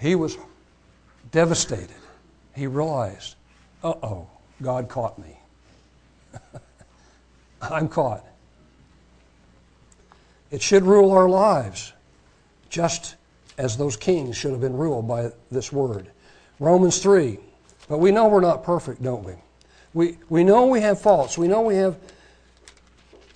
He 0.00 0.14
was 0.14 0.36
devastated. 1.30 1.90
He 2.54 2.66
realized, 2.66 3.36
uh 3.84 3.94
oh, 4.02 4.26
God 4.60 4.88
caught 4.88 5.18
me. 5.18 5.38
I'm 7.62 7.88
caught. 7.88 8.24
It 10.50 10.60
should 10.60 10.82
rule 10.82 11.12
our 11.12 11.28
lives, 11.28 11.92
just 12.68 13.16
as 13.58 13.76
those 13.76 13.96
kings 13.96 14.36
should 14.36 14.50
have 14.50 14.60
been 14.60 14.76
ruled 14.76 15.08
by 15.08 15.30
this 15.50 15.72
word. 15.72 16.10
Romans 16.58 16.98
3. 16.98 17.38
But 17.88 17.98
we 17.98 18.10
know 18.10 18.28
we're 18.28 18.40
not 18.40 18.62
perfect, 18.62 19.02
don't 19.02 19.24
we? 19.24 19.34
We, 19.94 20.18
we 20.28 20.44
know 20.44 20.66
we 20.66 20.80
have 20.80 21.00
faults. 21.00 21.36
We 21.36 21.48
know 21.48 21.62
we 21.62 21.76
have 21.76 21.96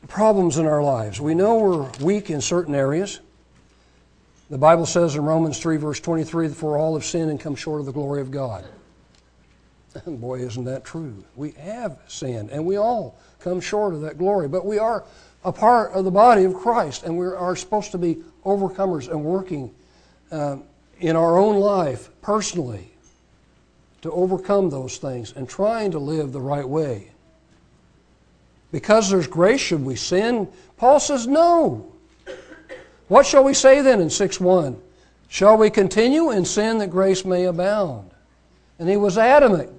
problems 0.08 0.58
in 0.58 0.66
our 0.66 0.82
lives. 0.82 1.20
We 1.20 1.34
know 1.34 1.58
we're 1.58 1.90
weak 2.00 2.30
in 2.30 2.40
certain 2.40 2.74
areas. 2.74 3.20
The 4.48 4.58
Bible 4.58 4.86
says 4.86 5.16
in 5.16 5.24
Romans 5.24 5.58
3, 5.58 5.76
verse 5.76 6.00
23, 6.00 6.48
for 6.48 6.78
all 6.78 6.94
have 6.94 7.04
sinned 7.04 7.30
and 7.30 7.40
come 7.40 7.56
short 7.56 7.80
of 7.80 7.86
the 7.86 7.92
glory 7.92 8.20
of 8.20 8.30
God. 8.30 8.64
And 10.04 10.20
boy, 10.20 10.40
isn't 10.40 10.64
that 10.64 10.84
true? 10.84 11.24
We 11.34 11.52
have 11.52 11.98
sinned, 12.06 12.50
and 12.50 12.64
we 12.64 12.76
all 12.76 13.18
come 13.40 13.60
short 13.60 13.94
of 13.94 14.02
that 14.02 14.18
glory. 14.18 14.48
But 14.48 14.64
we 14.64 14.78
are 14.78 15.04
a 15.44 15.52
part 15.52 15.92
of 15.92 16.04
the 16.04 16.10
body 16.10 16.44
of 16.44 16.54
Christ, 16.54 17.04
and 17.04 17.16
we 17.16 17.26
are 17.26 17.56
supposed 17.56 17.92
to 17.92 17.98
be 17.98 18.22
overcomers 18.44 19.10
and 19.10 19.24
working 19.24 19.74
uh, 20.30 20.58
in 21.00 21.16
our 21.16 21.38
own 21.38 21.56
life 21.60 22.10
personally 22.22 22.92
to 24.02 24.10
overcome 24.12 24.70
those 24.70 24.98
things 24.98 25.32
and 25.32 25.48
trying 25.48 25.90
to 25.90 25.98
live 25.98 26.32
the 26.32 26.40
right 26.40 26.68
way. 26.68 27.10
Because 28.72 29.10
there's 29.10 29.26
grace, 29.26 29.60
should 29.60 29.84
we 29.84 29.96
sin? 29.96 30.48
Paul 30.76 31.00
says 31.00 31.26
no. 31.26 31.92
What 33.08 33.26
shall 33.26 33.44
we 33.44 33.54
say 33.54 33.80
then 33.82 34.00
in 34.00 34.10
6 34.10 34.40
1? 34.40 34.80
Shall 35.28 35.56
we 35.56 35.70
continue 35.70 36.30
in 36.30 36.44
sin 36.44 36.78
that 36.78 36.90
grace 36.90 37.24
may 37.24 37.44
abound? 37.44 38.10
And 38.78 38.88
he 38.88 38.96
was 38.96 39.18
adamant. 39.18 39.70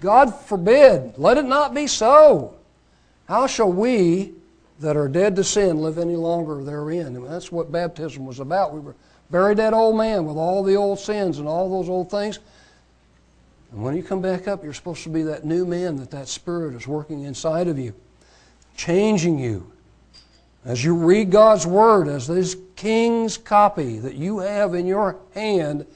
God 0.00 0.34
forbid, 0.34 1.14
let 1.16 1.38
it 1.38 1.44
not 1.44 1.74
be 1.74 1.86
so. 1.86 2.54
How 3.28 3.46
shall 3.46 3.72
we 3.72 4.32
that 4.80 4.96
are 4.96 5.08
dead 5.08 5.36
to 5.36 5.44
sin 5.44 5.78
live 5.78 5.98
any 5.98 6.16
longer 6.16 6.62
therein? 6.62 7.16
And 7.16 7.26
that's 7.26 7.50
what 7.50 7.72
baptism 7.72 8.26
was 8.26 8.40
about. 8.40 8.74
We 8.74 8.80
were 8.80 8.94
buried 9.30 9.58
that 9.58 9.72
old 9.74 9.96
man 9.96 10.24
with 10.24 10.36
all 10.36 10.62
the 10.62 10.76
old 10.76 10.98
sins 10.98 11.38
and 11.38 11.48
all 11.48 11.70
those 11.70 11.88
old 11.88 12.10
things. 12.10 12.38
And 13.72 13.82
when 13.82 13.96
you 13.96 14.02
come 14.02 14.20
back 14.20 14.46
up, 14.46 14.62
you're 14.62 14.74
supposed 14.74 15.02
to 15.04 15.08
be 15.08 15.22
that 15.22 15.44
new 15.44 15.66
man 15.66 15.96
that 15.96 16.10
that 16.12 16.28
Spirit 16.28 16.74
is 16.74 16.86
working 16.86 17.24
inside 17.24 17.68
of 17.68 17.78
you, 17.78 17.94
changing 18.76 19.38
you. 19.38 19.70
As 20.64 20.84
you 20.84 20.94
read 20.94 21.30
God's 21.30 21.66
Word, 21.66 22.08
as 22.08 22.26
this 22.26 22.56
king's 22.74 23.38
copy 23.38 23.98
that 24.00 24.14
you 24.14 24.38
have 24.40 24.74
in 24.74 24.86
your 24.86 25.16
hand 25.34 25.86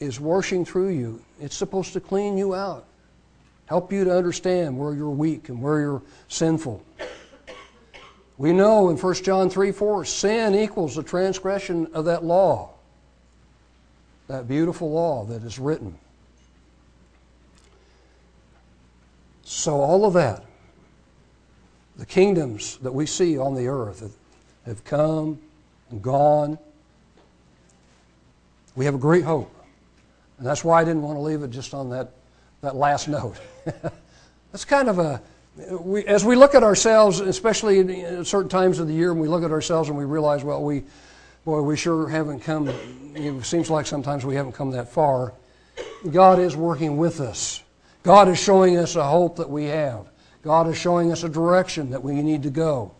is 0.00 0.20
washing 0.20 0.64
through 0.64 0.88
you, 0.88 1.22
it's 1.40 1.56
supposed 1.56 1.92
to 1.92 2.00
clean 2.00 2.36
you 2.36 2.54
out, 2.54 2.84
help 3.66 3.92
you 3.92 4.04
to 4.04 4.16
understand 4.16 4.76
where 4.76 4.92
you're 4.92 5.08
weak 5.08 5.48
and 5.48 5.62
where 5.62 5.80
you're 5.80 6.02
sinful. 6.28 6.84
We 8.38 8.52
know 8.52 8.90
in 8.90 8.96
1 8.96 9.14
John 9.14 9.48
3 9.48 9.72
4, 9.72 10.04
sin 10.04 10.54
equals 10.54 10.96
the 10.96 11.02
transgression 11.02 11.86
of 11.94 12.04
that 12.04 12.24
law, 12.24 12.70
that 14.28 14.46
beautiful 14.46 14.90
law 14.90 15.24
that 15.24 15.42
is 15.42 15.58
written. 15.58 15.96
So, 19.44 19.80
all 19.80 20.04
of 20.04 20.12
that, 20.14 20.45
the 21.98 22.06
kingdoms 22.06 22.76
that 22.78 22.92
we 22.92 23.06
see 23.06 23.38
on 23.38 23.54
the 23.54 23.68
earth 23.68 24.16
have 24.66 24.84
come 24.84 25.38
and 25.90 26.02
gone. 26.02 26.58
We 28.74 28.84
have 28.84 28.94
a 28.94 28.98
great 28.98 29.24
hope. 29.24 29.52
And 30.38 30.46
that's 30.46 30.62
why 30.62 30.80
I 30.80 30.84
didn't 30.84 31.02
want 31.02 31.16
to 31.16 31.22
leave 31.22 31.42
it 31.42 31.50
just 31.50 31.72
on 31.72 31.90
that, 31.90 32.10
that 32.60 32.76
last 32.76 33.08
note. 33.08 33.36
that's 34.52 34.64
kind 34.64 34.88
of 34.88 34.98
a, 34.98 35.22
we, 35.80 36.04
as 36.04 36.24
we 36.24 36.36
look 36.36 36.54
at 36.54 36.62
ourselves, 36.62 37.20
especially 37.20 38.02
at 38.02 38.26
certain 38.26 38.50
times 38.50 38.78
of 38.78 38.88
the 38.88 38.94
year, 38.94 39.10
and 39.10 39.20
we 39.20 39.28
look 39.28 39.42
at 39.42 39.50
ourselves 39.50 39.88
and 39.88 39.96
we 39.96 40.04
realize, 40.04 40.44
well, 40.44 40.62
we, 40.62 40.84
boy, 41.44 41.62
we 41.62 41.76
sure 41.76 42.08
haven't 42.08 42.40
come, 42.40 42.68
it 43.14 43.44
seems 43.44 43.70
like 43.70 43.86
sometimes 43.86 44.26
we 44.26 44.34
haven't 44.34 44.52
come 44.52 44.70
that 44.72 44.90
far. 44.90 45.32
God 46.10 46.38
is 46.38 46.56
working 46.56 46.98
with 46.98 47.20
us. 47.20 47.62
God 48.02 48.28
is 48.28 48.38
showing 48.38 48.76
us 48.76 48.96
a 48.96 49.04
hope 49.04 49.36
that 49.36 49.48
we 49.48 49.64
have. 49.64 50.06
God 50.46 50.68
is 50.68 50.78
showing 50.78 51.10
us 51.10 51.24
a 51.24 51.28
direction 51.28 51.90
that 51.90 52.04
we 52.04 52.22
need 52.22 52.44
to 52.44 52.50
go. 52.50 52.92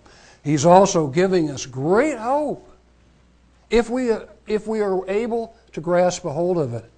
He's 0.43 0.67
also 0.67 1.07
giving 1.07 1.49
us 1.49 1.65
great 1.65 2.19
hope 2.19 2.69
if 3.71 3.89
we, 3.89 4.11
if 4.49 4.67
we 4.67 4.81
are 4.81 5.09
able 5.09 5.55
to 5.73 5.81
grasp 5.81 6.25
a 6.25 6.33
hold 6.33 6.59
of 6.59 6.75
it. 6.75 6.91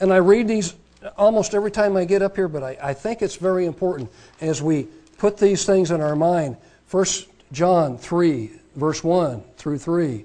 And 0.00 0.10
I 0.10 0.16
read 0.16 0.48
these 0.48 0.72
almost 1.18 1.52
every 1.52 1.70
time 1.70 1.94
I 1.98 2.06
get 2.06 2.22
up 2.22 2.36
here, 2.36 2.48
but 2.48 2.62
I, 2.62 2.78
I 2.82 2.94
think 2.94 3.20
it's 3.20 3.36
very 3.36 3.66
important 3.66 4.10
as 4.40 4.62
we 4.62 4.88
put 5.18 5.36
these 5.36 5.66
things 5.66 5.90
in 5.90 6.00
our 6.00 6.16
mind. 6.16 6.56
1 6.90 7.04
John 7.52 7.98
3, 7.98 8.50
verse 8.76 9.04
1 9.04 9.42
through 9.58 9.76
3. 9.76 10.24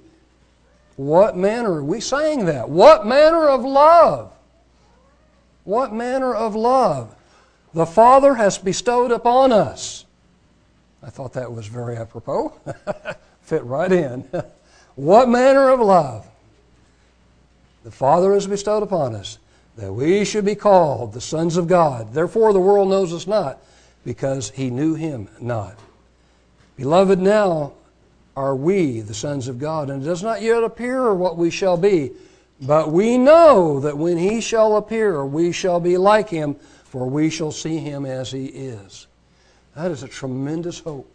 What 0.95 1.35
manner, 1.35 1.73
are 1.73 1.83
we 1.83 1.99
sang 1.99 2.45
that. 2.45 2.69
What 2.69 3.05
manner 3.05 3.49
of 3.49 3.65
love? 3.65 4.31
What 5.65 5.91
manner 5.91 6.33
of 6.33 6.55
love 6.55 7.16
the 7.77 7.85
Father 7.85 8.35
has 8.35 8.57
bestowed 8.57 9.11
upon 9.11 9.51
us. 9.51 10.05
I 11.03 11.09
thought 11.09 11.33
that 11.33 11.51
was 11.51 11.67
very 11.67 11.95
apropos. 11.95 12.53
Fit 13.41 13.63
right 13.63 13.91
in. 13.91 14.27
what 14.95 15.29
manner 15.29 15.69
of 15.69 15.79
love 15.79 16.27
the 17.83 17.91
Father 17.91 18.33
has 18.33 18.47
bestowed 18.47 18.83
upon 18.83 19.15
us 19.15 19.37
that 19.77 19.93
we 19.93 20.25
should 20.25 20.43
be 20.43 20.55
called 20.55 21.13
the 21.13 21.21
sons 21.21 21.55
of 21.55 21.67
God. 21.67 22.13
Therefore, 22.13 22.51
the 22.51 22.59
world 22.59 22.89
knows 22.89 23.13
us 23.13 23.27
not, 23.27 23.59
because 24.03 24.49
he 24.49 24.71
knew 24.71 24.95
him 24.95 25.29
not. 25.39 25.77
Beloved, 26.77 27.19
now 27.19 27.73
are 28.35 28.55
we 28.55 29.01
the 29.01 29.13
sons 29.13 29.47
of 29.47 29.59
God, 29.59 29.89
and 29.89 30.01
it 30.01 30.05
does 30.05 30.23
not 30.23 30.41
yet 30.41 30.63
appear 30.63 31.13
what 31.13 31.37
we 31.37 31.51
shall 31.51 31.77
be. 31.77 32.11
But 32.59 32.91
we 32.91 33.19
know 33.19 33.79
that 33.81 33.97
when 33.97 34.17
he 34.17 34.41
shall 34.41 34.77
appear, 34.77 35.23
we 35.23 35.51
shall 35.51 35.79
be 35.79 35.95
like 35.97 36.29
him, 36.29 36.55
for 36.89 37.07
we 37.07 37.29
shall 37.29 37.51
see 37.51 37.77
him 37.77 38.05
as 38.05 38.31
he 38.31 38.45
is. 38.45 39.07
That 39.75 39.91
is 39.91 40.03
a 40.03 40.07
tremendous 40.07 40.79
hope. 40.79 41.13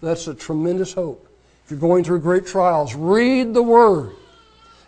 That's 0.00 0.26
a 0.26 0.34
tremendous 0.34 0.92
hope. 0.92 1.28
If 1.64 1.70
you're 1.70 1.80
going 1.80 2.02
through 2.02 2.20
great 2.20 2.46
trials, 2.46 2.94
read 2.94 3.54
the 3.54 3.62
Word. 3.62 4.12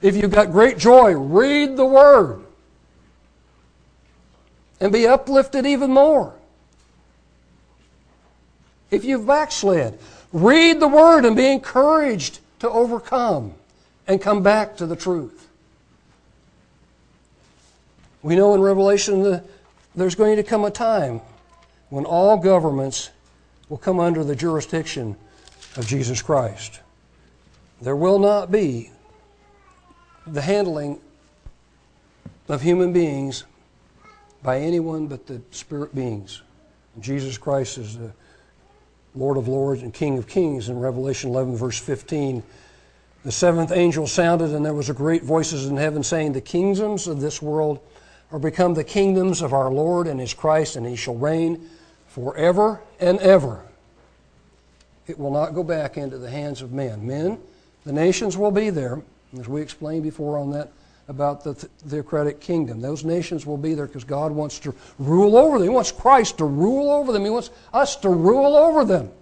If 0.02 0.16
you've 0.16 0.32
got 0.32 0.50
great 0.50 0.78
joy, 0.78 1.14
read 1.14 1.76
the 1.76 1.84
Word 1.84 2.44
and 4.80 4.92
be 4.92 5.06
uplifted 5.06 5.66
even 5.66 5.90
more. 5.90 6.34
If 8.90 9.04
you've 9.04 9.26
backslid, 9.26 9.98
read 10.32 10.80
the 10.80 10.88
Word 10.88 11.24
and 11.24 11.36
be 11.36 11.46
encouraged 11.46 12.40
to 12.60 12.68
overcome 12.68 13.54
and 14.06 14.20
come 14.20 14.42
back 14.42 14.76
to 14.78 14.86
the 14.86 14.96
truth. 14.96 15.48
We 18.22 18.36
know 18.36 18.54
in 18.54 18.60
Revelation 18.60 19.22
that 19.22 19.44
there's 19.94 20.14
going 20.14 20.36
to 20.36 20.42
come 20.42 20.64
a 20.64 20.70
time 20.70 21.20
when 21.90 22.04
all 22.04 22.36
governments 22.36 23.10
will 23.68 23.78
come 23.78 24.00
under 24.00 24.24
the 24.24 24.36
jurisdiction 24.36 25.16
of 25.76 25.86
Jesus 25.86 26.20
Christ. 26.20 26.80
There 27.80 27.96
will 27.96 28.18
not 28.18 28.50
be 28.50 28.90
the 30.26 30.40
handling 30.40 31.00
of 32.48 32.62
human 32.62 32.92
beings 32.92 33.44
by 34.42 34.60
anyone 34.60 35.06
but 35.06 35.26
the 35.26 35.40
spirit 35.50 35.94
beings. 35.94 36.42
Jesus 37.00 37.38
Christ 37.38 37.78
is 37.78 37.98
the 37.98 38.12
Lord 39.14 39.36
of 39.36 39.48
Lords 39.48 39.82
and 39.82 39.92
King 39.92 40.18
of 40.18 40.26
Kings 40.26 40.68
in 40.68 40.78
Revelation 40.78 41.30
11, 41.30 41.56
verse 41.56 41.78
15. 41.78 42.42
The 43.24 43.32
seventh 43.32 43.72
angel 43.72 44.06
sounded, 44.06 44.50
and 44.50 44.64
there 44.64 44.74
was 44.74 44.90
a 44.90 44.94
great 44.94 45.22
voices 45.22 45.66
in 45.66 45.76
heaven 45.76 46.02
saying, 46.02 46.32
The 46.32 46.40
kingdoms 46.40 47.08
of 47.08 47.20
this 47.20 47.40
world 47.40 47.80
are 48.34 48.40
become 48.40 48.74
the 48.74 48.82
kingdoms 48.82 49.42
of 49.42 49.52
our 49.52 49.70
Lord 49.70 50.08
and 50.08 50.18
his 50.18 50.34
Christ, 50.34 50.74
and 50.74 50.84
he 50.84 50.96
shall 50.96 51.14
reign 51.14 51.70
forever 52.08 52.80
and 52.98 53.20
ever. 53.20 53.62
It 55.06 55.20
will 55.20 55.30
not 55.30 55.54
go 55.54 55.62
back 55.62 55.96
into 55.96 56.18
the 56.18 56.28
hands 56.28 56.60
of 56.60 56.72
men. 56.72 57.06
Men, 57.06 57.38
the 57.84 57.92
nations 57.92 58.36
will 58.36 58.50
be 58.50 58.70
there, 58.70 59.00
as 59.38 59.46
we 59.48 59.62
explained 59.62 60.02
before 60.02 60.36
on 60.36 60.50
that 60.50 60.72
about 61.06 61.44
the 61.44 61.54
theocratic 61.54 62.40
kingdom. 62.40 62.80
Those 62.80 63.04
nations 63.04 63.46
will 63.46 63.56
be 63.56 63.74
there 63.74 63.86
because 63.86 64.02
God 64.02 64.32
wants 64.32 64.58
to 64.60 64.74
rule 64.98 65.36
over 65.36 65.58
them. 65.58 65.68
He 65.68 65.72
wants 65.72 65.92
Christ 65.92 66.38
to 66.38 66.44
rule 66.44 66.90
over 66.90 67.12
them. 67.12 67.22
He 67.22 67.30
wants 67.30 67.50
us 67.72 67.94
to 67.98 68.08
rule 68.08 68.56
over 68.56 68.84
them. 68.84 69.12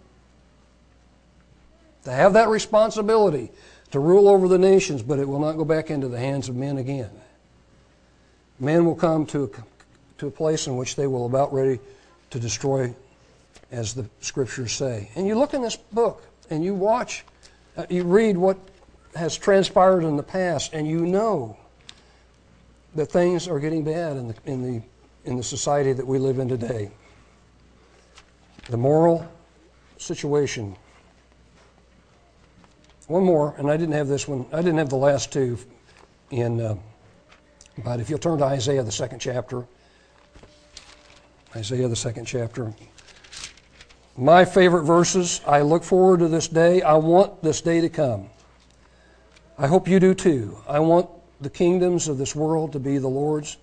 To 2.04 2.12
have 2.12 2.32
that 2.32 2.48
responsibility 2.48 3.50
to 3.90 4.00
rule 4.00 4.26
over 4.26 4.48
the 4.48 4.56
nations, 4.56 5.02
but 5.02 5.18
it 5.18 5.28
will 5.28 5.38
not 5.38 5.58
go 5.58 5.66
back 5.66 5.90
into 5.90 6.08
the 6.08 6.18
hands 6.18 6.48
of 6.48 6.56
men 6.56 6.78
again. 6.78 7.10
Men 8.62 8.84
will 8.84 8.94
come 8.94 9.26
to 9.26 9.44
a, 9.44 9.48
to 10.18 10.28
a 10.28 10.30
place 10.30 10.68
in 10.68 10.76
which 10.76 10.94
they 10.94 11.08
will 11.08 11.26
about 11.26 11.52
ready 11.52 11.80
to 12.30 12.38
destroy, 12.38 12.94
as 13.72 13.92
the 13.92 14.08
scriptures 14.20 14.72
say. 14.72 15.10
And 15.16 15.26
you 15.26 15.34
look 15.34 15.52
in 15.52 15.62
this 15.62 15.74
book 15.74 16.24
and 16.48 16.64
you 16.64 16.72
watch, 16.72 17.24
uh, 17.76 17.86
you 17.90 18.04
read 18.04 18.36
what 18.36 18.56
has 19.16 19.36
transpired 19.36 20.04
in 20.04 20.16
the 20.16 20.22
past, 20.22 20.74
and 20.74 20.86
you 20.86 21.04
know 21.04 21.56
that 22.94 23.06
things 23.06 23.48
are 23.48 23.58
getting 23.58 23.82
bad 23.82 24.16
in 24.16 24.28
the, 24.28 24.34
in 24.44 24.62
the, 24.62 24.82
in 25.24 25.36
the 25.36 25.42
society 25.42 25.92
that 25.92 26.06
we 26.06 26.20
live 26.20 26.38
in 26.38 26.48
today. 26.48 26.92
The 28.68 28.76
moral 28.76 29.26
situation. 29.98 30.76
One 33.08 33.24
more, 33.24 33.56
and 33.58 33.68
I 33.68 33.76
didn't 33.76 33.94
have 33.94 34.06
this 34.06 34.28
one, 34.28 34.46
I 34.52 34.58
didn't 34.58 34.78
have 34.78 34.88
the 34.88 34.96
last 34.96 35.32
two 35.32 35.58
in, 36.30 36.60
uh, 36.60 36.76
but 37.78 38.00
if 38.00 38.10
you'll 38.10 38.18
turn 38.18 38.38
to 38.38 38.44
Isaiah, 38.44 38.82
the 38.82 38.92
second 38.92 39.18
chapter. 39.18 39.64
Isaiah, 41.56 41.88
the 41.88 41.96
second 41.96 42.26
chapter. 42.26 42.72
My 44.16 44.44
favorite 44.44 44.84
verses. 44.84 45.40
I 45.46 45.62
look 45.62 45.84
forward 45.84 46.20
to 46.20 46.28
this 46.28 46.48
day. 46.48 46.82
I 46.82 46.94
want 46.94 47.42
this 47.42 47.60
day 47.60 47.80
to 47.80 47.88
come. 47.88 48.28
I 49.58 49.66
hope 49.66 49.88
you 49.88 50.00
do 50.00 50.14
too. 50.14 50.58
I 50.68 50.80
want 50.80 51.08
the 51.40 51.50
kingdoms 51.50 52.08
of 52.08 52.18
this 52.18 52.34
world 52.34 52.72
to 52.72 52.78
be 52.78 52.98
the 52.98 53.08
Lord's, 53.08 53.56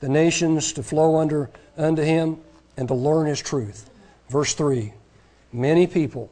the 0.00 0.08
nations 0.08 0.72
to 0.74 0.82
flow 0.82 1.16
under 1.16 1.50
unto 1.76 2.02
him, 2.02 2.38
and 2.76 2.88
to 2.88 2.94
learn 2.94 3.26
his 3.26 3.40
truth. 3.40 3.90
Verse 4.28 4.54
3 4.54 4.92
Many 5.52 5.86
people 5.86 6.30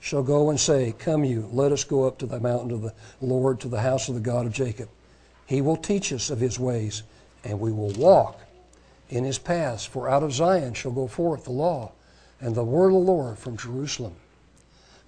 shall 0.00 0.22
go 0.22 0.50
and 0.50 0.58
say, 0.58 0.94
Come 0.98 1.24
you, 1.24 1.48
let 1.52 1.72
us 1.72 1.84
go 1.84 2.04
up 2.04 2.18
to 2.18 2.26
the 2.26 2.40
mountain 2.40 2.72
of 2.72 2.82
the 2.82 2.92
Lord, 3.20 3.60
to 3.60 3.68
the 3.68 3.80
house 3.80 4.08
of 4.08 4.14
the 4.14 4.20
God 4.20 4.46
of 4.46 4.52
Jacob. 4.52 4.88
He 5.52 5.60
will 5.60 5.76
teach 5.76 6.14
us 6.14 6.30
of 6.30 6.40
his 6.40 6.58
ways, 6.58 7.02
and 7.44 7.60
we 7.60 7.72
will 7.72 7.90
walk 7.90 8.40
in 9.10 9.24
his 9.24 9.36
paths. 9.36 9.84
For 9.84 10.08
out 10.08 10.22
of 10.22 10.32
Zion 10.32 10.72
shall 10.72 10.92
go 10.92 11.06
forth 11.06 11.44
the 11.44 11.50
law 11.50 11.92
and 12.40 12.54
the 12.54 12.64
word 12.64 12.86
of 12.86 12.94
the 12.94 12.98
Lord 13.00 13.38
from 13.38 13.58
Jerusalem. 13.58 14.14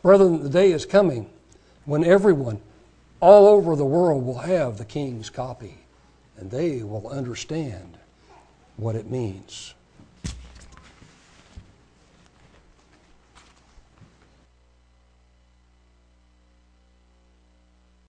Brethren, 0.03 0.43
the 0.43 0.51
day 0.51 0.73
is 0.73 0.85
coming 0.85 1.31
when 1.87 2.05
everyone 2.05 2.61
all 3.21 3.47
over 3.47 3.75
the 3.75 3.87
world 3.87 4.27
will 4.27 4.41
have 4.41 4.77
the 4.77 4.85
king's 4.85 5.31
copy, 5.31 5.79
and 6.37 6.51
they 6.51 6.83
will 6.83 7.09
understand 7.09 7.97
what 8.77 8.97
it 8.97 9.11
means. 9.11 9.73